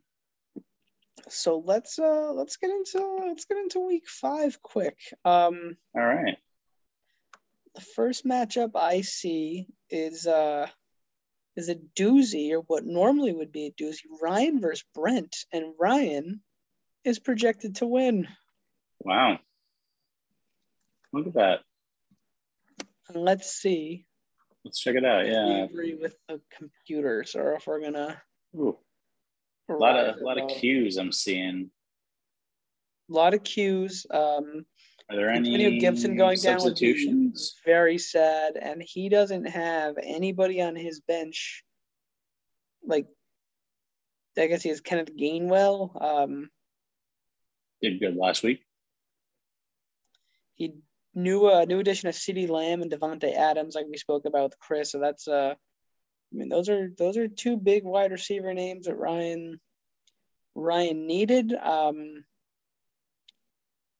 so 1.28 1.62
let's 1.64 1.98
uh 1.98 2.32
let's 2.32 2.56
get 2.56 2.70
into 2.70 3.18
let's 3.26 3.44
get 3.46 3.58
into 3.58 3.80
week 3.86 4.08
five 4.08 4.62
quick. 4.62 4.98
Um 5.24 5.76
All 5.94 6.04
right. 6.04 6.36
the 7.74 7.80
first 7.80 8.24
matchup 8.24 8.70
I 8.76 9.00
see 9.00 9.66
is 9.90 10.26
uh 10.26 10.68
is 11.56 11.68
a 11.68 11.74
doozy 11.74 12.52
or 12.52 12.60
what 12.60 12.84
normally 12.84 13.32
would 13.32 13.50
be 13.52 13.66
a 13.66 13.82
doozy. 13.82 14.04
Ryan 14.22 14.60
versus 14.60 14.84
Brent, 14.94 15.36
and 15.52 15.74
Ryan 15.78 16.42
is 17.04 17.18
projected 17.18 17.76
to 17.76 17.86
win. 17.86 18.28
Wow. 19.00 19.40
Look 21.12 21.26
at 21.26 21.34
that. 21.34 21.60
Let's 23.14 23.52
see 23.52 24.06
Let's 24.64 24.78
check 24.78 24.96
it 24.96 25.04
out. 25.04 25.26
Yeah. 25.26 25.64
agree 25.64 25.94
with 25.94 26.16
the 26.28 26.40
computers 26.56 27.34
or 27.34 27.54
if 27.54 27.66
we're 27.66 27.80
gonna 27.80 28.20
Ooh, 28.56 28.76
a 29.68 29.74
lot 29.74 29.96
of 29.96 30.16
a 30.20 30.24
lot 30.24 30.38
of 30.38 30.50
cues 30.50 30.96
I'm 30.96 31.12
seeing. 31.12 31.70
A 33.10 33.12
lot 33.12 33.32
of 33.32 33.42
cues. 33.42 34.06
Um 34.10 34.66
Are 35.08 35.16
there 35.16 35.30
any 35.30 35.54
Antonio 35.54 35.80
Gibson 35.80 36.16
going 36.16 36.38
down 36.38 36.60
substitutions? 36.60 37.54
very 37.64 37.96
sad, 37.96 38.56
and 38.60 38.82
he 38.84 39.08
doesn't 39.08 39.46
have 39.46 39.94
anybody 40.02 40.60
on 40.60 40.76
his 40.76 41.00
bench. 41.00 41.64
Like, 42.84 43.06
I 44.38 44.46
guess 44.46 44.62
he 44.62 44.68
has 44.68 44.80
Kenneth 44.80 45.14
Gainwell. 45.16 46.00
Um, 46.00 46.48
Did 47.82 48.00
good 48.00 48.16
last 48.16 48.42
week. 48.42 48.62
he 50.54 50.74
new 51.14 51.46
uh, 51.46 51.64
new 51.64 51.80
addition 51.80 52.08
of 52.08 52.14
CeeDee 52.14 52.48
Lamb 52.48 52.82
and 52.82 52.90
Davante 52.90 53.34
Adams, 53.34 53.74
like 53.74 53.86
we 53.90 53.96
spoke 53.96 54.24
about 54.26 54.44
with 54.44 54.58
Chris. 54.58 54.92
So 54.92 55.00
that's 55.00 55.26
uh, 55.28 55.54
I 56.32 56.36
mean, 56.36 56.48
those 56.48 56.68
are 56.68 56.90
those 56.96 57.16
are 57.16 57.28
two 57.28 57.56
big 57.56 57.84
wide 57.84 58.12
receiver 58.12 58.54
names 58.54 58.86
that 58.86 58.96
Ryan 58.96 59.60
Ryan 60.54 61.06
needed. 61.06 61.52
Um, 61.52 62.24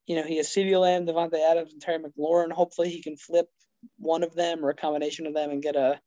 you 0.06 0.16
know, 0.16 0.22
he 0.22 0.36
has 0.38 0.48
CeeDee 0.48 0.80
Lamb, 0.80 1.06
Davante 1.06 1.38
Adams, 1.38 1.72
and 1.72 1.82
Terry 1.82 1.98
McLaurin. 1.98 2.52
Hopefully, 2.52 2.90
he 2.90 3.02
can 3.02 3.16
flip 3.16 3.48
one 3.98 4.22
of 4.22 4.34
them 4.34 4.64
or 4.64 4.70
a 4.70 4.74
combination 4.74 5.26
of 5.26 5.34
them 5.34 5.50
and 5.50 5.62
get 5.62 5.76
a, 5.76 6.00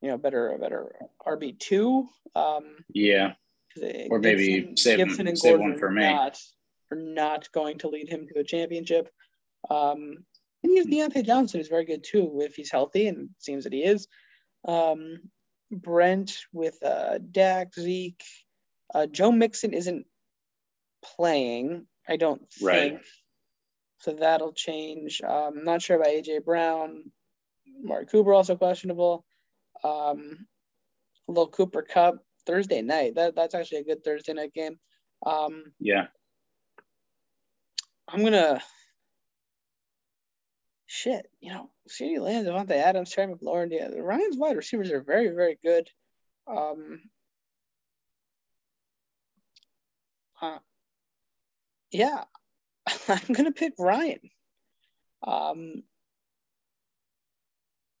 you 0.00 0.08
know, 0.08 0.18
better 0.18 0.52
a 0.52 0.58
better 0.58 0.94
RB 1.26 1.58
two. 1.58 2.08
Um, 2.34 2.76
yeah. 2.92 3.32
Or 4.10 4.18
maybe 4.18 4.60
Gibson, 4.60 4.76
save- 4.76 4.98
Gibson 4.98 5.28
and 5.28 5.38
save 5.38 5.52
Gordon 5.52 5.70
one 5.70 5.78
for 5.78 5.90
me. 5.90 6.02
Not, 6.02 6.38
are 6.90 6.96
not 6.96 7.52
going 7.52 7.78
to 7.78 7.88
lead 7.88 8.08
him 8.08 8.26
to 8.28 8.40
a 8.40 8.44
championship. 8.44 9.08
Um, 9.70 10.24
and 10.62 10.72
he 10.72 10.78
has 10.78 10.86
Diontae 10.86 11.24
Johnson, 11.24 11.60
is 11.60 11.68
very 11.68 11.84
good 11.84 12.04
too 12.04 12.40
if 12.42 12.54
he's 12.54 12.70
healthy, 12.70 13.08
and 13.08 13.18
it 13.18 13.28
seems 13.38 13.64
that 13.64 13.72
he 13.72 13.82
is. 13.82 14.08
Um, 14.64 15.20
Brent 15.70 16.36
with 16.52 16.82
uh, 16.82 17.18
Dak, 17.30 17.74
Zeke, 17.74 18.24
uh, 18.94 19.06
Joe 19.06 19.32
Mixon 19.32 19.72
isn't 19.72 20.06
playing. 21.02 21.86
I 22.08 22.16
don't 22.16 22.50
think. 22.52 22.94
Right. 22.94 23.00
So 23.98 24.12
that'll 24.12 24.52
change. 24.52 25.20
Um, 25.22 25.58
I'm 25.58 25.64
not 25.64 25.82
sure 25.82 25.96
about 25.96 26.08
AJ 26.08 26.44
Brown. 26.44 27.04
Mark 27.82 28.10
Cooper 28.10 28.32
also 28.32 28.56
questionable. 28.56 29.24
Um, 29.84 30.46
little 31.28 31.48
Cooper 31.48 31.82
Kupp 31.82 32.16
Thursday 32.46 32.82
night. 32.82 33.14
That 33.14 33.34
that's 33.34 33.54
actually 33.54 33.78
a 33.78 33.84
good 33.84 34.02
Thursday 34.02 34.32
night 34.32 34.52
game. 34.52 34.78
Um, 35.24 35.72
Yeah. 35.78 36.06
I'm 38.08 38.24
gonna 38.24 38.60
shit, 40.90 41.30
you 41.40 41.52
know, 41.52 41.70
CeeDee 41.88 42.18
Lamb, 42.18 42.44
Davante 42.44 42.72
Adams, 42.72 43.10
Terry 43.10 43.32
McLaurin, 43.32 43.70
yeah, 43.70 43.88
Ryan's 43.96 44.36
wide 44.36 44.56
receivers 44.56 44.90
are 44.90 45.00
very, 45.00 45.28
very 45.28 45.56
good. 45.62 45.88
Um, 46.48 47.02
uh, 50.42 50.58
yeah, 51.92 52.24
I'm 53.08 53.32
gonna 53.32 53.52
pick 53.52 53.74
Ryan. 53.78 54.18
Um, 55.24 55.84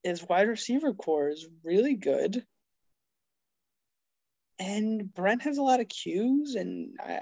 his 0.02 0.28
wide 0.28 0.48
receiver 0.48 0.92
core 0.92 1.28
is 1.28 1.46
really 1.62 1.94
good, 1.94 2.44
and 4.58 5.14
Brent 5.14 5.42
has 5.42 5.58
a 5.58 5.62
lot 5.62 5.78
of 5.78 5.88
cues, 5.88 6.56
and 6.56 6.96
I, 6.98 7.20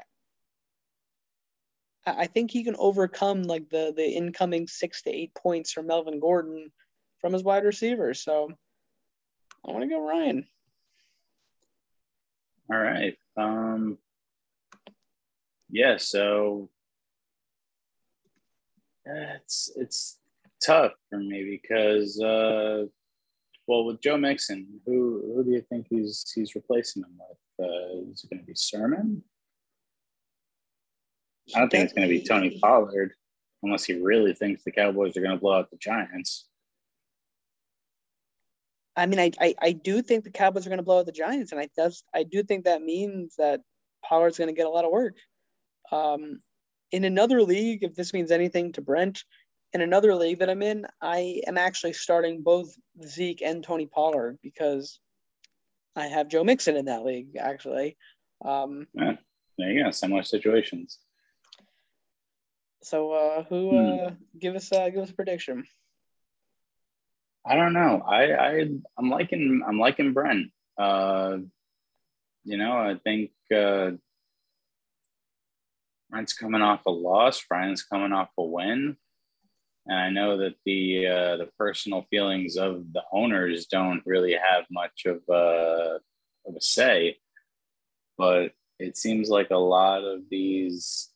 I 2.17 2.27
think 2.27 2.51
he 2.51 2.65
can 2.65 2.77
overcome 2.79 3.43
like 3.43 3.69
the 3.71 3.93
the 3.95 4.05
incoming 4.05 4.67
six 4.67 5.03
to 5.03 5.11
eight 5.11 5.35
points 5.35 5.73
from 5.73 5.87
Melvin 5.87 6.21
Gordon 6.21 6.71
from 7.21 7.33
his 7.33 7.43
wide 7.43 7.65
receivers. 7.65 8.23
So 8.23 8.51
I 9.67 9.73
want 9.73 9.83
to 9.83 9.89
go 9.89 10.01
Ryan. 10.07 10.47
All 12.71 12.79
right. 12.79 13.17
Um, 13.37 13.99
yeah. 15.71 15.97
So 15.97 16.71
it's 19.05 19.71
it's 19.77 20.19
tough 20.65 20.93
for 21.09 21.19
me 21.19 21.59
because 21.63 22.21
uh, 22.21 22.85
well, 23.67 23.85
with 23.85 24.01
Joe 24.01 24.17
Mixon, 24.17 24.81
who 24.87 25.35
who 25.35 25.45
do 25.45 25.51
you 25.51 25.63
think 25.63 25.87
he's 25.91 26.31
he's 26.35 26.55
replacing 26.55 27.03
him 27.03 27.19
with? 27.19 27.69
Uh, 27.69 28.11
is 28.13 28.25
it 28.25 28.31
going 28.31 28.41
to 28.41 28.47
be 28.47 28.55
Sermon? 28.55 29.23
I 31.55 31.61
don't 31.61 31.71
think 31.71 31.85
it's 31.85 31.93
going 31.93 32.09
to 32.09 32.15
be 32.15 32.25
Tony 32.25 32.59
Pollard 32.61 33.13
unless 33.63 33.85
he 33.85 33.95
really 33.95 34.35
thinks 34.35 34.63
the 34.63 34.71
Cowboys 34.71 35.17
are 35.17 35.21
going 35.21 35.33
to 35.33 35.41
blow 35.41 35.59
out 35.59 35.71
the 35.71 35.77
Giants. 35.77 36.47
I 38.97 39.07
mean, 39.07 39.21
I, 39.21 39.31
I 39.41 39.55
I 39.61 39.73
do 39.73 40.03
think 40.03 40.25
the 40.25 40.31
Cowboys 40.31 40.67
are 40.67 40.71
going 40.71 40.79
to 40.79 40.85
blow 40.85 40.99
out 40.99 41.07
the 41.07 41.13
Giants, 41.13 41.53
and 41.53 41.61
I 41.61 41.69
does 41.77 42.03
I 42.13 42.25
do 42.25 42.43
think 42.43 42.65
that 42.65 42.83
means 42.83 43.37
that 43.37 43.61
Pollard's 44.05 44.39
going 44.39 44.49
to 44.49 44.57
get 44.57 44.67
a 44.67 44.71
lot 44.71 44.85
of 44.85 44.91
work. 44.91 45.17
Um, 45.93 46.41
in 46.91 47.05
another 47.05 47.43
league, 47.43 47.85
if 47.85 47.95
this 47.95 48.13
means 48.13 48.31
anything 48.31 48.73
to 48.73 48.81
Brent, 48.81 49.23
in 49.73 49.83
another 49.83 50.15
league 50.15 50.41
that 50.41 50.51
I'm 50.51 50.63
in, 50.63 50.87
I 51.01 51.43
am 51.47 51.59
actually 51.59 51.93
starting 51.93 52.43
both 52.43 52.75
Zeke 53.05 53.43
and 53.43 53.63
Tony 53.63 53.87
Pollard 53.87 54.39
because 54.43 54.99
I 55.95 56.07
have 56.07 56.29
Joe 56.29 56.45
Mixon 56.45 56.77
in 56.77 56.87
that 56.87 57.05
league. 57.05 57.37
Actually, 57.39 57.97
um, 58.45 58.87
Yeah, 58.95 59.17
there 59.59 59.71
you 59.71 59.85
go. 59.85 59.91
Similar 59.91 60.23
situations. 60.23 60.99
So 62.89 63.13
uh, 63.13 63.45
who 63.45 63.77
uh, 63.77 64.11
give 64.39 64.57
us 64.57 64.73
uh, 64.73 64.89
give 64.89 65.03
us 65.03 65.11
a 65.11 65.15
prediction? 65.15 65.65
I 67.47 67.55
don't 67.55 67.75
know. 67.75 68.03
I, 68.07 68.33
I 68.33 68.69
I'm 68.99 69.11
liking 69.11 69.63
I'm 69.67 69.79
liking 69.79 70.15
Brent. 70.15 70.49
Uh, 70.79 71.39
you 72.45 72.57
know, 72.57 72.73
I 72.73 72.97
think 73.05 73.31
uh, 73.55 73.91
Brent's 76.11 76.33
coming 76.33 76.63
off 76.63 76.87
a 76.87 76.91
loss. 76.91 77.45
Brian's 77.47 77.83
coming 77.83 78.13
off 78.13 78.31
a 78.39 78.43
win, 78.43 78.97
and 79.87 79.99
I 79.99 80.09
know 80.09 80.39
that 80.39 80.55
the 80.65 81.07
uh, 81.07 81.37
the 81.37 81.51
personal 81.59 82.07
feelings 82.11 82.57
of 82.57 82.91
the 82.93 83.03
owners 83.13 83.67
don't 83.67 84.03
really 84.07 84.33
have 84.33 84.65
much 84.71 85.05
of 85.05 85.21
a 85.29 85.99
of 86.47 86.57
a 86.57 86.61
say, 86.61 87.19
but 88.17 88.53
it 88.79 88.97
seems 88.97 89.29
like 89.29 89.51
a 89.51 89.57
lot 89.57 90.05
of 90.05 90.21
these 90.31 91.11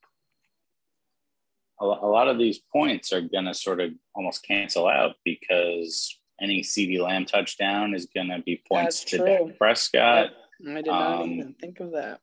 a 1.82 1.84
a 1.84 2.08
lot 2.08 2.28
of 2.28 2.38
these 2.38 2.60
points 2.72 3.12
are 3.12 3.20
going 3.20 3.46
to 3.46 3.54
sort 3.54 3.80
of 3.80 3.90
almost 4.14 4.46
cancel 4.46 4.86
out 4.86 5.16
because 5.24 6.18
any 6.40 6.62
CeeDee 6.62 7.00
Lamb 7.00 7.24
touchdown 7.24 7.94
is 7.94 8.06
going 8.14 8.28
to 8.28 8.40
be 8.44 8.62
points 8.68 9.00
That's 9.00 9.10
to 9.10 9.16
true. 9.18 9.26
Dak 9.26 9.58
Prescott. 9.58 10.30
I 10.66 10.74
did 10.74 10.86
not 10.86 11.22
um, 11.22 11.30
even 11.30 11.54
think 11.60 11.80
of 11.80 11.92
that. 11.92 12.20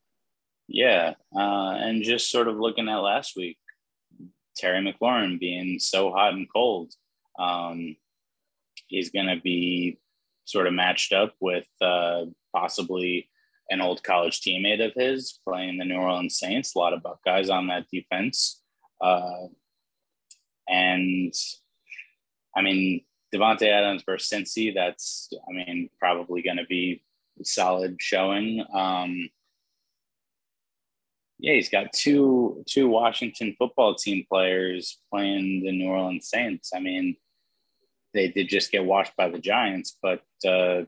Yeah. 0.67 1.13
Uh, 1.35 1.73
and 1.75 2.03
just 2.03 2.29
sort 2.29 2.47
of 2.47 2.57
looking 2.57 2.87
at 2.89 2.97
last 2.97 3.35
week, 3.35 3.57
Terry 4.55 4.79
McLaurin 4.81 5.39
being 5.39 5.79
so 5.79 6.11
hot 6.11 6.33
and 6.33 6.47
cold. 6.53 6.93
Um, 7.37 7.95
he's 8.87 9.09
going 9.09 9.27
to 9.27 9.41
be 9.41 9.99
sort 10.45 10.67
of 10.67 10.73
matched 10.73 11.13
up 11.13 11.33
with 11.39 11.67
uh, 11.81 12.25
possibly 12.55 13.29
an 13.69 13.81
old 13.81 14.03
college 14.03 14.41
teammate 14.41 14.85
of 14.85 14.93
his 14.95 15.39
playing 15.47 15.77
the 15.77 15.85
New 15.85 15.95
Orleans 15.95 16.37
Saints. 16.37 16.75
A 16.75 16.79
lot 16.79 16.93
of 16.93 17.03
Buckeyes 17.03 17.49
on 17.49 17.67
that 17.67 17.85
defense. 17.91 18.61
Uh, 19.01 19.47
and 20.67 21.33
I 22.55 22.61
mean, 22.61 23.01
Davante 23.33 23.67
Adams 23.67 24.03
versus 24.05 24.29
Cincy, 24.29 24.73
that's, 24.73 25.29
I 25.47 25.51
mean, 25.51 25.89
probably 25.99 26.41
going 26.41 26.57
to 26.57 26.65
be 26.65 27.03
solid 27.43 27.97
showing. 27.99 28.65
Um, 28.73 29.29
yeah, 31.39 31.53
he's 31.53 31.69
got 31.69 31.93
two 31.93 32.63
two 32.67 32.89
Washington 32.89 33.55
football 33.57 33.95
team 33.95 34.25
players 34.29 34.99
playing 35.09 35.63
the 35.63 35.71
New 35.71 35.87
Orleans 35.87 36.27
Saints. 36.27 36.71
I 36.75 36.81
mean, 36.81 37.15
they 38.13 38.27
did 38.27 38.49
just 38.49 38.71
get 38.71 38.83
washed 38.83 39.15
by 39.15 39.29
the 39.29 39.39
Giants, 39.39 39.97
but 40.01 40.21
uh, 40.45 40.81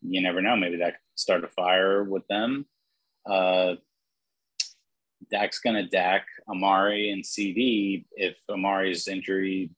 you 0.00 0.22
never 0.22 0.40
know. 0.40 0.56
Maybe 0.56 0.78
that 0.78 0.92
could 0.92 1.00
start 1.16 1.44
a 1.44 1.48
fire 1.48 2.02
with 2.02 2.26
them. 2.28 2.66
Uh, 3.28 3.74
Dak's 5.30 5.58
gonna 5.58 5.86
Dak 5.86 6.26
Amari 6.48 7.10
and 7.10 7.24
CeeDee. 7.24 8.04
If 8.12 8.36
Amari's 8.48 9.08
injury, 9.08 9.70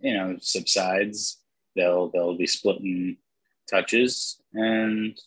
you 0.00 0.14
know, 0.14 0.36
subsides, 0.40 1.38
they'll 1.76 2.08
they'll 2.10 2.36
be 2.36 2.46
splitting 2.46 3.16
touches, 3.70 4.40
and 4.52 5.18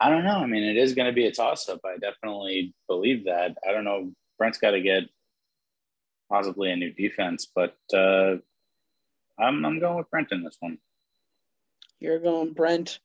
I 0.00 0.08
don't 0.08 0.24
know. 0.24 0.38
I 0.38 0.46
mean, 0.46 0.62
it 0.62 0.78
is 0.78 0.94
going 0.94 1.08
to 1.08 1.12
be 1.12 1.26
a 1.26 1.32
toss 1.32 1.68
up. 1.68 1.80
I 1.84 1.98
definitely 1.98 2.74
believe 2.88 3.26
that. 3.26 3.58
I 3.68 3.72
don't 3.72 3.84
know. 3.84 4.12
Brent's 4.38 4.56
got 4.56 4.70
to 4.70 4.80
get 4.80 5.04
possibly 6.30 6.70
a 6.70 6.76
new 6.76 6.90
defense, 6.90 7.46
but 7.54 7.76
uh, 7.92 8.36
I'm 9.38 9.64
I'm 9.64 9.78
going 9.78 9.98
with 9.98 10.10
Brent 10.10 10.32
in 10.32 10.42
this 10.42 10.56
one. 10.60 10.78
You're 11.98 12.18
going 12.18 12.54
Brent. 12.54 13.00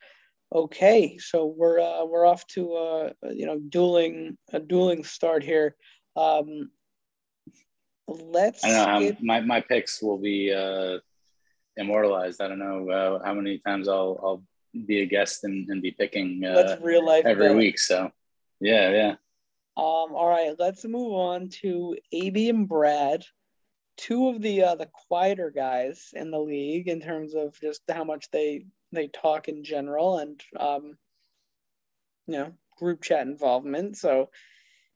Okay, 0.56 1.18
so 1.18 1.48
we're 1.48 1.82
uh, 1.82 2.06
we're 2.06 2.26
off 2.26 2.48
to 2.48 2.74
uh, 2.76 3.10
you 3.30 3.46
know 3.46 3.60
dueling 3.60 4.38
a 4.54 4.60
dueling 4.60 5.04
start 5.04 5.44
here. 5.44 5.76
Um, 6.16 6.72
let's. 8.08 8.64
I 8.64 8.70
don't 8.70 8.78
know 8.78 9.10
how 9.10 9.18
my, 9.20 9.42
my 9.42 9.60
picks 9.60 10.02
will 10.02 10.18
be 10.18 10.54
uh, 10.54 11.00
immortalized. 11.76 12.40
I 12.40 12.48
don't 12.48 12.60
know 12.60 12.90
uh, 12.90 13.26
how 13.26 13.34
many 13.34 13.58
times 13.58 13.90
I'll 13.90 14.18
I'll 14.24 14.44
be 14.86 15.02
a 15.02 15.06
guest 15.06 15.44
and, 15.44 15.68
and 15.70 15.82
be 15.82 15.92
picking 15.92 16.46
uh, 16.46 16.78
real 16.82 17.06
life 17.06 17.26
every 17.26 17.54
week. 17.54 17.78
So 17.78 18.12
yeah, 18.62 18.92
yeah. 18.92 19.12
Um, 19.76 20.16
all 20.16 20.30
right, 20.30 20.56
let's 20.58 20.86
move 20.86 21.12
on 21.12 21.50
to 21.64 21.98
AB 22.14 22.48
and 22.48 22.66
Brad, 22.66 23.26
two 23.98 24.30
of 24.30 24.42
the 24.42 24.64
uh, 24.64 24.76
the 24.76 24.90
quieter 25.08 25.52
guys 25.52 26.10
in 26.14 26.32
the 26.32 26.40
league 26.40 26.88
in 26.88 27.02
terms 27.02 27.34
of 27.34 27.60
just 27.60 27.82
how 27.90 28.04
much 28.04 28.30
they 28.32 28.66
they 28.92 29.08
talk 29.08 29.48
in 29.48 29.64
general 29.64 30.20
and 30.20 30.42
um, 30.60 30.98
you 32.28 32.38
know 32.38 32.54
group 32.78 33.02
chat 33.02 33.28
involvement. 33.28 33.98
So 33.98 34.30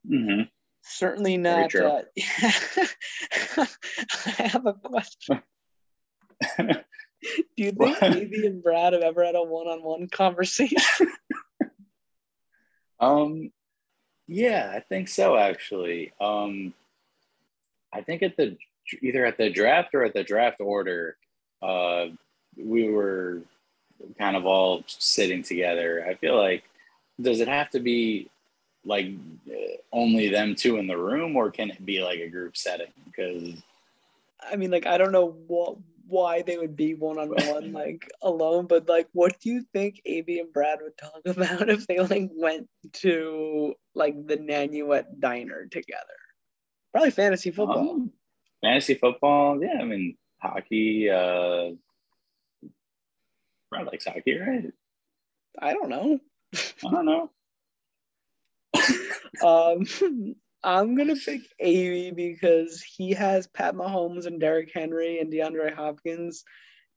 mm-hmm. 0.10 0.44
certainly 0.82 1.38
not. 1.38 1.74
Uh, 1.76 2.02
I 3.58 3.68
have 4.38 4.66
a 4.66 4.74
question. 4.74 5.42
Do 6.58 6.84
you 7.58 7.72
think 7.74 8.02
AB 8.02 8.46
and 8.46 8.64
Brad 8.64 8.94
have 8.94 9.02
ever 9.02 9.26
had 9.26 9.36
a 9.36 9.44
one-on-one 9.44 10.08
conversation? 10.08 10.78
um, 13.00 13.52
yeah, 14.28 14.72
I 14.74 14.80
think 14.80 15.10
so. 15.10 15.36
Actually, 15.36 16.14
um, 16.22 16.74
I 17.92 18.02
think 18.02 18.24
at 18.24 18.38
the 18.38 18.58
either 19.02 19.26
at 19.26 19.38
the 19.38 19.50
draft 19.50 19.94
or 19.94 20.04
at 20.04 20.14
the 20.14 20.24
draft 20.24 20.60
order, 20.60 21.18
uh, 21.62 22.08
we 22.58 22.90
were 22.90 23.42
kind 24.18 24.36
of 24.36 24.46
all 24.46 24.84
sitting 24.88 25.44
together. 25.44 26.06
I 26.08 26.16
feel 26.16 26.38
like 26.38 26.64
does 27.22 27.42
it 27.42 27.48
have 27.48 27.70
to 27.72 27.80
be 27.80 28.30
like 28.86 29.12
only 29.92 30.30
them 30.30 30.56
two 30.56 30.78
in 30.78 30.88
the 30.88 30.98
room, 30.98 31.36
or 31.36 31.52
can 31.52 31.70
it 31.70 31.86
be 31.86 32.02
like 32.02 32.20
a 32.20 32.30
group 32.30 32.56
setting? 32.56 32.94
Because 33.06 33.62
I 34.42 34.56
mean, 34.56 34.72
like 34.72 34.86
I 34.86 34.98
don't 34.98 35.12
know 35.12 35.36
what 35.48 35.78
why 36.08 36.42
they 36.42 36.58
would 36.58 36.76
be 36.76 36.96
one 36.96 37.20
on 37.20 37.30
one 37.30 37.72
like 37.72 38.10
alone, 38.22 38.66
but 38.66 38.90
like 38.90 39.08
what 39.14 39.40
do 39.40 39.50
you 39.50 39.64
think 39.74 40.02
AB 40.06 40.40
and 40.40 40.52
Brad 40.52 40.80
would 40.82 40.98
talk 40.98 41.22
about 41.26 41.70
if 41.70 41.86
they 41.88 42.00
like 42.00 42.30
went 42.34 42.68
to 42.94 43.76
like 43.96 44.28
the 44.28 44.38
Nanuet 44.38 45.20
diner 45.20 45.68
together? 45.68 46.04
Probably 46.92 47.12
fantasy 47.12 47.52
football. 47.52 47.92
Um, 47.92 48.12
fantasy 48.62 48.96
football, 48.96 49.62
yeah. 49.62 49.80
I 49.80 49.86
mean 49.86 50.18
hockey, 50.42 51.10
uh 51.10 51.72
Brad 53.70 53.86
likes 53.86 54.06
hockey, 54.06 54.38
right? 54.38 54.72
I 55.60 55.74
don't 55.74 55.90
know. 55.90 56.20
I 56.56 56.92
don't 56.92 57.06
know. 57.06 57.32
um 59.46 60.36
I'm 60.64 60.96
gonna 60.96 61.16
pick 61.16 61.42
AB 61.60 62.12
because 62.12 62.82
he 62.82 63.12
has 63.14 63.48
Pat 63.48 63.76
Mahomes 63.76 64.26
and 64.26 64.40
Derrick 64.40 64.72
Henry 64.74 65.20
and 65.20 65.32
DeAndre 65.32 65.74
Hopkins, 65.74 66.44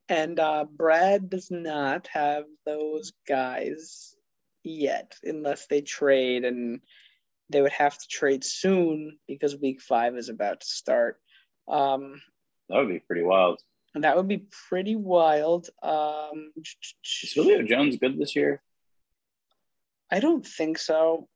and 0.09 0.37
uh, 0.39 0.65
Brad 0.69 1.29
does 1.29 1.49
not 1.49 2.07
have 2.07 2.43
those 2.65 3.13
guys 3.27 4.15
yet, 4.63 5.15
unless 5.23 5.67
they 5.67 5.81
trade, 5.81 6.43
and 6.43 6.81
they 7.49 7.61
would 7.61 7.71
have 7.71 7.97
to 7.97 8.07
trade 8.09 8.43
soon 8.43 9.17
because 9.27 9.55
Week 9.55 9.81
Five 9.81 10.17
is 10.17 10.27
about 10.27 10.59
to 10.59 10.67
start. 10.67 11.19
Um, 11.67 12.21
that 12.69 12.77
would 12.77 12.89
be 12.89 12.99
pretty 12.99 13.23
wild. 13.23 13.61
That 13.95 14.17
would 14.17 14.27
be 14.27 14.45
pretty 14.69 14.95
wild. 14.95 15.69
Um, 15.81 16.51
is 16.57 17.33
Julio 17.33 17.61
Jones 17.63 17.97
good 17.97 18.17
this 18.17 18.35
year? 18.35 18.61
I 20.11 20.19
don't 20.19 20.45
think 20.45 20.77
so 20.77 21.27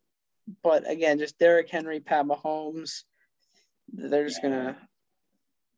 but 0.63 0.89
again, 0.89 1.19
just 1.19 1.37
Derrick 1.39 1.69
Henry, 1.69 1.99
Pat 1.99 2.25
Mahomes, 2.25 3.03
they're 3.91 4.27
just 4.27 4.41
gonna 4.41 4.77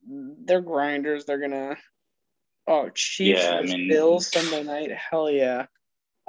they're 0.08 0.62
grinders. 0.62 1.26
They're 1.26 1.39
gonna 1.39 1.78
oh 2.68 2.89
Chiefs 2.93 3.43
yeah, 3.43 3.56
I 3.56 3.62
mean, 3.64 3.88
Bills 3.88 4.32
Sunday 4.32 4.64
night. 4.64 4.91
Hell 4.91 5.30
yeah. 5.30 5.66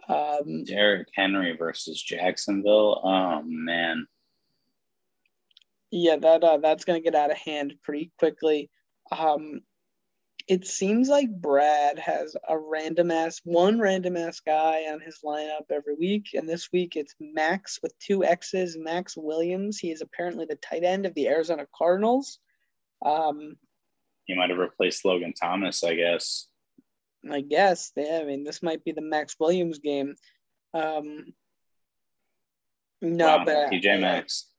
Um, 0.09 0.65
Derrick 0.65 1.09
Henry 1.15 1.57
versus 1.57 2.03
Jacksonville. 2.03 3.01
Oh 3.05 3.43
man. 3.45 4.07
Yeah, 5.91 6.17
that 6.17 6.45
uh, 6.45 6.59
that's 6.59 6.85
gonna 6.85 7.01
get 7.01 7.15
out 7.15 7.31
of 7.31 7.37
hand 7.37 7.75
pretty 7.83 8.13
quickly. 8.19 8.71
Um, 9.11 9.61
it 10.49 10.67
seems 10.67 11.09
like 11.09 11.29
Brad 11.31 11.99
has 11.99 12.37
a 12.49 12.59
random 12.59 13.11
ass 13.11 13.41
one 13.45 13.79
random 13.79 14.17
ass 14.17 14.41
guy 14.41 14.85
on 14.91 15.01
his 15.01 15.21
lineup 15.25 15.71
every 15.71 15.95
week, 15.95 16.31
and 16.35 16.49
this 16.49 16.69
week 16.73 16.97
it's 16.97 17.15
Max 17.21 17.79
with 17.83 17.97
two 17.99 18.25
X's, 18.25 18.77
Maxx 18.79 19.17
Williams. 19.17 19.79
He 19.79 19.91
is 19.91 20.01
apparently 20.01 20.47
the 20.47 20.57
tight 20.57 20.85
end 20.85 21.07
of 21.07 21.15
the 21.15 21.29
Arizona 21.29 21.67
Cardinals. 21.77 22.39
Um, 23.05 23.57
he 24.27 24.35
might 24.35 24.51
have 24.51 24.59
replaced 24.59 25.05
Logan 25.05 25.33
Thomas, 25.41 25.83
I 25.85 25.95
guess. 25.95 26.47
I 27.31 27.41
guess. 27.41 27.93
Yeah, 27.97 28.21
I 28.23 28.25
mean, 28.25 28.45
this 28.45 28.63
might 28.63 28.85
be 28.85 28.93
the 28.93 29.03
Maxx 29.03 29.37
Williams 29.39 29.79
game. 29.79 30.15
Um, 30.75 31.33
no, 33.03 33.39
wow, 33.39 33.45
but 33.45 33.71
TJ 33.71 34.01
Maxx. 34.01 34.50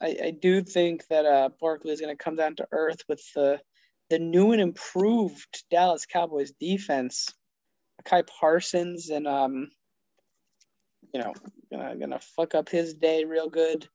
I, 0.00 0.16
I 0.24 0.30
do 0.30 0.62
think 0.62 1.06
that 1.08 1.24
uh, 1.24 1.48
Barkley 1.60 1.92
is 1.92 2.00
going 2.00 2.14
to 2.14 2.22
come 2.22 2.36
down 2.36 2.56
to 2.56 2.68
earth 2.72 3.00
with 3.08 3.22
the 3.34 3.60
the 4.08 4.18
new 4.18 4.52
and 4.52 4.60
improved 4.60 5.64
Dallas 5.68 6.06
Cowboys 6.06 6.52
defense, 6.60 7.26
Micah 7.98 8.24
Parsons, 8.38 9.10
and 9.10 9.26
um, 9.26 9.68
you 11.12 11.20
know, 11.20 11.32
gonna 11.72 11.96
gonna 11.96 12.20
fuck 12.20 12.54
up 12.54 12.68
his 12.68 12.94
day 12.94 13.24
real 13.24 13.48
good. 13.48 13.88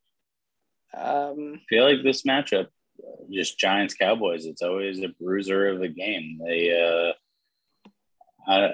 Um, 0.94 1.54
I 1.56 1.66
feel 1.70 1.86
like 1.86 2.04
this 2.04 2.24
matchup, 2.24 2.68
just 3.32 3.58
Giants 3.58 3.94
Cowboys, 3.94 4.46
it's 4.46 4.62
always 4.62 5.02
a 5.02 5.10
bruiser 5.20 5.70
of 5.70 5.82
a 5.82 5.88
game. 5.88 6.40
They, 6.44 7.14
uh, 7.88 7.92
I, 8.52 8.72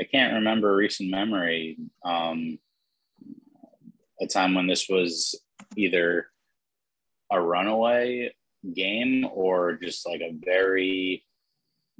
I 0.00 0.04
can't 0.10 0.34
remember 0.34 0.72
a 0.72 0.76
recent 0.76 1.10
memory, 1.10 1.78
um, 2.04 2.58
a 4.20 4.26
time 4.26 4.54
when 4.54 4.66
this 4.66 4.88
was 4.88 5.40
either 5.76 6.26
a 7.34 7.40
runaway 7.40 8.34
game 8.74 9.26
or 9.32 9.74
just 9.74 10.06
like 10.06 10.20
a 10.20 10.34
very 10.44 11.24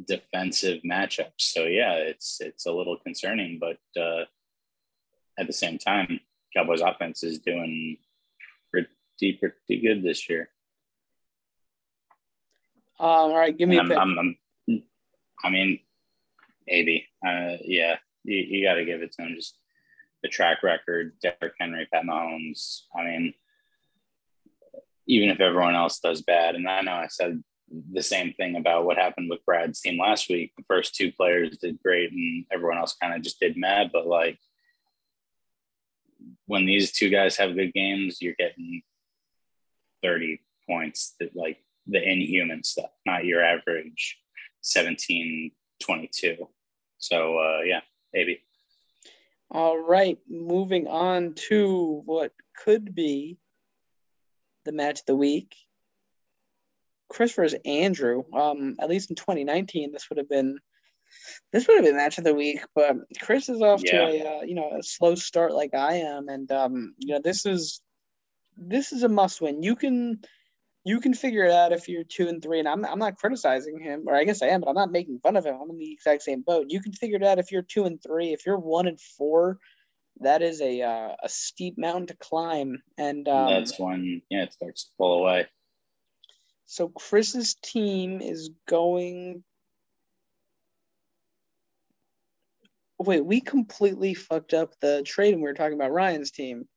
defensive 0.03 0.80
matchup. 0.82 1.32
So 1.39 1.64
yeah, 1.64 1.95
it's 1.95 2.41
it's 2.41 2.66
a 2.66 2.72
little 2.72 2.97
concerning, 2.99 3.59
but 3.59 3.78
uh, 4.01 4.24
at 5.39 5.47
the 5.47 5.53
same 5.53 5.78
time, 5.78 6.20
Cowboys 6.55 6.80
offense 6.80 7.22
is 7.22 7.39
doing 7.39 7.99
pretty 8.70 9.32
pretty 9.35 9.80
good 9.80 10.03
this 10.03 10.28
year. 10.28 10.51
Um, 13.01 13.09
all 13.09 13.37
right, 13.37 13.57
give 13.57 13.68
me 13.68 13.78
I'm, 13.78 13.91
I'm, 13.91 14.18
I'm, 14.18 14.82
i 15.45 15.51
mean, 15.51 15.80
maybe. 16.66 17.07
Uh, 17.26 17.57
yeah, 17.64 17.97
you, 18.22 18.37
you 18.37 18.64
got 18.64 18.74
to 18.74 18.85
give 18.85 19.03
it 19.03 19.12
to 19.12 19.22
him. 19.22 19.35
Just 19.35 19.59
the 20.22 20.28
track 20.28 20.62
record, 20.62 21.12
Derrick 21.20 21.55
Henry, 21.59 21.89
Pat 21.93 22.05
Mahomes. 22.05 22.82
I 22.97 23.05
mean, 23.05 23.35
even 25.07 25.28
if 25.30 25.40
everyone 25.40 25.74
else 25.74 26.00
does 26.00 26.22
bad. 26.22 26.55
And 26.55 26.68
I 26.68 26.80
know 26.82 26.92
I 26.92 27.09
said 27.09 27.42
the 27.92 28.02
same 28.02 28.32
thing 28.34 28.57
about 28.57 28.84
what 28.84 28.96
happened 28.96 29.30
with 29.30 29.44
Brad's 29.44 29.80
team 29.80 29.98
last 29.98 30.28
week. 30.28 30.52
The 30.57 30.64
first 30.64 30.94
two 30.94 31.12
players 31.12 31.59
did 31.59 31.82
great 31.82 32.12
and 32.12 32.44
everyone 32.52 32.78
else 32.78 32.96
kind 33.00 33.14
of 33.14 33.22
just 33.22 33.40
did 33.40 33.57
mad. 33.57 33.90
But 33.92 34.07
like 34.07 34.38
when 36.46 36.66
these 36.66 36.92
two 36.92 37.11
guys 37.11 37.36
have 37.36 37.55
good 37.55 37.72
games, 37.72 38.18
you're 38.20 38.34
getting 38.38 38.82
30 40.02 40.40
points 40.68 41.14
that 41.20 41.34
like 41.34 41.59
the 41.86 42.02
inhuman 42.02 42.62
stuff, 42.64 42.90
not 43.07 43.24
your 43.24 43.42
average 43.42 44.18
17, 44.62 45.50
22. 45.82 46.48
So 46.98 47.38
uh, 47.38 47.61
yeah, 47.64 47.80
maybe. 48.12 48.40
All 49.50 49.78
right, 49.78 50.18
moving 50.28 50.88
on 50.88 51.34
to 51.48 52.02
what 52.07 52.32
could 52.57 52.94
be 52.94 53.38
the 54.64 54.72
match 54.72 55.00
of 55.00 55.06
the 55.06 55.16
week. 55.16 55.54
Chris 57.08 57.32
versus 57.34 57.60
Andrew. 57.64 58.24
Um, 58.32 58.76
at 58.80 58.88
least 58.88 59.10
in 59.10 59.16
2019, 59.16 59.92
this 59.92 60.08
would 60.08 60.18
have 60.18 60.28
been 60.28 60.58
this 61.52 61.68
would 61.68 61.76
have 61.76 61.84
been 61.84 61.96
match 61.96 62.18
of 62.18 62.24
the 62.24 62.34
week. 62.34 62.60
But 62.74 62.96
Chris 63.20 63.48
is 63.48 63.62
off 63.62 63.82
yeah. 63.84 63.92
to 63.92 64.04
a 64.04 64.38
uh, 64.38 64.42
you 64.42 64.54
know 64.54 64.70
a 64.78 64.82
slow 64.82 65.14
start 65.14 65.52
like 65.52 65.74
I 65.74 65.96
am, 65.96 66.28
and 66.28 66.50
um, 66.50 66.94
you 66.98 67.14
know 67.14 67.20
this 67.22 67.46
is 67.46 67.80
this 68.56 68.92
is 68.92 69.02
a 69.02 69.08
must 69.08 69.40
win. 69.40 69.62
You 69.62 69.76
can 69.76 70.20
you 70.84 71.00
can 71.00 71.14
figure 71.14 71.44
it 71.44 71.52
out 71.52 71.72
if 71.72 71.88
you're 71.88 72.04
two 72.04 72.28
and 72.28 72.42
three, 72.42 72.58
and 72.58 72.68
I'm 72.68 72.84
I'm 72.84 72.98
not 72.98 73.16
criticizing 73.16 73.78
him, 73.78 74.04
or 74.06 74.14
I 74.14 74.24
guess 74.24 74.42
I 74.42 74.48
am, 74.48 74.60
but 74.60 74.68
I'm 74.68 74.74
not 74.74 74.92
making 74.92 75.20
fun 75.20 75.36
of 75.36 75.46
him. 75.46 75.56
I'm 75.60 75.70
in 75.70 75.78
the 75.78 75.92
exact 75.92 76.22
same 76.22 76.42
boat. 76.42 76.66
You 76.68 76.80
can 76.80 76.92
figure 76.92 77.16
it 77.16 77.24
out 77.24 77.38
if 77.38 77.50
you're 77.50 77.62
two 77.62 77.84
and 77.84 78.02
three. 78.02 78.32
If 78.32 78.44
you're 78.44 78.58
one 78.58 78.86
and 78.86 79.00
four, 79.00 79.58
that 80.20 80.42
is 80.42 80.60
a 80.60 80.82
uh, 80.82 81.16
a 81.22 81.28
steep 81.28 81.76
mountain 81.78 82.06
to 82.08 82.16
climb, 82.16 82.82
and 82.98 83.28
um, 83.28 83.48
That's 83.48 83.78
when 83.78 84.22
yeah 84.30 84.44
it 84.44 84.52
starts 84.52 84.84
to 84.84 84.90
pull 84.98 85.20
away. 85.20 85.46
so 86.66 86.88
Chris's 86.88 87.54
team 87.62 88.20
is 88.20 88.50
going. 88.68 89.42
Wait, 92.98 93.24
we 93.24 93.40
completely 93.40 94.14
fucked 94.14 94.54
up 94.54 94.72
the 94.80 95.02
trade 95.02 95.32
when 95.32 95.40
we 95.40 95.48
were 95.48 95.54
talking 95.54 95.74
about 95.74 95.92
Ryan's 95.92 96.30
team. 96.30 96.68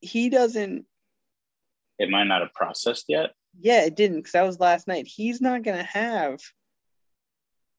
He 0.00 0.28
doesn't. 0.28 0.84
It 1.98 2.10
might 2.10 2.24
not 2.24 2.40
have 2.42 2.52
processed 2.52 3.04
yet. 3.08 3.30
Yeah, 3.60 3.82
it 3.84 3.94
didn't 3.94 4.18
because 4.18 4.32
that 4.32 4.46
was 4.46 4.58
last 4.58 4.88
night. 4.88 5.06
He's 5.06 5.40
not 5.40 5.62
gonna 5.62 5.84
have 5.84 6.40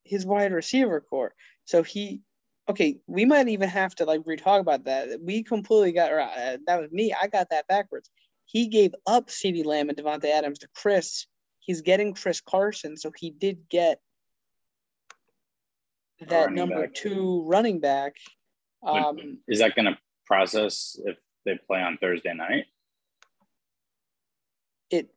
his 0.06 0.26
wide 0.26 0.54
receiver 0.54 1.02
core. 1.02 1.34
So 1.66 1.84
he, 1.84 2.22
okay, 2.70 2.98
we 3.08 3.26
might 3.26 3.48
even 3.48 3.70
have 3.70 3.96
to 3.96 4.06
like 4.06 4.22
re-talk 4.26 4.62
about 4.62 4.86
that. 4.86 5.20
We 5.22 5.44
completely 5.44 5.92
got 5.92 6.12
uh, 6.12 6.58
that 6.68 6.82
was 6.82 6.92
me. 6.92 7.14
I 7.20 7.28
got 7.28 7.50
that 7.50 7.68
backwards. 7.68 8.10
He 8.46 8.68
gave 8.68 8.94
up 9.08 9.28
CeeDee 9.28 9.66
Lamb 9.66 9.90
and 9.90 9.98
Davante 9.98 10.26
Adams 10.26 10.60
to 10.60 10.68
Chris. 10.76 11.26
He's 11.60 11.82
getting 11.82 12.14
Chris 12.14 12.42
Carson, 12.42 12.98
so 12.98 13.12
he 13.18 13.32
did 13.32 13.70
get 13.70 14.00
that 16.28 16.52
number 16.52 16.82
back. 16.82 16.94
two 16.94 17.44
running 17.48 17.80
back. 17.80 18.16
Um, 18.86 19.40
Is 19.48 19.60
that 19.60 19.76
going 19.76 19.86
to 19.86 19.98
process 20.28 21.00
if 21.06 21.18
they 21.46 21.58
play 21.68 21.80
on 21.80 21.98
Thursday 22.02 22.34
night? 22.34 22.66
it, 24.94 25.10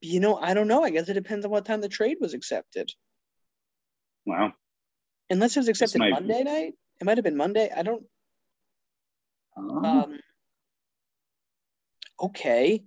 you 0.00 0.20
know, 0.20 0.36
I 0.36 0.52
don't 0.52 0.68
know. 0.68 0.82
I 0.82 0.90
guess 0.90 1.08
it 1.08 1.14
depends 1.14 1.44
on 1.44 1.50
what 1.50 1.64
time 1.64 1.80
the 1.80 1.88
trade 1.88 2.16
was 2.20 2.34
accepted. 2.34 2.90
Well, 4.26 4.52
Unless 5.30 5.56
it 5.56 5.60
was 5.60 5.68
accepted 5.68 5.98
Monday 5.98 6.42
night, 6.44 6.74
it 7.00 7.04
might 7.04 7.16
have 7.18 7.24
been 7.24 7.36
Monday. 7.36 7.70
I 7.74 7.82
don't. 7.82 8.04
um, 9.56 9.84
Um, 9.84 10.18
okay. 12.20 12.84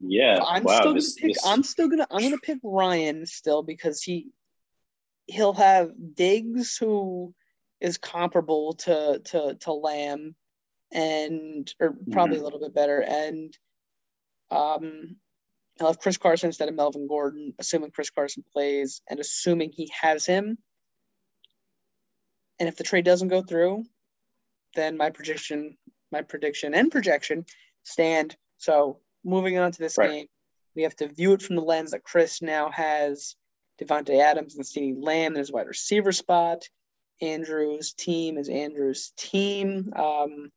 yeah. 0.00 0.40
I'm 0.46 0.64
wow. 0.64 0.78
still 0.80 0.94
this, 0.94 1.14
gonna 1.14 1.26
pick. 1.28 1.34
this- 1.34 1.46
I'm 1.46 1.62
still 1.62 1.88
gonna. 1.88 2.06
I'm 2.10 2.22
gonna 2.22 2.38
pick 2.38 2.58
Ryan 2.62 3.26
still 3.26 3.62
because 3.62 4.02
he 4.02 4.28
he'll 5.26 5.54
have 5.54 5.90
Diggs 6.14 6.76
who 6.76 7.34
is 7.80 7.98
comparable 7.98 8.74
to 8.74 9.20
to 9.24 9.54
to 9.60 9.72
Lamb, 9.72 10.34
and 10.92 11.72
or 11.80 11.96
probably 12.12 12.36
Mm-hmm. 12.36 12.40
a 12.42 12.44
little 12.44 12.60
bit 12.60 12.74
better, 12.74 13.00
and 13.00 13.56
um 14.50 15.16
I'll 15.80 15.86
have 15.88 15.98
Chris 15.98 16.18
Carson 16.18 16.48
instead 16.48 16.68
of 16.68 16.74
Melvin 16.74 17.08
Gordon, 17.08 17.54
assuming 17.58 17.90
Chris 17.90 18.10
Carson 18.10 18.44
plays 18.52 19.00
and 19.08 19.18
assuming 19.18 19.72
he 19.72 19.90
has 20.00 20.26
him. 20.26 20.58
And 22.58 22.68
if 22.68 22.76
the 22.76 22.84
trade 22.84 23.04
doesn't 23.04 23.28
go 23.28 23.42
through, 23.42 23.84
then 24.74 24.96
my 24.96 25.10
prediction, 25.10 25.76
my 26.10 26.22
prediction 26.22 26.74
and 26.74 26.90
projection 26.90 27.44
stand. 27.82 28.36
So 28.58 29.00
moving 29.24 29.58
on 29.58 29.72
to 29.72 29.78
this 29.78 29.98
Right. 29.98 30.10
game, 30.10 30.26
we 30.74 30.82
have 30.82 30.96
to 30.96 31.08
view 31.08 31.32
it 31.32 31.42
from 31.42 31.56
the 31.56 31.62
lens 31.62 31.90
that 31.90 32.04
Chris 32.04 32.40
now 32.42 32.70
has 32.70 33.36
Davante 33.80 34.18
Adams 34.18 34.56
and 34.56 34.64
CeeDee 34.64 35.02
Lamb 35.02 35.32
in 35.32 35.38
his 35.38 35.52
wide 35.52 35.66
receiver 35.66 36.12
spot. 36.12 36.68
Andrew's 37.20 37.92
team 37.92 38.38
is 38.38 38.48
Andrew's 38.48 39.12
team. 39.16 39.92
Um, 39.94 40.50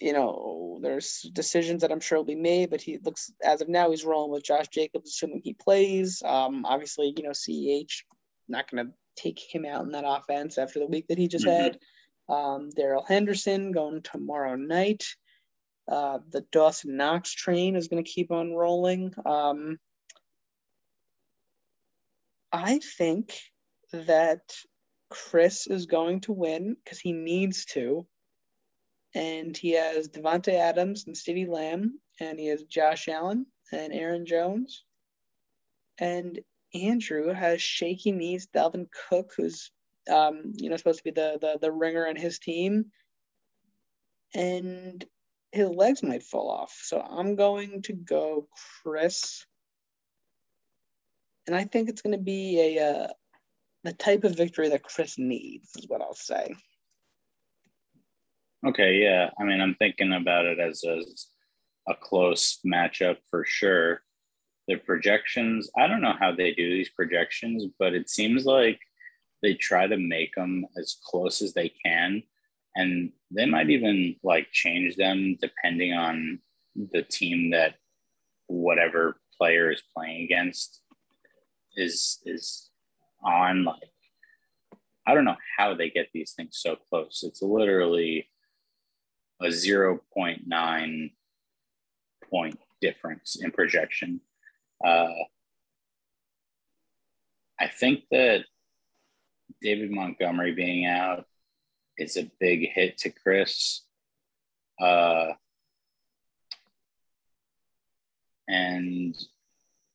you 0.00 0.12
know, 0.12 0.78
there's 0.82 1.22
decisions 1.32 1.80
that 1.80 1.90
I'm 1.90 2.00
sure 2.00 2.18
will 2.18 2.24
be 2.24 2.34
made, 2.34 2.70
but 2.70 2.82
he 2.82 2.98
looks 2.98 3.32
as 3.42 3.62
of 3.62 3.68
now 3.68 3.90
he's 3.90 4.04
rolling 4.04 4.30
with 4.30 4.44
Josh 4.44 4.68
Jacobs, 4.68 5.10
assuming 5.10 5.40
he 5.42 5.54
plays. 5.54 6.22
Um, 6.22 6.66
obviously, 6.66 7.14
you 7.16 7.22
know, 7.22 7.30
CEH 7.30 8.04
not 8.48 8.70
going 8.70 8.86
to 8.86 8.92
take 9.16 9.40
him 9.40 9.64
out 9.64 9.84
in 9.84 9.92
that 9.92 10.04
offense 10.06 10.58
after 10.58 10.78
the 10.78 10.86
week 10.86 11.06
that 11.08 11.18
he 11.18 11.28
just 11.28 11.46
Mhm. 11.46 11.52
had. 11.52 11.80
Um, 12.28 12.70
Darrell 12.70 13.04
Henderson 13.04 13.72
going 13.72 14.02
tomorrow 14.02 14.56
night. 14.56 15.04
Uh, 15.88 16.18
the 16.28 16.40
Dawson 16.52 16.96
Knox 16.96 17.32
train 17.32 17.76
is 17.76 17.88
going 17.88 18.02
to 18.02 18.10
keep 18.10 18.30
on 18.30 18.52
rolling. 18.52 19.14
Um, 19.24 19.78
I 22.52 22.78
think 22.80 23.38
that 23.92 24.56
Chris 25.08 25.66
is 25.66 25.86
going 25.86 26.20
to 26.22 26.32
win 26.32 26.74
because 26.74 26.98
he 26.98 27.12
needs 27.12 27.64
to. 27.66 28.06
And 29.14 29.56
he 29.56 29.70
has 29.72 30.08
Davante 30.08 30.52
Adams 30.52 31.06
and 31.06 31.14
CeeDee 31.14 31.48
Lamb, 31.48 32.00
and 32.20 32.38
he 32.38 32.46
has 32.48 32.64
Josh 32.64 33.08
Allen 33.08 33.46
and 33.72 33.92
Aaron 33.92 34.26
Jones. 34.26 34.84
And 35.98 36.40
Andrew 36.84 37.32
has 37.32 37.62
shaky 37.62 38.12
knees, 38.12 38.48
Dalvin 38.54 38.86
Cook, 39.08 39.32
who's 39.36 39.70
um, 40.10 40.52
you 40.54 40.70
know, 40.70 40.76
supposed 40.76 40.98
to 40.98 41.04
be 41.04 41.10
the 41.10 41.38
the 41.40 41.58
the 41.60 41.72
ringer 41.72 42.06
on 42.06 42.16
his 42.16 42.38
team. 42.38 42.86
And 44.34 45.04
his 45.52 45.68
legs 45.68 46.02
might 46.02 46.22
fall 46.22 46.50
off. 46.50 46.76
So 46.82 47.00
I'm 47.00 47.36
going 47.36 47.82
to 47.82 47.92
go 47.92 48.48
Chris. 48.82 49.46
And 51.46 51.56
I 51.56 51.64
think 51.64 51.88
it's 51.88 52.02
going 52.02 52.16
to 52.16 52.22
be 52.22 52.76
a 52.76 52.84
uh, 52.84 53.08
the 53.84 53.92
type 53.92 54.24
of 54.24 54.36
victory 54.36 54.68
that 54.68 54.82
Chris 54.82 55.16
needs, 55.16 55.70
is 55.76 55.88
what 55.88 56.02
I'll 56.02 56.14
say. 56.14 56.54
Okay, 58.66 58.96
yeah. 58.96 59.30
I 59.38 59.44
mean, 59.44 59.60
I'm 59.60 59.76
thinking 59.76 60.12
about 60.12 60.44
it 60.44 60.58
as 60.58 60.82
a, 60.82 61.00
a 61.88 61.94
close 61.94 62.58
matchup 62.66 63.18
for 63.30 63.44
sure. 63.46 64.02
The 64.68 64.76
projections, 64.76 65.70
I 65.76 65.86
don't 65.86 66.00
know 66.00 66.14
how 66.18 66.34
they 66.34 66.52
do 66.52 66.70
these 66.70 66.88
projections, 66.90 67.64
but 67.78 67.94
it 67.94 68.10
seems 68.10 68.44
like 68.44 68.80
they 69.42 69.54
try 69.54 69.86
to 69.86 69.96
make 69.96 70.34
them 70.34 70.66
as 70.76 70.96
close 71.04 71.40
as 71.42 71.54
they 71.54 71.72
can. 71.84 72.22
And 72.74 73.12
they 73.30 73.46
might 73.46 73.70
even 73.70 74.16
like 74.22 74.48
change 74.52 74.96
them 74.96 75.36
depending 75.40 75.92
on 75.92 76.40
the 76.92 77.02
team 77.02 77.50
that 77.50 77.76
whatever 78.48 79.16
player 79.38 79.70
is 79.70 79.82
playing 79.94 80.24
against 80.24 80.80
is 81.76 82.20
is 82.24 82.70
on 83.22 83.64
like 83.64 83.90
I 85.06 85.14
don't 85.14 85.24
know 85.24 85.36
how 85.56 85.74
they 85.74 85.88
get 85.88 86.08
these 86.12 86.32
things 86.32 86.58
so 86.58 86.76
close. 86.76 87.22
It's 87.22 87.40
literally 87.40 88.28
a 89.40 89.46
0.9 89.46 91.12
point 92.28 92.58
difference 92.80 93.36
in 93.40 93.52
projection. 93.52 94.20
Uh, 94.84 95.08
I 97.58 97.68
think 97.68 98.04
that 98.10 98.44
David 99.62 99.90
Montgomery 99.90 100.52
being 100.52 100.86
out 100.86 101.24
is 101.98 102.16
a 102.16 102.30
big 102.38 102.68
hit 102.72 102.98
to 102.98 103.10
Chris. 103.10 103.82
Uh, 104.80 105.32
and 108.48 109.16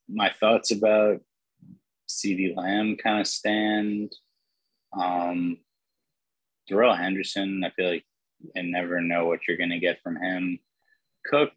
my 0.10 0.30
thoughts 0.30 0.72
about 0.72 1.22
CeeDee 2.10 2.56
Lamb 2.56 2.98
kind 3.02 3.22
of 3.22 3.28
stand. 3.28 4.12
Um, 4.98 5.58
Darrell 6.68 6.96
Henderson, 6.96 7.64
I 7.64 7.70
feel 7.72 7.90
like 7.90 8.06
I 8.58 8.62
never 8.62 9.02
know 9.02 9.26
what 9.26 9.48
you're 9.48 9.58
going 9.58 9.70
to 9.70 9.80
get 9.80 10.02
from 10.02 10.18
him. 10.18 10.60
Cook 11.26 11.52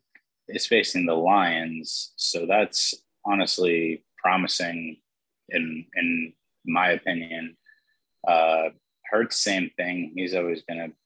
is 0.49 0.66
facing 0.66 1.07
the 1.07 1.14
Lions, 1.14 2.12
so 2.16 2.47
that's 2.47 2.95
honestly 3.27 4.05
promising, 4.18 4.99
in 5.49 5.87
in 5.97 6.33
my 6.64 6.91
opinion. 6.91 7.57
Uh, 8.27 8.70
Hurts, 9.11 9.39
same 9.39 9.70
thing. 9.77 10.12
He's 10.16 10.35
always 10.35 10.62
going 10.62 10.81
to 10.81 10.97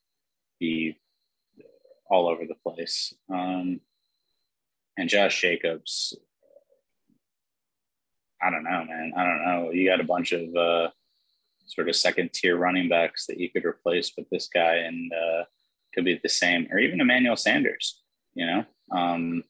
be 0.61 0.97
all 2.09 2.29
over 2.29 2.45
the 2.47 2.55
place. 2.55 3.13
Um, 3.33 3.81
and 4.97 5.09
Josh 5.09 5.41
Jacobs, 5.41 6.17
I 8.41 8.51
don't 8.51 8.65
know, 8.65 8.85
man. 8.85 9.13
I 9.17 9.25
don't 9.25 9.45
know. 9.45 9.71
You 9.73 9.89
got 9.89 10.01
a 10.01 10.05
bunch 10.05 10.33
of 10.33 10.55
uh, 10.55 10.91
sort 11.67 11.89
of 11.89 11.97
second 11.97 12.33
tier 12.33 12.57
running 12.57 12.89
backs 12.89 13.27
that 13.27 13.39
you 13.39 13.51
could 13.51 13.65
replace 13.65 14.13
with 14.17 14.29
this 14.31 14.49
guy, 14.49 14.77
and 14.77 15.13
uh, 15.13 15.45
could 15.95 16.05
be 16.05 16.19
the 16.23 16.29
same, 16.29 16.69
or 16.71 16.79
even 16.79 17.01
Emmanuel 17.01 17.37
Sanders. 17.37 18.01
You 18.35 18.47
know, 18.47 18.65
um, 18.93 19.45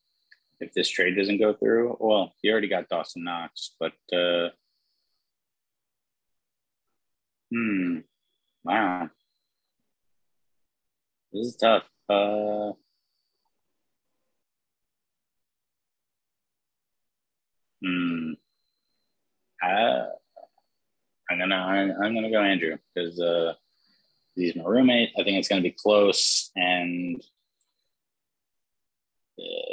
if 0.60 0.72
this 0.72 0.88
trade 0.88 1.16
doesn't 1.16 1.38
go 1.38 1.54
through, 1.54 1.96
well, 2.00 2.32
he 2.42 2.50
already 2.50 2.68
got 2.68 2.88
Dawson 2.88 3.24
Knox, 3.24 3.74
but 3.78 3.92
uh, 4.12 4.48
hmm, 7.52 7.98
wow, 8.64 9.08
this 11.32 11.46
is 11.46 11.56
tough. 11.56 11.84
Uh, 12.08 12.72
hmm. 17.82 18.32
I, 19.62 20.06
I'm 21.30 21.38
gonna 21.38 21.56
I'm, 21.56 21.90
I'm 22.02 22.14
gonna 22.14 22.30
go 22.30 22.42
Andrew 22.42 22.76
because 22.94 23.20
uh, 23.20 23.54
he's 24.34 24.56
my 24.56 24.64
roommate. 24.64 25.10
I 25.18 25.24
think 25.24 25.38
it's 25.38 25.48
gonna 25.48 25.60
be 25.60 25.76
close, 25.76 26.50
and 26.56 27.22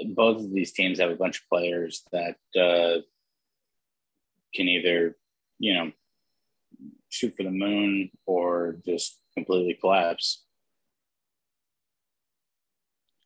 both 0.08 0.38
of 0.42 0.54
these 0.54 0.72
teams 0.72 1.00
have 1.00 1.12
a 1.12 1.16
bunch 1.16 1.40
of 1.40 1.50
players 1.50 2.04
that 2.12 2.36
uh, 2.60 3.02
can 4.54 4.68
either 4.68 5.18
you 5.60 5.74
know 5.74 5.92
shoot 7.10 7.34
for 7.36 7.44
the 7.44 7.52
moon 7.52 8.10
or 8.26 8.78
just 8.86 9.20
completely 9.34 9.78
collapse. 9.80 10.44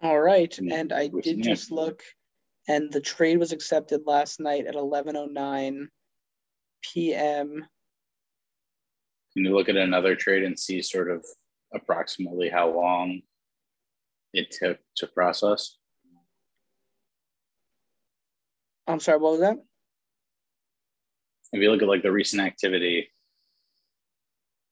All 0.01 0.19
right, 0.19 0.57
Yeah, 0.59 0.75
and 0.75 0.93
I 0.93 1.07
did 1.07 1.43
just 1.43 1.71
look, 1.71 2.03
and 2.67 2.91
the 2.91 3.01
trade 3.01 3.37
was 3.37 3.51
accepted 3.51 4.01
last 4.05 4.39
night 4.39 4.65
at 4.65 4.75
11:09 4.75 5.87
p.m. 6.81 7.65
Can 9.33 9.45
you 9.45 9.53
look 9.53 9.69
at 9.69 9.75
another 9.75 10.15
trade 10.15 10.43
and 10.43 10.57
see 10.57 10.81
sort 10.81 11.11
of 11.11 11.25
approximately 11.73 12.49
how 12.49 12.73
long 12.73 13.21
it 14.33 14.51
took 14.51 14.79
to 14.97 15.07
process? 15.07 15.78
I'm 18.89 18.99
sorry, 18.99 19.19
what 19.19 19.33
was 19.33 19.41
that? 19.41 19.57
If 21.53 21.61
you 21.61 21.71
look 21.71 21.83
at 21.83 21.87
like 21.87 22.01
the 22.01 22.11
recent 22.11 22.41
activity 22.41 23.07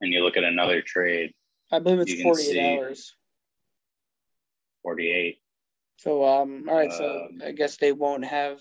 and 0.01 0.11
you 0.11 0.23
look 0.23 0.37
at 0.37 0.43
another 0.43 0.81
trade, 0.81 1.33
I 1.71 1.77
believe 1.77 1.99
it's 1.99 2.21
48 2.21 2.79
hours. 2.79 3.15
48. 4.81 5.37
So 5.97 6.25
um, 6.25 6.65
all 6.67 6.75
right, 6.75 6.91
so 6.91 7.27
Um, 7.29 7.41
I 7.45 7.51
guess 7.51 7.77
they 7.77 7.91
won't 7.91 8.25
have. 8.25 8.59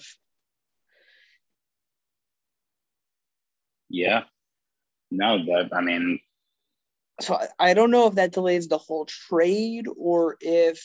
Yeah. 3.88 4.24
No, 5.10 5.38
that 5.46 5.70
I 5.72 5.80
mean, 5.80 6.18
So 7.20 7.38
I 7.58 7.72
don't 7.72 7.90
know 7.90 8.08
if 8.08 8.16
that 8.16 8.32
delays 8.32 8.68
the 8.68 8.78
whole 8.78 9.06
trade 9.06 9.86
or 9.96 10.36
if. 10.40 10.82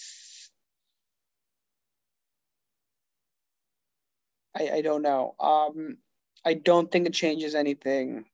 I, 4.55 4.69
I 4.69 4.81
don't 4.81 5.01
know. 5.01 5.35
Um, 5.39 5.97
I 6.43 6.55
don't 6.55 6.91
think 6.91 7.07
it 7.07 7.13
changes 7.13 7.55
anything. 7.55 8.25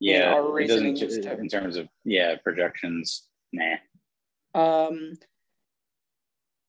yeah, 0.00 0.34
our 0.34 0.60
it 0.60 0.68
doesn't 0.68 1.02
in 1.02 1.48
terms 1.48 1.76
of 1.76 1.88
yeah 2.04 2.36
projections. 2.42 3.22
Nah. 3.52 3.76
Um, 4.54 5.14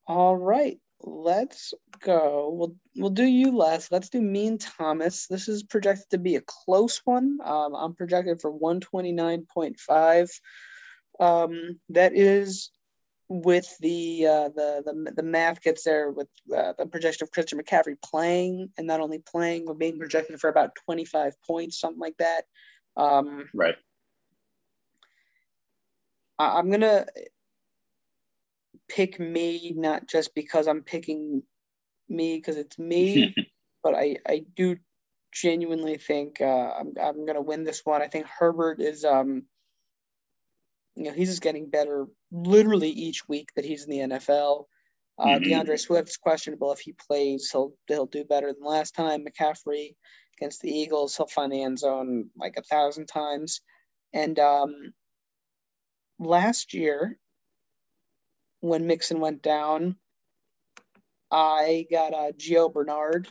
all 0.08 0.36
right, 0.36 0.80
let's 1.02 1.74
go. 2.00 2.52
We'll 2.54 2.76
we'll 2.96 3.12
do 3.12 3.26
you 3.26 3.56
last. 3.56 3.92
Let's 3.92 4.10
do 4.10 4.22
Mean 4.22 4.58
Thomas. 4.58 5.28
This 5.28 5.48
is 5.48 5.64
projected 5.64 6.10
to 6.12 6.18
be 6.18 6.36
a 6.36 6.42
close 6.42 7.02
one. 7.06 7.40
Um, 7.44 7.76
I'm 7.76 7.94
projected 7.94 8.42
for 8.42 8.52
129.5. 8.52 10.30
Um, 11.20 11.80
that 11.90 12.16
is 12.16 12.70
with 13.30 13.76
the 13.80 14.26
uh, 14.26 14.50
the 14.50 14.84
the 14.86 15.12
the 15.18 15.24
math 15.24 15.62
gets 15.62 15.84
there 15.84 16.12
with 16.12 16.28
uh, 16.56 16.74
the 16.78 16.86
projection 16.86 17.26
of 17.26 17.32
Christian 17.32 17.60
McCaffrey 17.60 17.96
playing 18.02 18.70
and 18.78 18.88
not 18.88 19.02
only 19.02 19.20
playing, 19.20 19.66
but 19.66 19.78
being 19.78 19.98
projected 20.00 20.40
for 20.40 20.50
about 20.50 20.76
25 20.86 21.34
points, 21.46 21.80
something 21.80 22.00
like 22.00 22.18
that. 22.20 22.46
Um, 22.96 23.50
Right. 23.54 23.76
I- 26.40 26.58
I'm 26.58 26.72
gonna 26.72 27.06
pick 28.88 29.20
me 29.20 29.74
not 29.76 30.08
just 30.08 30.34
because 30.34 30.68
I'm 30.68 30.84
picking 30.84 31.44
me 32.10 32.38
because 32.38 32.58
it's 32.58 32.80
me, 32.80 33.36
but 33.84 33.94
I 33.94 34.18
I 34.26 34.46
do 34.56 34.78
genuinely 35.34 35.98
think 35.98 36.40
uh, 36.42 36.46
I'm 36.80 36.94
I'm 37.02 37.26
gonna 37.26 37.42
win 37.42 37.66
this 37.66 37.82
one. 37.84 38.02
I 38.02 38.08
think 38.08 38.26
Herbert 38.28 38.80
is 38.80 39.04
um 39.04 39.44
you 40.98 41.04
know 41.06 41.12
he's 41.12 41.30
just 41.30 41.42
getting 41.42 41.70
better 41.70 42.08
literally 42.32 42.90
each 42.90 43.28
week 43.28 43.50
that 43.56 43.66
he's 43.66 43.86
in 43.86 43.92
the 43.92 44.18
NFL. 44.18 44.66
Uh, 45.20 45.28
Mhm. 45.40 45.46
DeAndre 45.46 45.80
Swift's 45.80 46.18
questionable 46.18 46.72
if 46.72 46.80
he 46.80 46.94
plays, 46.94 47.50
he'll 47.52 47.74
he'll 47.88 48.06
do 48.06 48.24
better 48.24 48.52
than 48.54 48.64
last 48.64 48.96
time. 48.96 49.26
McCaffrey 49.26 49.96
against 50.38 50.62
the 50.62 50.72
Eagles, 50.72 51.16
he'll 51.16 51.28
find 51.28 51.52
the 51.52 51.64
end 51.64 51.80
zone 51.80 52.30
like 52.36 52.58
a 52.58 52.64
thousand 52.64 53.08
times. 53.08 53.62
And 54.14 54.38
um, 54.40 54.94
last 56.20 56.74
year, 56.74 57.18
when 58.62 58.88
Mixon 58.88 59.20
went 59.20 59.42
down, 59.42 59.98
I 61.32 61.88
got 61.92 62.14
uh, 62.14 62.32
Gio 62.34 62.72
Bernard. 62.72 63.28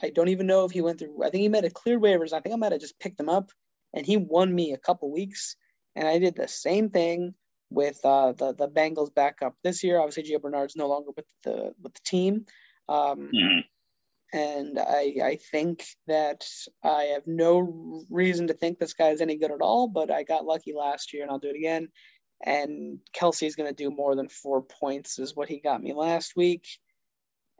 I 0.00 0.10
don't 0.10 0.28
even 0.28 0.46
know 0.46 0.64
if 0.64 0.70
he 0.72 0.80
went 0.80 0.98
through. 1.00 1.22
I 1.24 1.30
think 1.30 1.42
he 1.42 1.48
might 1.48 1.64
have 1.64 1.74
cleared 1.74 2.00
waivers. 2.00 2.32
I 2.32 2.40
think 2.40 2.52
I 2.54 2.58
might 2.58 2.72
have 2.72 2.80
just 2.80 2.98
picked 3.00 3.18
him 3.20 3.28
up, 3.28 3.50
and 3.92 4.06
he 4.06 4.16
won 4.16 4.54
me 4.54 4.72
a 4.72 4.78
couple 4.78 5.10
weeks. 5.10 5.56
And 5.98 6.06
I 6.06 6.20
did 6.20 6.36
the 6.36 6.46
same 6.46 6.90
thing 6.90 7.34
with 7.70 7.98
uh, 8.04 8.32
the 8.32 8.54
the 8.54 8.68
Bengals 8.68 9.12
backup 9.12 9.56
this 9.64 9.82
year. 9.82 9.98
Obviously, 9.98 10.22
Gio 10.32 10.40
Bernard's 10.40 10.76
no 10.76 10.86
longer 10.86 11.10
with 11.16 11.26
the 11.42 11.74
with 11.82 11.92
the 11.92 12.00
team. 12.04 12.46
Um, 12.88 13.32
Mhm. 13.34 13.64
and 14.32 14.78
I 14.78 15.16
I 15.24 15.38
think 15.50 15.84
that 16.06 16.46
I 16.84 17.02
have 17.14 17.26
no 17.26 18.04
reason 18.10 18.46
to 18.46 18.54
think 18.54 18.78
this 18.78 18.94
guy 18.94 19.08
is 19.08 19.20
any 19.20 19.36
good 19.38 19.50
at 19.50 19.60
all. 19.60 19.88
But 19.88 20.12
I 20.12 20.22
got 20.22 20.46
lucky 20.46 20.72
last 20.72 21.12
year, 21.12 21.24
and 21.24 21.32
I'll 21.32 21.40
do 21.40 21.50
it 21.50 21.56
again. 21.56 21.88
And 22.46 23.00
Kelce's 23.12 23.56
going 23.56 23.68
to 23.68 23.74
do 23.74 23.90
more 23.90 24.14
than 24.14 24.28
four 24.28 24.62
points, 24.62 25.18
is 25.18 25.34
what 25.34 25.48
he 25.48 25.58
got 25.58 25.82
me 25.82 25.92
last 25.94 26.36
week. 26.36 26.64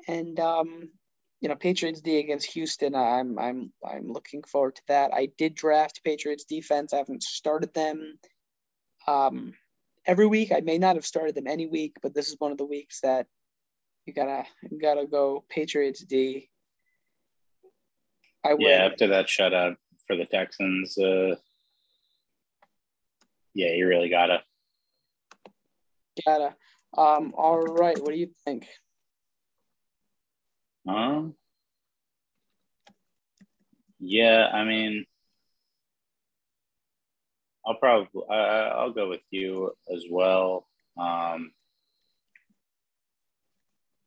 And 0.07 0.39
um, 0.39 0.93
you 1.41 1.49
know, 1.49 1.55
Patriots 1.55 2.01
D 2.01 2.19
against 2.19 2.53
Houston, 2.53 2.95
I'm 2.95 3.39
I'm 3.39 3.73
I'm 3.89 4.13
looking 4.13 4.43
forward 4.43 4.77
to 4.77 4.83
that. 4.89 5.13
I 5.15 5.29
did 5.39 5.55
draft 5.55 6.03
Patriots 6.05 6.45
defense. 6.45 6.93
I 6.93 6.99
haven't 6.99 7.23
started 7.23 7.73
them. 7.75 8.19
Um, 9.07 9.55
every 10.07 10.27
week 10.27 10.51
I 10.53 10.61
may 10.61 10.79
not 10.79 10.97
have 10.97 11.07
started 11.07 11.35
them 11.35 11.47
any 11.47 11.67
week, 11.67 11.97
but 12.03 12.15
this 12.15 12.29
is 12.29 12.37
one 12.39 12.51
of 12.51 12.59
the 12.59 12.65
weeks 12.65 13.01
that 13.03 13.27
you 14.07 14.13
gotta 14.13 14.45
you 14.69 14.81
gotta 14.81 15.07
go 15.07 15.45
Patriots 15.49 16.05
D. 16.05 16.49
I 18.45 18.55
win. 18.55 18.63
Yeah, 18.63 18.89
after 18.91 19.07
that 19.09 19.27
shutout 19.27 19.77
for 20.07 20.17
the 20.17 20.25
Texans, 20.25 20.97
uh, 20.99 21.37
yeah, 23.55 23.73
you 23.73 23.87
really 23.87 24.09
gotta. 24.09 24.43
Gotta. 26.27 26.55
Um, 26.97 27.35
all 27.37 27.61
right. 27.61 27.99
What 28.01 28.11
do 28.11 28.19
you 28.19 28.31
think? 28.45 28.67
Um, 30.89 31.35
yeah, 34.01 34.49
I 34.53 34.65
mean, 34.65 35.05
I'll 37.67 37.75
probably 37.75 38.23
I, 38.31 38.35
I'll 38.69 38.93
go 38.93 39.11
with 39.11 39.21
you 39.31 39.73
as 39.95 40.05
well. 40.11 40.67
Um, 40.99 41.53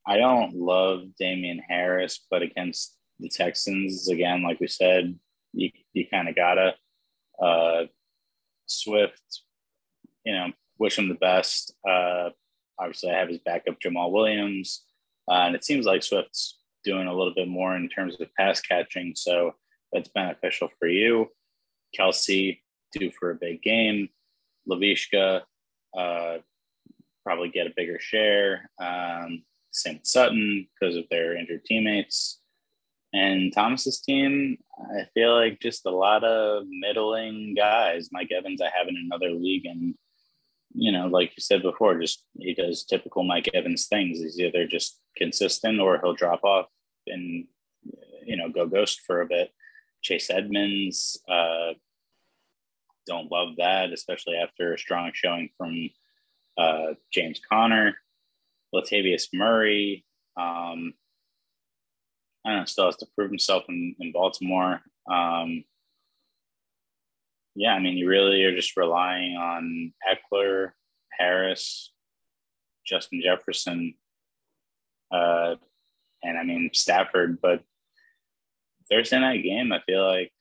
I 0.07 0.17
don't 0.17 0.55
love 0.55 1.03
Damien 1.19 1.61
Harris, 1.67 2.25
but 2.31 2.41
against 2.41 2.97
the 3.19 3.29
Texans, 3.29 4.09
again, 4.09 4.41
like 4.41 4.59
we 4.59 4.67
said, 4.67 5.17
you 5.53 5.69
you 5.93 6.07
kind 6.09 6.27
of 6.27 6.35
gotta. 6.35 6.75
Uh, 7.39 7.85
Swift, 8.67 9.41
you 10.25 10.33
know, 10.33 10.47
wish 10.79 10.97
him 10.97 11.09
the 11.09 11.15
best. 11.15 11.73
Uh, 11.87 12.29
obviously, 12.79 13.11
I 13.11 13.19
have 13.19 13.27
his 13.27 13.39
backup 13.39 13.79
Jamaal 13.79 14.11
Williams, 14.11 14.85
uh, 15.29 15.43
and 15.45 15.55
it 15.55 15.65
seems 15.65 15.85
like 15.85 16.03
Swift's 16.03 16.60
doing 16.83 17.07
a 17.07 17.13
little 17.13 17.33
bit 17.33 17.47
more 17.47 17.75
in 17.75 17.89
terms 17.89 18.19
of 18.19 18.33
pass 18.37 18.61
catching, 18.61 19.13
so 19.15 19.53
that's 19.91 20.09
beneficial 20.09 20.69
for 20.79 20.87
you. 20.87 21.27
Kelce 21.97 22.59
due 22.93 23.11
for 23.11 23.31
a 23.31 23.35
big 23.35 23.61
game. 23.61 24.09
Laviska 24.69 25.41
uh, 25.97 26.37
probably 27.23 27.49
get 27.49 27.67
a 27.67 27.73
bigger 27.75 27.99
share. 27.99 28.69
Um, 28.81 29.43
same 29.71 29.95
with 29.95 30.07
Sutton 30.07 30.67
because 30.79 30.95
of 30.95 31.05
their 31.09 31.35
injured 31.37 31.65
teammates. 31.65 32.39
And 33.13 33.51
Thomas's 33.53 33.99
team, 33.99 34.57
I 34.95 35.05
feel 35.13 35.35
like 35.35 35.59
just 35.59 35.85
a 35.85 35.91
lot 35.91 36.23
of 36.23 36.63
middling 36.69 37.55
guys. 37.55 38.09
Mike 38.11 38.31
Evans, 38.31 38.61
I 38.61 38.69
have 38.77 38.87
in 38.87 38.95
another 38.95 39.31
league, 39.31 39.65
and 39.65 39.95
you 40.73 40.91
know, 40.91 41.07
like 41.07 41.31
you 41.35 41.41
said 41.41 41.61
before, 41.61 41.99
just 41.99 42.25
he 42.37 42.53
does 42.53 42.83
typical 42.83 43.23
Mike 43.23 43.49
Evans 43.53 43.87
things. 43.87 44.19
He's 44.19 44.39
either 44.39 44.65
just 44.65 44.99
consistent 45.17 45.79
or 45.79 45.99
he'll 45.99 46.13
drop 46.13 46.43
off 46.43 46.67
and 47.07 47.45
you 48.23 48.37
know 48.37 48.49
go 48.49 48.65
ghost 48.65 49.01
for 49.05 49.21
a 49.21 49.27
bit. 49.27 49.51
Chase 50.01 50.29
Edmonds, 50.29 51.19
uh, 51.29 51.73
don't 53.05 53.31
love 53.31 53.55
that, 53.57 53.91
especially 53.91 54.35
after 54.35 54.73
a 54.73 54.79
strong 54.79 55.11
showing 55.13 55.49
from 55.57 55.89
uh, 56.57 56.93
James 57.11 57.39
Conner, 57.47 57.95
Latavius 58.73 59.27
Murray. 59.33 60.05
Um, 60.37 60.93
I 62.45 62.49
don't 62.49 62.59
know, 62.59 62.65
still 62.65 62.85
has 62.85 62.95
to 62.97 63.07
prove 63.15 63.29
himself 63.29 63.63
in, 63.69 63.95
in 63.99 64.11
Baltimore. 64.11 64.81
Um, 65.11 65.63
yeah, 67.55 67.73
I 67.73 67.79
mean, 67.79 67.97
you 67.97 68.07
really 68.07 68.43
are 68.43 68.55
just 68.55 68.77
relying 68.77 69.35
on 69.35 69.93
Ekeler, 70.09 70.71
Harris, 71.17 71.91
Justin 72.85 73.21
Jefferson, 73.23 73.95
uh, 75.11 75.55
and 76.23 76.37
I 76.37 76.43
mean 76.43 76.69
Stafford. 76.73 77.39
But 77.41 77.63
Thursday 78.89 79.19
night 79.19 79.43
game, 79.43 79.71
I 79.71 79.81
feel 79.81 80.05
like 80.05 80.31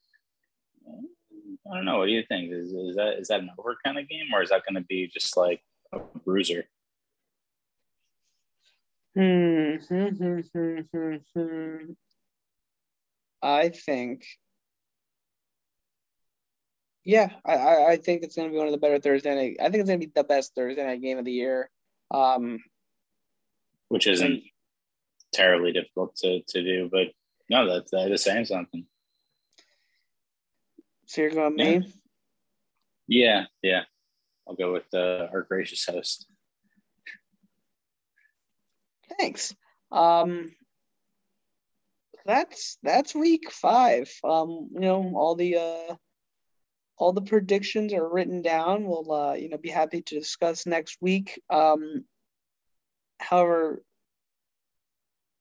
I 1.70 1.76
don't 1.76 1.84
know. 1.84 1.98
What 1.98 2.06
do 2.06 2.12
you 2.12 2.24
think? 2.28 2.52
Is, 2.52 2.72
is 2.72 2.96
that 2.96 3.18
is 3.18 3.28
that 3.28 3.40
an 3.40 3.50
over 3.58 3.76
kind 3.84 3.98
of 3.98 4.08
game, 4.08 4.26
or 4.32 4.42
is 4.42 4.50
that 4.50 4.62
going 4.68 4.80
to 4.80 4.86
be 4.86 5.08
just 5.08 5.36
like 5.36 5.60
a 5.92 5.98
bruiser? 6.24 6.64
Hmm, 9.14 9.76
hmm, 9.88 10.40
hmm, 10.54 11.16
hmm. 11.34 11.92
I 13.42 13.68
think 13.70 14.24
Yeah, 17.04 17.30
I, 17.44 17.84
I, 17.86 17.96
think 17.96 18.22
it's 18.22 18.36
going 18.36 18.48
to 18.48 18.52
be 18.52 18.58
one 18.58 18.66
of 18.66 18.72
the 18.72 18.78
better 18.78 18.98
Thursday 18.98 19.34
night. 19.34 19.56
I 19.58 19.70
think 19.70 19.80
it's 19.80 19.88
going 19.88 20.00
to 20.00 20.06
be 20.06 20.12
the 20.14 20.24
best 20.24 20.54
Thursday 20.54 20.84
night 20.84 21.00
game 21.00 21.18
of 21.18 21.24
the 21.24 21.32
year. 21.32 21.70
Um, 22.10 22.58
which 23.88 24.06
isn't 24.06 24.42
terribly 25.32 25.72
difficult 25.72 26.14
to, 26.16 26.42
to 26.48 26.62
do, 26.62 26.88
but 26.92 27.08
no, 27.48 27.66
that 27.66 27.90
that 27.90 28.12
is 28.12 28.22
saying 28.22 28.44
something. 28.44 28.86
So 31.06 31.22
you're 31.22 31.30
going 31.30 31.58
Yeah. 31.58 31.78
me? 31.78 31.92
Yeah, 33.08 33.44
yeah. 33.62 33.82
I'll 34.46 34.54
go 34.54 34.72
with 34.72 34.86
uh, 34.94 35.26
our 35.32 35.42
gracious 35.42 35.84
host. 35.84 36.26
Thanks. 39.18 39.54
Um, 39.90 40.52
that's 42.24 42.78
that's 42.82 43.14
week 43.14 43.50
five. 43.50 44.12
Um, 44.22 44.68
you 44.72 44.80
know, 44.80 45.12
all 45.16 45.34
the 45.34 45.56
uh, 45.56 45.94
all 47.00 47.12
the 47.14 47.22
predictions 47.22 47.94
are 47.94 48.06
written 48.06 48.42
down. 48.42 48.84
We'll 48.84 49.10
uh, 49.10 49.32
you 49.32 49.48
know, 49.48 49.56
be 49.56 49.70
happy 49.70 50.02
to 50.02 50.18
discuss 50.18 50.66
next 50.66 50.98
week. 51.00 51.40
Um, 51.48 52.04
however, 53.18 53.82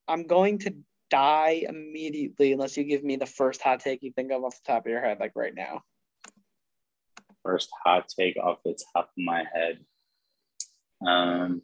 I'm 0.07 0.25
going 0.25 0.59
to 0.59 0.73
die 1.11 1.65
immediately 1.67 2.53
unless 2.53 2.77
you 2.77 2.85
give 2.85 3.03
me 3.03 3.17
the 3.17 3.25
first 3.25 3.61
hot 3.61 3.81
take 3.81 4.01
you 4.01 4.13
think 4.13 4.31
of 4.31 4.43
off 4.43 4.55
the 4.63 4.71
top 4.71 4.85
of 4.85 4.89
your 4.89 5.01
head, 5.01 5.19
like 5.19 5.33
right 5.35 5.53
now. 5.53 5.81
First 7.43 7.69
hot 7.83 8.07
take 8.17 8.37
off 8.37 8.59
the 8.63 8.77
top 8.93 9.09
of 9.09 9.23
my 9.23 9.43
head. 9.53 9.79
Um, 11.05 11.61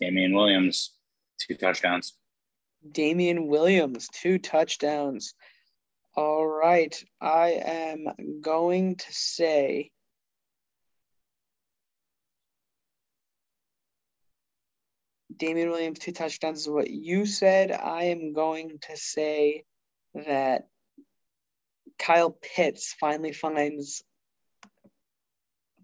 Damien 0.00 0.34
Williams, 0.34 0.92
two 1.38 1.54
touchdowns. 1.54 2.14
Damien 2.90 3.46
Williams, 3.46 4.08
two 4.08 4.38
touchdowns. 4.38 5.34
All 6.14 6.46
right. 6.46 7.02
I 7.20 7.60
am 7.64 8.40
going 8.40 8.96
to 8.96 9.12
say 9.12 9.90
Damien 15.36 15.70
Williams, 15.70 15.98
two 15.98 16.12
touchdowns 16.12 16.60
is 16.60 16.68
what 16.68 16.90
you 16.90 17.24
said. 17.24 17.72
I 17.72 18.04
am 18.04 18.34
going 18.34 18.78
to 18.82 18.96
say 18.96 19.64
that 20.14 20.68
Kyle 21.98 22.30
Pitts 22.30 22.94
finally 22.98 23.32
finds 23.32 24.02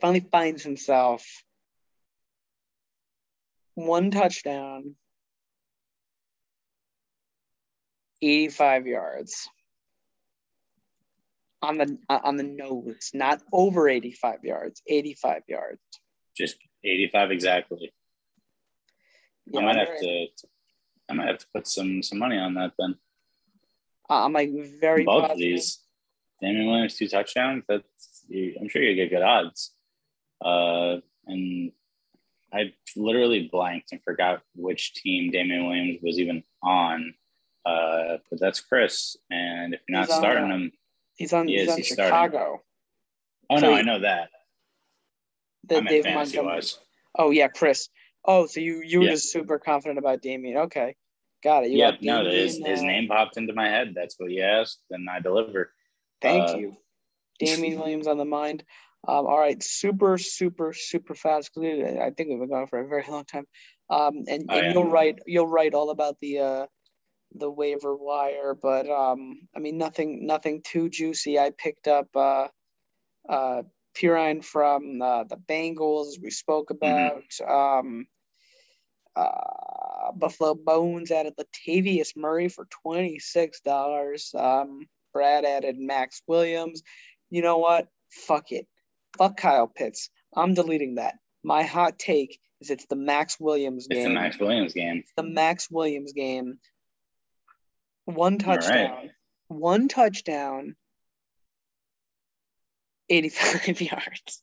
finally 0.01 0.27
finds 0.31 0.63
himself 0.63 1.25
one 3.77 4.11
touchdown 4.11 4.97
85 8.23 8.87
yards 8.87 9.49
on 11.63 11.79
the 11.79 11.99
on 12.09 12.37
the 12.37 12.43
nose, 12.43 13.11
not 13.15 13.43
over 13.53 13.89
85 13.89 14.45
yards, 14.45 14.83
85 14.87 15.43
yards. 15.49 15.81
Just 16.37 16.57
85 16.85 17.31
exactly. 17.31 17.93
Yeah, 19.47 19.61
I 19.61 19.65
might 19.65 19.77
have 19.77 19.99
to. 20.01 20.27
I 21.09 21.15
might 21.15 21.29
have 21.29 21.39
to 21.39 21.47
put 21.55 21.67
some 21.67 22.03
some 22.03 22.19
money 22.19 22.39
on 22.39 22.55
that 22.55 22.73
then. 22.79 22.97
I'm 24.09 24.33
like 24.33 24.51
very 24.81 25.05
Both 25.05 25.25
of 25.25 25.31
positive. 25.31 25.39
these, 25.39 25.81
Damien 26.41 26.67
Williams 26.67 26.95
two 26.95 27.09
touchdowns. 27.09 27.65
That's 27.69 28.25
I'm 28.31 28.69
sure 28.69 28.83
you 28.83 28.95
get 28.95 29.11
good 29.11 29.23
odds. 29.23 29.73
Uh, 30.45 30.97
and 31.27 31.73
I 32.57 32.73
literally 32.97 33.49
blanked 33.53 33.93
and 33.93 34.03
forgot 34.03 34.41
which 34.55 34.95
team 34.95 35.31
Damien 35.31 35.67
Williams 35.67 35.99
was 36.03 36.19
even 36.19 36.43
on. 36.63 37.15
Uh, 37.65 38.19
but 38.31 38.39
that's 38.41 38.61
Chris, 38.61 39.17
and 39.31 39.75
if 39.75 39.81
you're 39.89 39.99
not 39.99 40.07
He's 40.09 40.17
starting 40.17 40.45
uh, 40.45 40.55
him, 40.55 40.73
He's 41.17 41.33
on, 41.33 41.49
He 41.49 41.55
he's 41.55 41.63
is, 41.65 41.69
on 41.71 41.77
he's 41.79 41.93
starting. 41.93 42.07
Chicago. 42.07 42.63
oh 43.51 43.59
so 43.59 43.67
no, 43.67 43.73
he- 43.73 43.79
I 43.79 43.83
know 43.83 44.01
that. 44.01 44.31
The 45.69 45.77
I 45.77 45.81
meant 45.81 45.89
Dave 45.89 46.05
fantasy 46.05 46.37
Montgomery. 46.37 46.57
wise. 46.59 46.79
Oh 47.19 47.31
yeah, 47.31 47.49
Chris. 47.49 47.89
Oh, 48.25 48.47
so 48.47 48.61
you 48.61 48.83
you 48.85 49.01
were 49.01 49.07
Yeah. 49.07 49.13
just 49.13 49.33
super 49.33 49.59
confident 49.59 49.99
about 49.99 50.23
Damien. 50.23 50.57
Okay, 50.59 50.95
got 51.43 51.65
it. 51.65 51.71
You 51.71 51.79
Yeah, 51.79 51.93
no, 52.03 52.25
his, 52.25 52.59
his 52.65 52.83
name 52.83 53.09
popped 53.09 53.37
into 53.37 53.53
my 53.53 53.69
head. 53.69 53.93
That's 53.97 54.15
what 54.19 54.31
you 54.31 54.43
asked, 54.43 54.79
and 54.91 55.09
I 55.11 55.19
delivered. 55.21 55.69
Thank 56.23 56.51
uh, 56.51 56.57
you, 56.59 56.77
Damien 57.41 57.79
Williams 57.81 58.07
on 58.07 58.17
the 58.17 58.25
mind. 58.25 58.63
Um, 59.09 59.27
all 59.27 59.39
right, 59.39 59.63
super, 59.63 60.19
super, 60.19 60.73
super 60.73 61.15
fast 61.15 61.53
I 61.57 62.11
think 62.17 62.29
we've 62.29 62.41
been 62.41 62.49
going 62.49 62.67
for 62.67 62.81
a 62.81 62.89
very 62.89 63.05
long 63.09 63.25
time. 63.25 63.47
Um, 63.89 64.25
and, 64.27 64.51
and 64.51 64.75
you'll 64.75 64.91
write 64.91 65.21
you'll 65.27 65.47
write 65.47 65.75
all 65.75 65.91
about 65.91 66.19
the 66.21 66.41
uh, 66.41 66.67
the 67.35 67.51
waiver 67.51 67.95
wire, 67.95 68.55
but 68.55 68.89
um, 68.91 69.49
I 69.55 69.61
mean 69.61 69.79
nothing 69.79 70.27
nothing 70.27 70.63
too 70.63 70.89
juicy. 70.89 71.39
I 71.39 71.53
picked 71.57 71.87
up 71.87 72.09
uh, 72.17 72.49
uh, 73.29 73.63
Perrine 73.95 74.43
from 74.43 75.01
uh, 75.01 75.25
the 75.25 75.37
Bengals 75.37 76.21
we 76.21 76.31
spoke 76.31 76.71
about. 76.71 77.23
Um, 77.47 78.07
uh, 79.15 80.13
Buffalo 80.17 80.55
Bones 80.55 81.11
added 81.11 81.35
Latavius 81.39 82.17
Murray 82.17 82.49
for 82.49 82.67
twenty 82.83 83.19
six 83.21 83.61
dollars. 83.61 84.33
Um, 84.37 84.87
Brad 85.13 85.45
added 85.45 85.79
Maxx 85.79 86.23
Williams. 86.27 86.83
You 87.31 87.43
know 87.43 87.59
what? 87.59 87.89
Fuck 88.11 88.53
it. 88.53 88.67
Fuck 89.19 89.37
Kyle 89.37 89.67
Pitts. 89.67 90.11
I'm 90.35 90.55
deleting 90.55 90.97
that. 90.97 91.15
My 91.45 91.63
hot 91.63 91.99
take 91.99 92.39
is 92.61 92.71
it's 92.71 92.87
the 92.87 92.97
Maxx 92.97 93.39
Williams 93.41 93.87
game. 93.87 93.99
It's 93.99 94.07
the 94.09 94.15
Maxx 94.15 94.39
Williams 94.41 94.73
game. 94.73 95.05
the 95.17 95.23
Maxx 95.23 95.71
Williams 95.71 96.13
game. 96.13 96.59
One 98.07 98.39
All 98.45 98.51
right. 98.57 98.61
touchdown. 98.61 99.11
One 99.49 99.89
touchdown. 99.89 100.77
85 103.09 103.81
yards. 103.81 104.43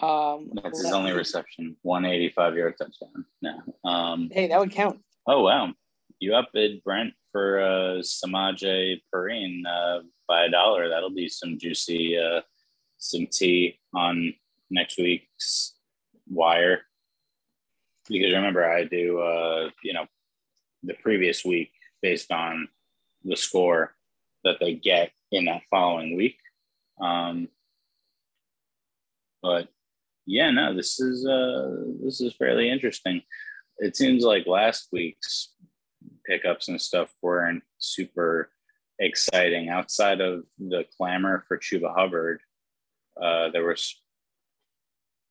Um, 0.00 0.50
That's 0.62 0.80
his 0.82 0.92
only 0.92 1.12
reception. 1.12 1.76
185 1.82 2.56
yard 2.56 2.74
touchdown. 2.78 3.24
No. 3.42 3.90
Um, 3.90 4.28
Hey, 4.32 4.46
that 4.48 4.60
would 4.60 4.70
count. 4.70 5.00
oh, 5.26 5.42
wow. 5.42 5.72
You 6.20 6.32
upbid 6.32 6.82
Brent 6.84 7.14
for 7.32 7.60
uh, 7.60 8.02
Samaje 8.02 9.00
Perrine 9.12 9.62
uh, 9.66 10.00
by 10.28 10.44
a 10.44 10.50
dollar. 10.50 10.88
That'll 10.88 11.10
be 11.10 11.28
some 11.28 11.58
juicy, 11.58 12.16
uh, 12.16 12.42
some 12.98 13.26
tea 13.26 13.80
on 13.94 14.34
next 14.70 14.98
week's 14.98 15.74
wire. 16.28 16.82
Because 18.08 18.32
remember, 18.32 18.64
I 18.64 18.84
do, 18.84 19.20
uh, 19.20 19.70
you 19.82 19.92
know, 19.92 20.06
the 20.82 20.94
previous 20.94 21.44
week 21.44 21.72
based 22.02 22.30
on 22.30 22.68
the 23.24 23.36
score 23.36 23.94
that 24.44 24.56
they 24.60 24.74
get 24.74 25.10
in 25.32 25.46
that 25.46 25.62
following 25.70 26.16
week. 26.16 26.38
Um, 27.00 27.48
but 29.42 29.68
yeah, 30.26 30.50
no, 30.50 30.74
this 30.74 31.00
is 31.00 31.26
uh, 31.26 31.70
this 32.02 32.20
is 32.20 32.34
fairly 32.34 32.70
interesting. 32.70 33.22
It 33.78 33.96
seems 33.96 34.24
like 34.24 34.46
last 34.46 34.88
week's 34.92 35.54
pickups 36.26 36.68
and 36.68 36.80
stuff 36.80 37.14
weren't 37.22 37.62
super 37.78 38.50
exciting. 38.98 39.68
Outside 39.68 40.20
of 40.20 40.46
the 40.58 40.84
clamor 40.96 41.44
for 41.48 41.58
Chuba 41.58 41.94
Hubbard, 41.94 42.40
uh, 43.20 43.50
there 43.50 43.64
was 43.64 44.00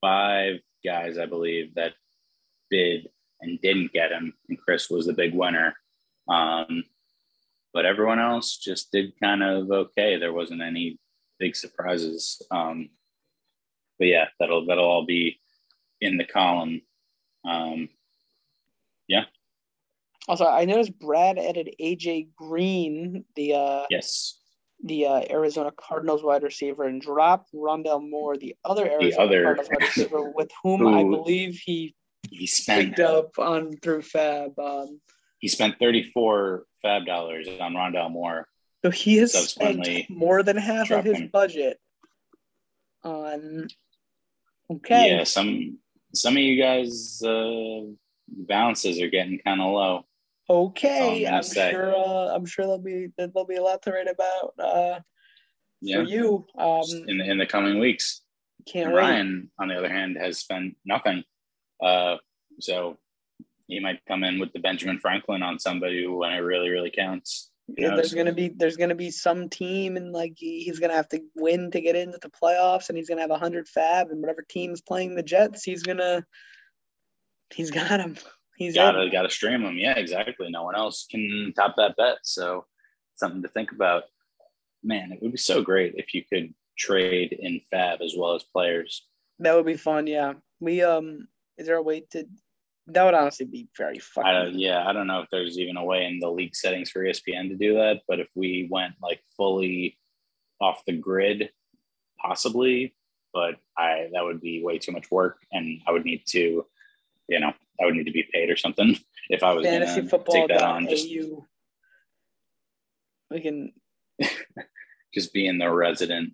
five 0.01 0.59
guys, 0.84 1.18
I 1.18 1.26
believe, 1.26 1.76
that 1.76 1.93
bid 2.70 3.09
and 3.41 3.61
didn't 3.61 3.93
get 3.93 4.11
him, 4.11 4.34
and 4.49 4.59
Chris 4.59 4.89
was 4.89 5.05
the 5.05 5.13
big 5.13 5.34
winner. 5.34 5.76
Um, 6.28 6.84
but 7.74 7.86
everyone 7.86 8.20
else 8.20 8.57
just 8.57 8.91
did 8.91 9.20
kind 9.22 9.43
of 9.43 9.70
okay. 9.70 10.18
There 10.18 10.34
wasn't 10.34 10.61
any 10.61 10.99
big 11.39 11.55
surprises. 11.55 12.41
Um, 12.51 12.89
but 13.99 14.07
yeah, 14.07 14.26
that'll 14.39 14.65
that'll 14.65 14.86
all 14.86 15.05
be 15.05 15.39
in 16.01 16.18
the 16.18 16.26
column. 16.26 16.82
Um, 17.47 17.89
Also, 20.28 20.45
I 20.45 20.65
noticed 20.65 20.97
Brad 20.99 21.38
added 21.38 21.73
AJ 21.82 22.30
Green, 22.36 23.23
the 23.36 23.53
uh, 23.53 23.86
yes, 23.89 24.39
the 24.84 25.05
uh, 25.05 25.21
Arizona 25.30 25.71
Cardinals 25.71 26.23
wide 26.23 26.43
receiver, 26.43 26.84
and 26.84 27.01
dropped 27.01 27.53
Rondale 27.53 28.07
Moore, 28.07 28.38
the 28.38 28.55
other 28.65 28.86
Arizona 28.89 29.23
other- 29.23 29.43
Cardinals 29.43 29.69
wide 29.69 29.82
receiver, 29.82 30.32
with 30.36 30.51
whom 30.63 30.86
I 30.88 31.03
believe 31.03 31.59
he 31.63 31.95
he 32.30 32.45
spent 32.45 32.89
picked 32.89 32.99
up 32.99 33.39
on 33.39 33.78
through 33.78 34.01
FAAB. 34.01 34.59
Um, 34.59 34.99
he 35.39 35.47
spent 35.47 35.80
thirty 35.80 36.11
four 36.11 36.65
FAAB 36.84 37.05
dollars 37.05 37.47
on 37.61 37.73
Rondale 37.73 38.11
Moore. 38.11 38.47
So 38.84 38.91
he 38.91 39.17
has 39.17 39.34
spent 39.49 40.09
more 40.09 40.43
than 40.43 40.57
half 40.57 40.91
of 40.91 41.03
his 41.05 41.17
him. 41.17 41.30
budget 41.32 41.80
on. 43.03 43.67
Okay. 44.69 45.15
Yeah, 45.15 45.23
some 45.23 45.80
some 46.13 46.36
of 46.36 46.43
you 46.43 46.61
guys 46.61 47.21
uh, 47.23 47.82
balances 48.28 48.99
are 49.01 49.09
getting 49.09 49.39
kind 49.39 49.61
of 49.61 49.71
low. 49.71 50.05
Okay. 50.49 51.27
I'm 51.27 51.35
I'm 51.35 51.43
sure. 51.43 51.95
Uh, 51.95 52.33
I'm 52.33 52.45
sure 52.45 52.65
there'll 52.65 52.79
be 52.79 53.07
there'll 53.17 53.45
be 53.45 53.55
a 53.55 53.63
lot 53.63 53.81
to 53.83 53.91
write 53.91 54.07
about 54.07 54.53
uh, 54.59 54.99
Yeah, 55.81 55.97
for 55.97 56.03
you. 56.03 56.45
Um, 56.57 56.83
in 57.07 57.17
the, 57.17 57.31
in 57.31 57.37
the 57.37 57.45
coming 57.45 57.79
weeks. 57.79 58.21
can't 58.65 58.87
And 58.87 58.95
wait. 58.95 59.01
Ryan, 59.01 59.51
on 59.59 59.67
the 59.67 59.75
other 59.75 59.89
hand, 59.89 60.17
has 60.19 60.39
spent 60.39 60.75
nothing. 60.85 61.23
Uh, 61.83 62.15
so 62.59 62.97
he 63.67 63.79
might 63.79 63.99
come 64.07 64.23
in 64.23 64.39
with 64.39 64.53
the 64.53 64.59
Benjamin 64.59 64.99
Franklin 64.99 65.43
on 65.43 65.59
somebody 65.59 66.07
when 66.07 66.31
it 66.31 66.37
really, 66.37 66.69
really 66.69 66.91
counts. 66.91 67.51
There's 67.75 68.13
gonna 68.13 68.33
be 68.33 68.47
there's 68.47 68.77
gonna 68.77 68.95
be 68.95 69.11
some 69.11 69.49
team 69.49 69.97
and 69.97 70.13
like 70.13 70.35
he's 70.37 70.79
gonna 70.79 70.93
have 70.93 71.09
to 71.09 71.19
win 71.35 71.69
to 71.71 71.81
get 71.81 71.97
into 71.97 72.17
the 72.21 72.29
playoffs 72.29 72.87
and 72.87 72.97
he's 72.97 73.09
gonna 73.09 73.19
have 73.19 73.31
a 73.31 73.37
hundred 73.37 73.67
FAAB 73.67 74.09
and 74.09 74.21
whatever 74.21 74.45
team's 74.47 74.79
playing 74.79 75.15
the 75.15 75.23
Jets 75.23 75.65
he's 75.65 75.83
gonna 75.83 76.23
he's 77.53 77.69
got 77.69 77.99
him 77.99 78.15
he's 78.58 78.76
gotta 78.76 79.03
in. 79.03 79.12
gotta 79.12 79.30
stream 79.30 79.64
him. 79.64 79.78
Yeah 79.78 79.97
exactly. 79.97 80.49
No 80.49 80.64
one 80.64 80.76
else 80.76 81.08
can 81.10 81.53
top 81.55 81.76
that 81.78 81.95
bet. 81.95 82.18
So 82.24 82.66
something 83.16 83.41
to 83.41 83.49
think 83.49 83.72
about. 83.72 84.03
Man 84.84 85.12
it 85.12 85.20
would 85.22 85.32
be 85.32 85.38
so 85.38 85.62
great 85.64 85.95
if 85.97 86.14
you 86.14 86.24
could 86.24 86.53
trade 86.78 87.34
in 87.39 87.62
FAAB 87.74 88.01
as 88.01 88.14
well 88.18 88.36
as 88.36 88.43
players. 88.43 89.05
That 89.39 89.55
would 89.55 89.66
be 89.66 89.78
fun 89.78 90.08
yeah. 90.08 90.34
We 90.60 90.84
um 90.84 91.28
is 91.58 91.66
there 91.66 91.78
a 91.78 91.82
way 91.82 92.01
to 92.12 92.28
that 92.88 93.03
would 93.03 93.14
honestly 93.14 93.45
be 93.45 93.68
very 93.78 93.99
fun. 93.99 94.26
I 94.26 94.47
yeah, 94.47 94.88
I 94.88 94.93
don't 94.93 95.08
know 95.08 95.22
if 95.22 95.30
there's 95.30 95.60
even 95.60 95.78
a 95.78 95.84
way 95.84 96.05
in 96.05 96.20
the 96.20 96.30
league 96.30 96.55
settings 96.55 96.89
for 96.89 97.03
ESPN 97.03 97.49
to 97.49 97.55
do 97.55 97.74
that, 97.76 98.01
but 98.08 98.20
if 98.20 98.30
we 98.34 98.68
went 98.72 98.93
like 99.01 99.22
fully 99.36 99.97
off 100.62 100.84
the 100.86 100.93
grid, 100.93 101.49
possibly, 102.20 102.95
but 103.34 103.55
I 103.78 104.10
that 104.14 104.24
would 104.24 104.39
be 104.39 104.64
way 104.64 104.78
too 104.78 104.93
much 104.93 105.12
work, 105.12 105.39
and 105.51 105.82
I 105.86 105.91
would 105.91 106.05
need 106.05 106.24
to, 106.28 106.66
you 107.28 107.39
know, 107.39 107.53
I 107.82 107.86
would 107.86 107.95
need 107.95 108.05
to 108.05 108.11
be 108.11 108.28
paid 108.34 108.49
or 108.49 108.57
something 108.57 108.97
if 109.30 109.43
I 109.43 109.53
was 109.53 109.65
fantasy 109.65 110.01
football 110.01 110.34
take 110.34 110.47
that 110.49 110.61
on. 110.61 110.88
Just 110.88 111.07
AU. 111.07 111.45
we 113.32 113.41
can 113.41 113.73
just 115.13 115.34
being 115.34 115.57
the 115.57 115.71
resident 115.71 116.34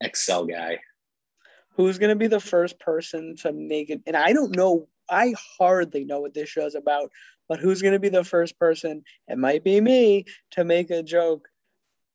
Excel 0.00 0.44
guy. 0.46 0.78
who's 1.70 1.98
gonna 1.98 2.16
be 2.16 2.26
the 2.26 2.40
first 2.40 2.78
person 2.78 3.36
to 3.36 3.52
make 3.52 3.90
it 3.90 4.02
and 4.06 4.16
I 4.16 4.32
don't 4.32 4.54
know 4.54 4.88
I 5.08 5.34
hardly 5.58 6.04
know 6.04 6.20
what 6.20 6.34
this 6.34 6.48
show's 6.48 6.74
about, 6.74 7.12
but 7.48 7.60
who's 7.60 7.80
gonna 7.82 8.00
be 8.00 8.08
the 8.08 8.24
first 8.24 8.58
person? 8.58 9.02
It 9.28 9.38
might 9.38 9.62
be 9.62 9.80
me 9.80 10.24
to 10.52 10.64
make 10.64 10.90
a 10.90 11.02
joke 11.02 11.48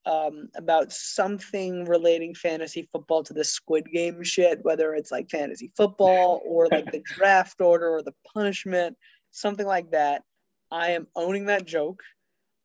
um, 0.04 0.48
about 0.56 0.92
something 0.92 1.84
relating 1.84 2.34
fantasy 2.34 2.88
football 2.92 3.22
to 3.24 3.32
the 3.32 3.44
Squid 3.44 3.86
Game 3.92 4.22
shit, 4.22 4.58
whether 4.62 4.94
it's 4.94 5.12
like 5.12 5.30
fantasy 5.30 5.70
football 5.76 6.42
or 6.46 6.68
like 6.68 6.90
the 6.90 7.00
draft 7.04 7.60
order 7.60 7.88
or 7.88 8.02
the 8.02 8.14
punishment, 8.34 8.96
something 9.30 9.66
like 9.66 9.90
that. 9.92 10.22
I 10.70 10.90
am 10.92 11.06
owning 11.14 11.46
that 11.46 11.66
joke. 11.66 12.02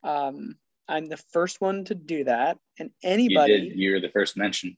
Um, 0.02 0.56
I'm 0.88 1.06
the 1.06 1.18
first 1.32 1.60
one 1.60 1.84
to 1.84 1.94
do 1.94 2.24
that, 2.24 2.58
and 2.78 2.90
You 3.02 3.10
anybody 3.10 3.68
did. 3.68 3.78
You're 3.78 4.00
the 4.00 4.08
first 4.08 4.36
mention. 4.36 4.76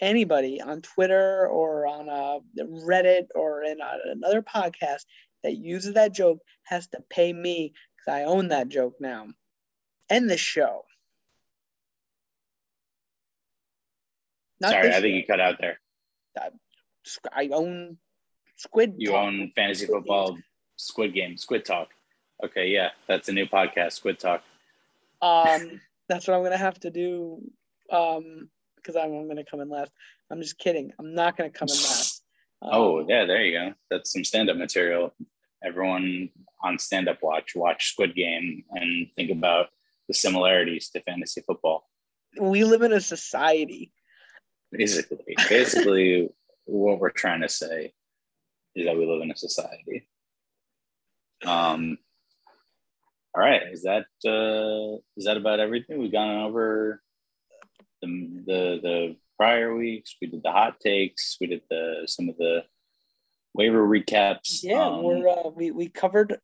anybody 0.00 0.60
on 0.60 0.80
Twitter 0.82 1.46
or 1.48 1.86
on 1.86 2.08
uh, 2.08 2.38
Reddit 2.58 3.26
or 3.34 3.62
in 3.62 3.80
a, 3.80 4.10
another 4.12 4.42
podcast 4.42 5.04
that 5.42 5.56
uses 5.56 5.94
that 5.94 6.14
joke 6.14 6.38
has 6.62 6.86
to 6.88 7.00
pay 7.10 7.32
me 7.32 7.74
because 7.96 8.18
I 8.18 8.24
own 8.24 8.48
that 8.48 8.68
joke 8.68 8.94
now. 9.00 9.26
End 10.08 10.30
the 10.30 10.38
show. 10.38 10.84
Not 14.60 14.70
Sorry, 14.72 14.88
I 14.94 15.00
think 15.00 15.14
you 15.16 15.26
cut 15.26 15.40
out 15.40 15.56
there. 15.60 15.80
I 17.32 17.48
own 17.52 17.98
Squid. 18.56 18.94
You 18.98 19.10
Talk. 19.10 19.24
own 19.26 19.52
fantasy 19.54 19.86
Squid 19.86 19.98
football, 20.00 20.38
Squid 20.76 21.14
Game, 21.14 21.36
Squid 21.36 21.64
Talk. 21.64 21.88
Okay, 22.44 22.68
yeah, 22.68 22.90
that's 23.06 23.28
a 23.28 23.32
new 23.32 23.46
podcast, 23.46 23.92
Squid 23.92 24.18
Talk. 24.18 24.42
Um, 25.22 25.80
that's 26.08 26.26
what 26.26 26.34
I'm 26.36 26.42
gonna 26.42 26.56
have 26.56 26.78
to 26.80 26.90
do. 26.90 27.40
Um, 27.90 28.48
because 28.76 28.96
I'm, 28.96 29.12
I'm 29.14 29.28
gonna 29.28 29.44
come 29.44 29.60
in 29.60 29.68
last. 29.68 29.92
I'm 30.30 30.40
just 30.40 30.58
kidding. 30.58 30.92
I'm 30.98 31.14
not 31.14 31.36
gonna 31.36 31.50
come 31.50 31.68
in 31.68 31.74
last. 31.76 32.20
Oh, 32.66 33.00
Um, 33.00 33.06
yeah, 33.10 33.26
there 33.26 33.42
you 33.44 33.58
go. 33.58 33.74
That's 33.90 34.10
some 34.10 34.24
stand 34.24 34.48
up 34.48 34.56
material. 34.56 35.12
Everyone 35.62 36.30
on 36.62 36.78
stand 36.78 37.10
up 37.10 37.18
watch, 37.22 37.54
watch 37.54 37.90
Squid 37.92 38.14
Game 38.14 38.64
and 38.70 39.06
think 39.14 39.30
about 39.30 39.66
the 40.08 40.14
similarities 40.14 40.88
to 40.90 41.02
fantasy 41.02 41.42
football. 41.42 41.86
we 42.40 42.64
live 42.64 42.80
in 42.80 42.94
a 42.94 43.02
society. 43.02 43.92
Basically, 44.76 45.36
basically, 45.48 46.28
what 46.66 46.98
we're 46.98 47.10
trying 47.10 47.42
to 47.42 47.48
say 47.48 47.92
is 48.74 48.86
that 48.86 48.96
we 48.96 49.06
live 49.06 49.22
in 49.22 49.30
a 49.30 49.36
society. 49.36 50.08
Um, 51.44 51.98
all 53.34 53.42
right, 53.42 53.62
is 53.70 53.82
that 53.82 54.06
uh, 54.26 54.98
is 55.16 55.24
that 55.26 55.36
about 55.36 55.60
everything? 55.60 55.98
We've 55.98 56.12
gone 56.12 56.42
over 56.42 57.02
the, 58.00 58.08
the 58.46 58.80
the 58.82 59.16
prior 59.36 59.74
weeks. 59.74 60.16
We 60.20 60.28
did 60.28 60.42
the 60.42 60.52
hot 60.52 60.80
takes. 60.80 61.36
We 61.40 61.48
did 61.48 61.62
the 61.68 62.04
some 62.06 62.28
of 62.28 62.36
the 62.36 62.64
waiver 63.54 63.86
recaps. 63.86 64.62
Yeah, 64.62 64.84
Um, 64.86 65.02
we're 65.02 65.28
uh, 65.28 65.48
we 65.54 65.70
we 65.70 65.88
covered. 65.88 66.38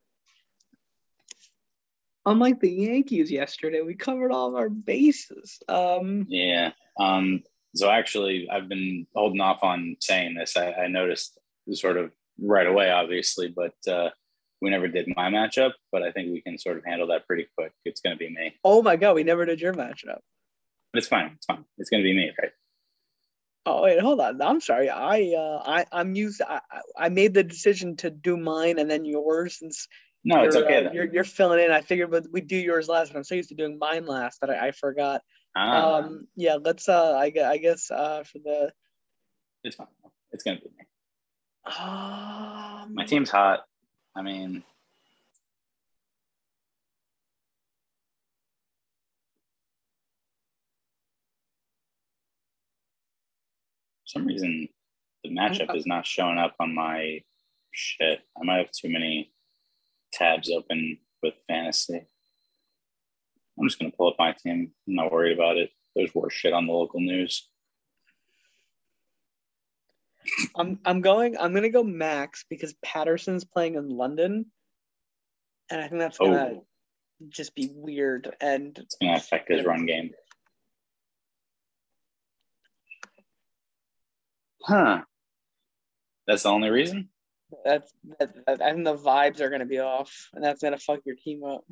Unlike 2.25 2.59
the 2.59 2.71
Yankees 2.71 3.31
yesterday, 3.31 3.81
we 3.81 3.95
covered 3.95 4.31
all 4.31 4.49
of 4.49 4.55
our 4.55 4.69
bases. 4.69 5.59
Um, 5.67 6.27
Yeah. 6.29 6.71
Um, 6.99 7.41
so 7.75 7.89
actually, 7.89 8.47
I've 8.51 8.67
been 8.69 9.07
holding 9.15 9.41
off 9.41 9.63
on 9.63 9.95
saying 10.01 10.35
this. 10.35 10.57
I, 10.57 10.71
I 10.73 10.87
noticed 10.87 11.37
sort 11.73 11.97
of 11.97 12.11
right 12.39 12.67
away, 12.67 12.89
obviously, 12.89 13.47
but 13.55 13.73
uh, 13.91 14.09
we 14.61 14.69
never 14.69 14.87
did 14.87 15.07
my 15.15 15.29
matchup. 15.29 15.71
But 15.91 16.03
I 16.03 16.11
think 16.11 16.31
we 16.31 16.41
can 16.41 16.57
sort 16.57 16.77
of 16.77 16.85
handle 16.85 17.07
that 17.07 17.27
pretty 17.27 17.47
quick. 17.57 17.71
It's 17.85 18.01
going 18.01 18.15
to 18.15 18.19
be 18.19 18.29
me. 18.29 18.53
oh 18.63 18.81
my 18.81 18.95
god, 18.95 19.15
we 19.15 19.23
never 19.23 19.45
did 19.45 19.61
your 19.61 19.73
matchup. 19.73 20.19
But 20.93 20.97
it's 20.99 21.07
fine. 21.07 21.31
It's 21.35 21.45
fine. 21.45 21.63
It's 21.77 21.89
going 21.89 22.03
to 22.03 22.07
be 22.07 22.15
me, 22.15 22.31
right? 22.41 22.51
Oh 23.65 23.83
wait, 23.83 23.99
hold 23.99 24.19
on. 24.19 24.41
I'm 24.41 24.59
sorry. 24.59 24.89
I 24.89 25.33
uh, 25.37 25.61
I 25.65 25.85
I'm 25.91 26.15
used. 26.15 26.41
I 26.41 26.59
I- 26.97 27.09
made 27.09 27.33
the 27.33 27.43
decision 27.43 27.95
to 27.97 28.09
do 28.09 28.35
mine 28.35 28.79
and 28.79 28.89
then 28.89 29.05
yours 29.05 29.59
since 29.59 29.87
No, 30.25 30.43
it's 30.43 30.55
okay. 30.55 30.85
uh, 30.87 30.91
you're 30.91 31.05
you're 31.13 31.23
filling 31.23 31.63
in. 31.63 31.71
I 31.71 31.81
figured, 31.81 32.09
but 32.11 32.25
we 32.31 32.41
do 32.41 32.57
yours 32.57 32.89
last, 32.89 33.13
but 33.13 33.17
I'm 33.19 33.23
so 33.23 33.35
used 33.35 33.49
to 33.49 33.55
doing 33.55 33.77
mine 33.79 34.05
last 34.07 34.41
that 34.41 34.49
I, 34.49 34.67
I 34.67 34.71
forgot. 34.71 35.21
Ah, 35.55 35.97
Um, 35.97 36.27
yeah, 36.35 36.55
let's. 36.55 36.87
Uh, 36.87 37.13
I 37.13 37.31
I 37.45 37.57
guess 37.57 37.91
uh 37.91 38.23
for 38.23 38.39
the 38.39 38.73
it's 39.63 39.75
fine. 39.75 39.87
It's 40.31 40.43
going 40.43 40.57
to 40.57 40.63
be 40.63 40.69
me. 40.69 40.85
um 41.65 42.93
My 42.95 43.05
team's 43.05 43.29
hot. 43.29 43.65
I 44.15 44.21
mean, 44.21 44.61
for 54.03 54.05
some 54.05 54.25
reason 54.25 54.67
the 55.23 55.29
matchup 55.29 55.75
is 55.75 55.85
not 55.85 56.05
showing 56.05 56.37
up 56.37 56.55
on 56.59 56.73
my 56.73 57.19
shit. 57.71 58.19
I 58.39 58.43
might 58.43 58.57
have 58.57 58.71
too 58.71 58.89
many 58.89 59.31
tabs 60.13 60.49
open 60.49 60.97
with 61.21 61.35
fantasy. 61.47 62.07
I'm 63.59 63.67
just 63.67 63.79
gonna 63.79 63.91
pull 63.91 64.09
up 64.09 64.15
my 64.17 64.33
team. 64.33 64.71
I'm 64.87 64.95
not 64.95 65.11
worried 65.11 65.37
about 65.37 65.57
it. 65.57 65.69
There's 65.95 66.13
worse 66.15 66.33
shit 66.33 66.53
on 66.53 66.67
the 66.67 66.73
local 66.73 66.99
news. 66.99 67.47
I'm 70.55 70.79
I'm 70.85 71.01
going 71.01 71.37
I'm 71.37 71.53
gonna 71.53 71.69
go 71.69 71.83
Max 71.83 72.45
because 72.49 72.73
Patterson's 72.83 73.43
playing 73.43 73.75
in 73.75 73.89
London, 73.89 74.45
and 75.69 75.81
I 75.81 75.87
think 75.87 75.99
that's 75.99 76.17
gonna 76.17 76.51
Oh, 76.53 76.65
just 77.29 77.55
be 77.55 77.69
weird. 77.73 78.35
And 78.39 78.77
it's 78.77 78.95
gonna 79.01 79.17
affect 79.17 79.49
his 79.51 79.65
run 79.65 79.85
game. 79.85 80.11
Huh. 84.63 85.01
That's 86.27 86.43
the 86.43 86.49
only 86.49 86.69
reason? 86.69 87.09
that's 87.65 87.91
that, 88.19 88.33
that, 88.45 88.61
I 88.61 88.71
think 88.71 88.85
the 88.85 88.95
vibes 88.95 89.41
are 89.41 89.49
gonna 89.49 89.65
be 89.65 89.79
off, 89.79 90.29
and 90.33 90.43
that's 90.43 90.61
gonna 90.61 90.77
fuck 90.77 90.99
your 91.05 91.15
team 91.15 91.43
up. 91.43 91.65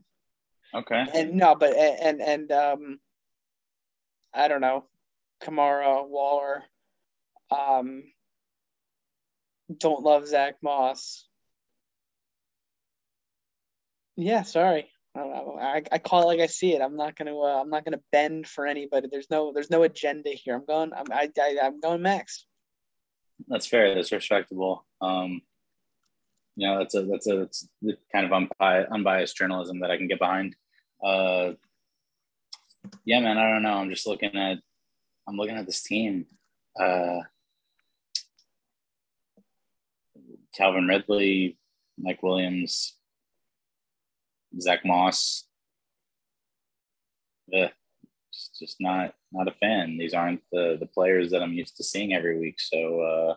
Okay. 0.74 1.04
And 1.14 1.34
no, 1.34 1.56
but 1.56 1.76
and 1.76 2.22
and 2.22 2.52
um, 2.52 3.00
I 4.34 4.48
don't 4.48 4.62
know, 4.62 4.86
Kamara, 5.44 6.08
Waller, 6.08 6.64
um, 7.50 8.04
don't 9.76 10.04
love 10.04 10.28
Zach 10.28 10.56
Moss. 10.62 11.28
Yeah, 14.16 14.44
sorry. 14.44 14.90
I, 15.16 15.20
don't 15.20 15.32
know. 15.32 15.58
I, 15.60 15.82
I 15.92 15.98
call 15.98 16.24
it 16.24 16.26
like 16.26 16.40
I 16.40 16.46
see 16.46 16.76
it. 16.76 16.82
I'm 16.82 16.96
not 16.96 17.16
gonna 17.16 17.38
uh, 17.38 17.62
I'm 17.62 17.70
not 17.70 17.84
gonna 17.84 18.02
bend 18.12 18.48
for 18.48 18.68
anybody. 18.68 19.08
There's 19.12 19.30
no 19.32 19.52
there's 19.54 19.72
no 19.72 19.84
agenda 19.84 20.30
here. 20.32 20.56
I'm 20.56 20.66
going 20.66 20.92
I'm 20.94 21.12
I, 21.12 21.30
I 21.40 21.58
I'm 21.64 21.80
going 21.80 22.02
Max. 22.02 22.46
That's 23.48 23.66
fair. 23.66 23.96
That's 23.96 24.12
respectable. 24.12 24.86
Um, 25.02 25.42
you 26.60 26.68
know, 26.68 26.80
that's 26.80 26.94
a 26.94 27.04
that's 27.04 27.26
a 27.28 27.38
that's 27.38 27.70
the 27.82 27.98
kind 28.12 28.26
of 28.26 28.32
unbi- 28.32 28.92
unbiased 28.92 29.38
journalism 29.38 29.80
that 29.80 29.92
I 29.92 29.96
can 29.96 30.10
get 30.10 30.20
behind. 30.20 30.58
Uh, 31.02 31.54
yeah, 33.06 33.22
man. 33.22 33.38
I 33.38 33.50
don't 33.50 33.64
know. 33.64 33.76
I'm 33.76 33.90
just 33.90 34.06
looking 34.06 34.36
at 34.36 34.58
I'm 35.26 35.38
looking 35.38 35.56
at 35.56 35.66
this 35.66 35.82
team. 35.82 36.26
Uh, 36.78 37.22
Calvin 40.54 40.86
Ridley, 40.86 41.58
Mike 41.98 42.22
Williams, 42.22 42.98
Zach 44.60 44.84
Moss. 44.84 45.46
Just 48.60 48.82
not 48.82 49.14
not 49.32 49.48
a 49.48 49.52
fan. 49.52 49.98
These 49.98 50.14
aren't 50.14 50.42
the 50.52 50.76
the 50.78 50.88
players 50.88 51.32
that 51.32 51.42
I'm 51.42 51.54
used 51.54 51.78
to 51.78 51.86
seeing 51.86 52.14
every 52.14 52.38
week. 52.38 52.60
So 52.60 53.00
uh, 53.00 53.36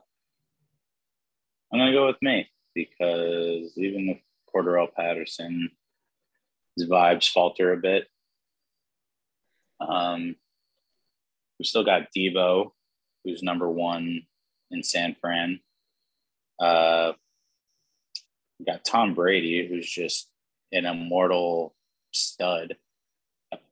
I'm 1.73 1.79
gonna 1.79 1.93
go 1.93 2.09
with 2.09 2.21
me. 2.21 2.49
Because 2.75 3.73
even 3.77 4.09
with 4.09 4.19
Cordarrelle 4.55 4.93
Patterson, 4.95 5.71
his 6.77 6.89
vibes 6.89 7.29
falter 7.29 7.73
a 7.73 7.77
bit. 7.77 8.09
Um, 9.81 10.37
we 11.59 11.65
still 11.65 11.85
got 11.85 12.13
Deebo, 12.17 12.73
who's 13.25 13.43
number 13.43 13.71
one 13.71 14.23
in 14.71 14.83
San 14.83 15.15
Fran. 15.21 15.61
Uh, 16.59 17.13
we 18.59 18.65
got 18.65 18.85
Tom 18.85 19.15
Brady, 19.15 19.67
who's 19.67 19.91
just 19.91 20.29
an 20.73 20.87
immortal 20.87 21.75
stud 22.13 22.77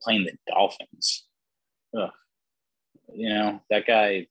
playing 0.03 0.25
the 0.25 0.33
Dolphins. 0.49 1.27
Ugh. 1.97 2.11
You 3.15 3.29
know, 3.29 3.61
that 3.71 3.87
guy, 3.87 4.27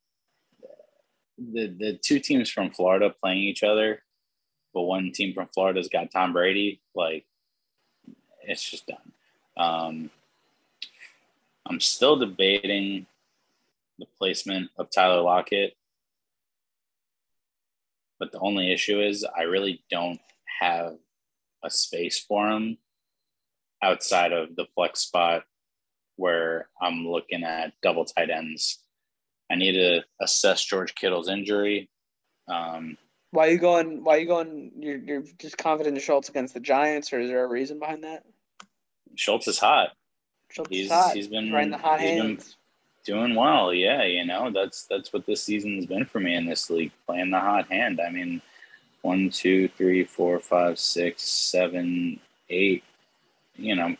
the, 1.38 1.74
the 1.78 1.98
two 2.02 2.18
teams 2.18 2.50
from 2.50 2.70
Florida 2.70 3.14
playing 3.22 3.38
each 3.38 3.62
other, 3.62 4.02
but 4.72 4.82
one 4.82 5.12
team 5.12 5.34
from 5.34 5.48
Florida's 5.48 5.88
got 5.88 6.10
Tom 6.10 6.32
Brady. 6.32 6.80
Like, 6.94 7.24
it's 8.42 8.68
just 8.68 8.86
done. 8.86 9.12
Um, 9.56 10.10
I'm 11.66 11.80
still 11.80 12.16
debating 12.16 13.06
the 13.98 14.06
placement 14.18 14.70
of 14.76 14.90
Tyler 14.90 15.20
Lockett. 15.20 15.76
But 18.18 18.32
the 18.32 18.40
only 18.40 18.72
issue 18.72 19.00
is 19.00 19.24
I 19.24 19.42
really 19.42 19.82
don't 19.90 20.20
have 20.60 20.96
a 21.62 21.70
space 21.70 22.18
for 22.18 22.48
him 22.50 22.78
outside 23.82 24.32
of 24.32 24.56
the 24.56 24.66
flex 24.74 25.00
spot 25.00 25.44
where 26.16 26.68
I'm 26.80 27.06
looking 27.06 27.44
at 27.44 27.72
double 27.82 28.04
tight 28.04 28.30
ends. 28.30 28.78
I 29.50 29.56
need 29.56 29.72
to 29.72 30.04
assess 30.20 30.64
George 30.64 30.94
Kittle's 30.94 31.28
injury. 31.28 31.88
Um, 32.46 32.98
why 33.30 33.48
are 33.48 33.50
you 33.50 33.58
going? 33.58 34.04
Why 34.04 34.16
are 34.16 34.18
you 34.20 34.26
going? 34.26 34.72
You're, 34.78 34.98
you're 34.98 35.24
just 35.38 35.58
confident 35.58 35.96
in 35.96 36.02
Schultz 36.02 36.28
against 36.28 36.54
the 36.54 36.60
Giants, 36.60 37.12
or 37.12 37.20
is 37.20 37.30
there 37.30 37.44
a 37.44 37.48
reason 37.48 37.78
behind 37.78 38.04
that? 38.04 38.24
Schultz 39.14 39.48
is 39.48 39.58
hot. 39.58 39.90
Schultz 40.50 40.70
he's 40.70 40.86
is 40.86 40.92
hot. 40.92 41.14
he's 41.14 41.28
been 41.28 41.52
right 41.52 41.64
in 41.64 41.70
the 41.70 41.78
hot 41.78 42.00
hands. 42.00 42.56
doing 43.04 43.34
well. 43.34 43.72
Yeah, 43.72 44.04
you 44.04 44.24
know 44.24 44.50
that's 44.50 44.84
that's 44.84 45.12
what 45.12 45.26
this 45.26 45.42
season's 45.42 45.86
been 45.86 46.04
for 46.04 46.20
me 46.20 46.34
in 46.34 46.46
this 46.46 46.70
league, 46.70 46.92
playing 47.06 47.30
the 47.30 47.40
hot 47.40 47.70
hand. 47.70 48.00
I 48.00 48.10
mean, 48.10 48.42
one, 49.02 49.30
two, 49.30 49.68
three, 49.68 50.04
four, 50.04 50.40
five, 50.40 50.78
six, 50.78 51.22
seven, 51.22 52.20
eight. 52.48 52.84
You 53.56 53.76
know, 53.76 53.96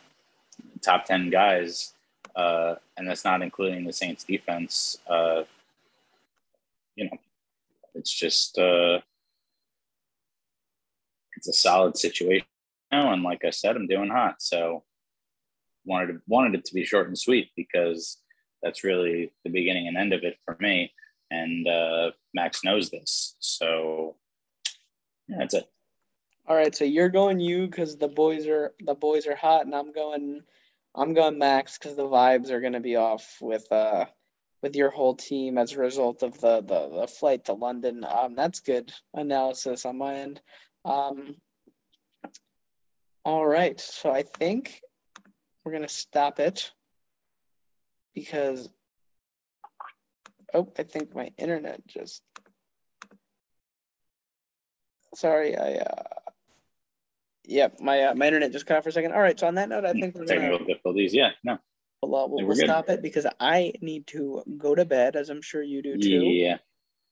top 0.83 1.05
ten 1.05 1.31
guys 1.31 1.93
uh, 2.35 2.77
and 2.97 3.09
that's 3.09 3.25
not 3.25 3.43
including 3.43 3.85
the 3.85 3.93
Saints 3.93 4.25
defense. 4.25 4.99
Uh, 5.09 5.43
you 6.97 7.05
know, 7.05 7.19
it's 7.95 8.13
just 8.13 8.59
uh, 8.59 9.01
it's 11.41 11.49
a 11.49 11.53
solid 11.55 11.97
situation 11.97 12.47
now, 12.93 13.13
and 13.13 13.23
like 13.23 13.45
I 13.47 13.51
said, 13.51 13.77
I'm 13.77 13.87
doing 13.87 14.11
hot, 14.11 14.43
so 14.43 14.85
wanted 15.87 16.09
to, 16.09 16.21
wanted 16.29 16.55
it 16.59 16.67
to 16.67 16.75
be 16.75 16.85
short 16.85 17.09
and 17.09 17.19
sweet 17.19 17.49
because 17.57 18.19
that's 18.63 18.85
really 18.85 19.33
the 19.45 19.51
beginning 19.51 19.89
and 19.89 19.97
end 19.97 20.13
of 20.13 20.23
it 20.23 20.37
for 20.45 20.57
me, 20.61 20.93
and 21.31 21.67
uh, 21.67 22.11
Max 22.35 22.63
knows 22.63 22.91
this, 22.91 23.37
so 23.41 24.17
yeah, 25.29 25.37
that's 25.39 25.55
it. 25.55 25.71
All 26.47 26.57
right, 26.57 26.75
so 26.75 26.85
you're 26.85 27.09
going 27.09 27.41
you 27.41 27.67
because 27.67 27.97
the 27.97 28.09
boys 28.09 28.47
are 28.47 28.75
the 28.81 28.95
boys 28.95 29.27
are 29.27 29.37
hot, 29.37 29.65
and 29.65 29.75
I'm 29.75 29.93
going 29.93 30.43
I'm 30.95 31.15
going 31.15 31.39
Max 31.39 31.79
because 31.79 31.97
the 31.97 32.03
vibes 32.03 32.51
are 32.51 32.61
going 32.61 32.75
to 32.75 32.81
be 32.81 32.97
off 32.97 33.39
with 33.41 33.71
uh 33.73 34.05
with 34.61 34.77
your 34.77 34.91
whole 34.91 35.15
team 35.15 35.57
as 35.57 35.73
a 35.73 35.79
result 35.79 36.23
of 36.23 36.39
the 36.41 36.61
the, 36.61 37.01
the 37.01 37.07
flight 37.07 37.47
to 37.47 37.55
London. 37.55 38.05
Um, 38.05 38.35
that's 38.35 38.61
good 38.61 38.93
analysis 39.15 39.87
on 39.87 39.97
my 39.97 40.17
end. 40.17 40.43
Um, 40.85 41.37
all 43.25 43.47
right, 43.47 43.79
so 43.79 44.11
I 44.11 44.23
think 44.23 44.81
we're 45.65 45.73
gonna 45.73 45.89
stop 45.89 46.41
it 46.41 46.73
because 48.15 48.69
oh, 50.55 50.73
I 50.79 50.83
think 50.83 51.15
my 51.15 51.31
internet 51.39 51.87
just. 51.87 52.23
Sorry, 55.15 55.57
I 55.57 55.75
uh, 55.75 56.21
Yep, 57.51 57.81
my 57.81 58.03
uh, 58.05 58.15
my 58.15 58.27
internet 58.27 58.53
just 58.53 58.65
cut 58.65 58.77
off 58.77 58.85
for 58.85 58.91
a 58.91 58.93
second. 58.93 59.13
All 59.13 59.21
right, 59.21 59.39
so 59.39 59.49
on 59.49 59.57
that 59.57 59.69
note, 59.69 59.85
I 59.85 59.93
think 59.93 60.15
we're 60.15 60.25
technical 60.25 60.59
gonna, 60.59 60.69
difficulties. 60.69 61.13
Yeah, 61.13 61.31
no, 61.43 61.59
we'll, 62.01 62.29
we'll, 62.31 62.47
we'll 62.47 62.55
stop 62.57 62.89
it 62.89 63.03
because 63.03 63.27
I 63.41 63.73
need 63.81 64.07
to 64.09 64.45
go 64.57 64.77
to 64.77 64.85
bed, 64.85 65.17
as 65.17 65.31
I'm 65.31 65.43
sure 65.43 65.61
you 65.61 65.83
do 65.83 65.99
too. 65.99 66.09
Yeah, 66.09 66.59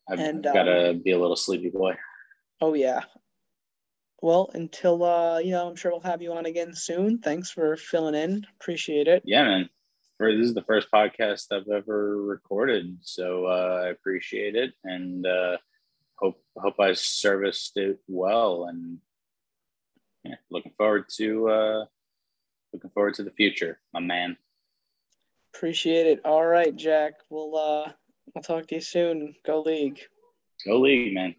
I've, 0.09 0.20
And, 0.20 0.47
I've 0.47 0.55
got 0.55 0.62
to 0.65 0.90
um, 0.90 1.03
be 1.03 1.11
a 1.11 1.19
little 1.19 1.35
sleepy 1.35 1.70
boy. 1.70 1.95
Oh 2.61 2.74
yeah. 2.74 3.03
Well, 4.20 4.51
until 4.55 5.05
uh, 5.05 5.39
you 5.39 5.53
know, 5.53 5.69
I'm 5.69 5.77
sure 5.77 5.93
we'll 5.93 6.01
have 6.01 6.23
you 6.23 6.32
on 6.32 6.47
again 6.47 6.74
soon. 6.74 7.19
Thanks 7.19 7.51
for 7.51 7.77
filling 7.77 8.15
in. 8.15 8.47
Appreciate 8.61 9.07
it. 9.07 9.23
Yeah, 9.24 9.45
man. 9.45 9.69
For 10.16 10.35
this 10.36 10.47
is 10.47 10.55
the 10.55 10.62
first 10.62 10.89
podcast 10.93 11.53
I've 11.53 11.69
ever 11.69 12.20
recorded, 12.20 12.99
so 13.03 13.47
uh, 13.47 13.82
I 13.85 13.89
appreciate 13.90 14.57
it 14.57 14.73
and 14.82 15.24
uh, 15.24 15.59
hope 16.16 16.43
hope 16.57 16.81
I 16.81 16.95
serviced 16.95 17.77
it 17.77 18.01
well. 18.09 18.65
And 18.65 18.99
yeah, 20.24 20.35
looking 20.51 20.73
forward 20.77 21.05
to 21.19 21.49
uh, 21.49 21.85
looking 22.73 22.90
forward 22.90 23.15
to 23.15 23.23
the 23.23 23.31
future, 23.31 23.78
my 23.95 24.01
man. 24.01 24.36
Appreciate 25.55 26.07
it. 26.07 26.20
All 26.24 26.45
right, 26.45 26.74
Jack. 26.74 27.15
We'll 27.31 27.57
uh, 27.57 27.93
we'll 28.35 28.43
talk 28.43 28.66
to 28.69 28.74
you 28.74 28.81
soon. 28.81 29.35
Go 29.47 29.62
league. 29.62 30.01
Go 30.66 30.81
league, 30.81 31.15
man. 31.15 31.36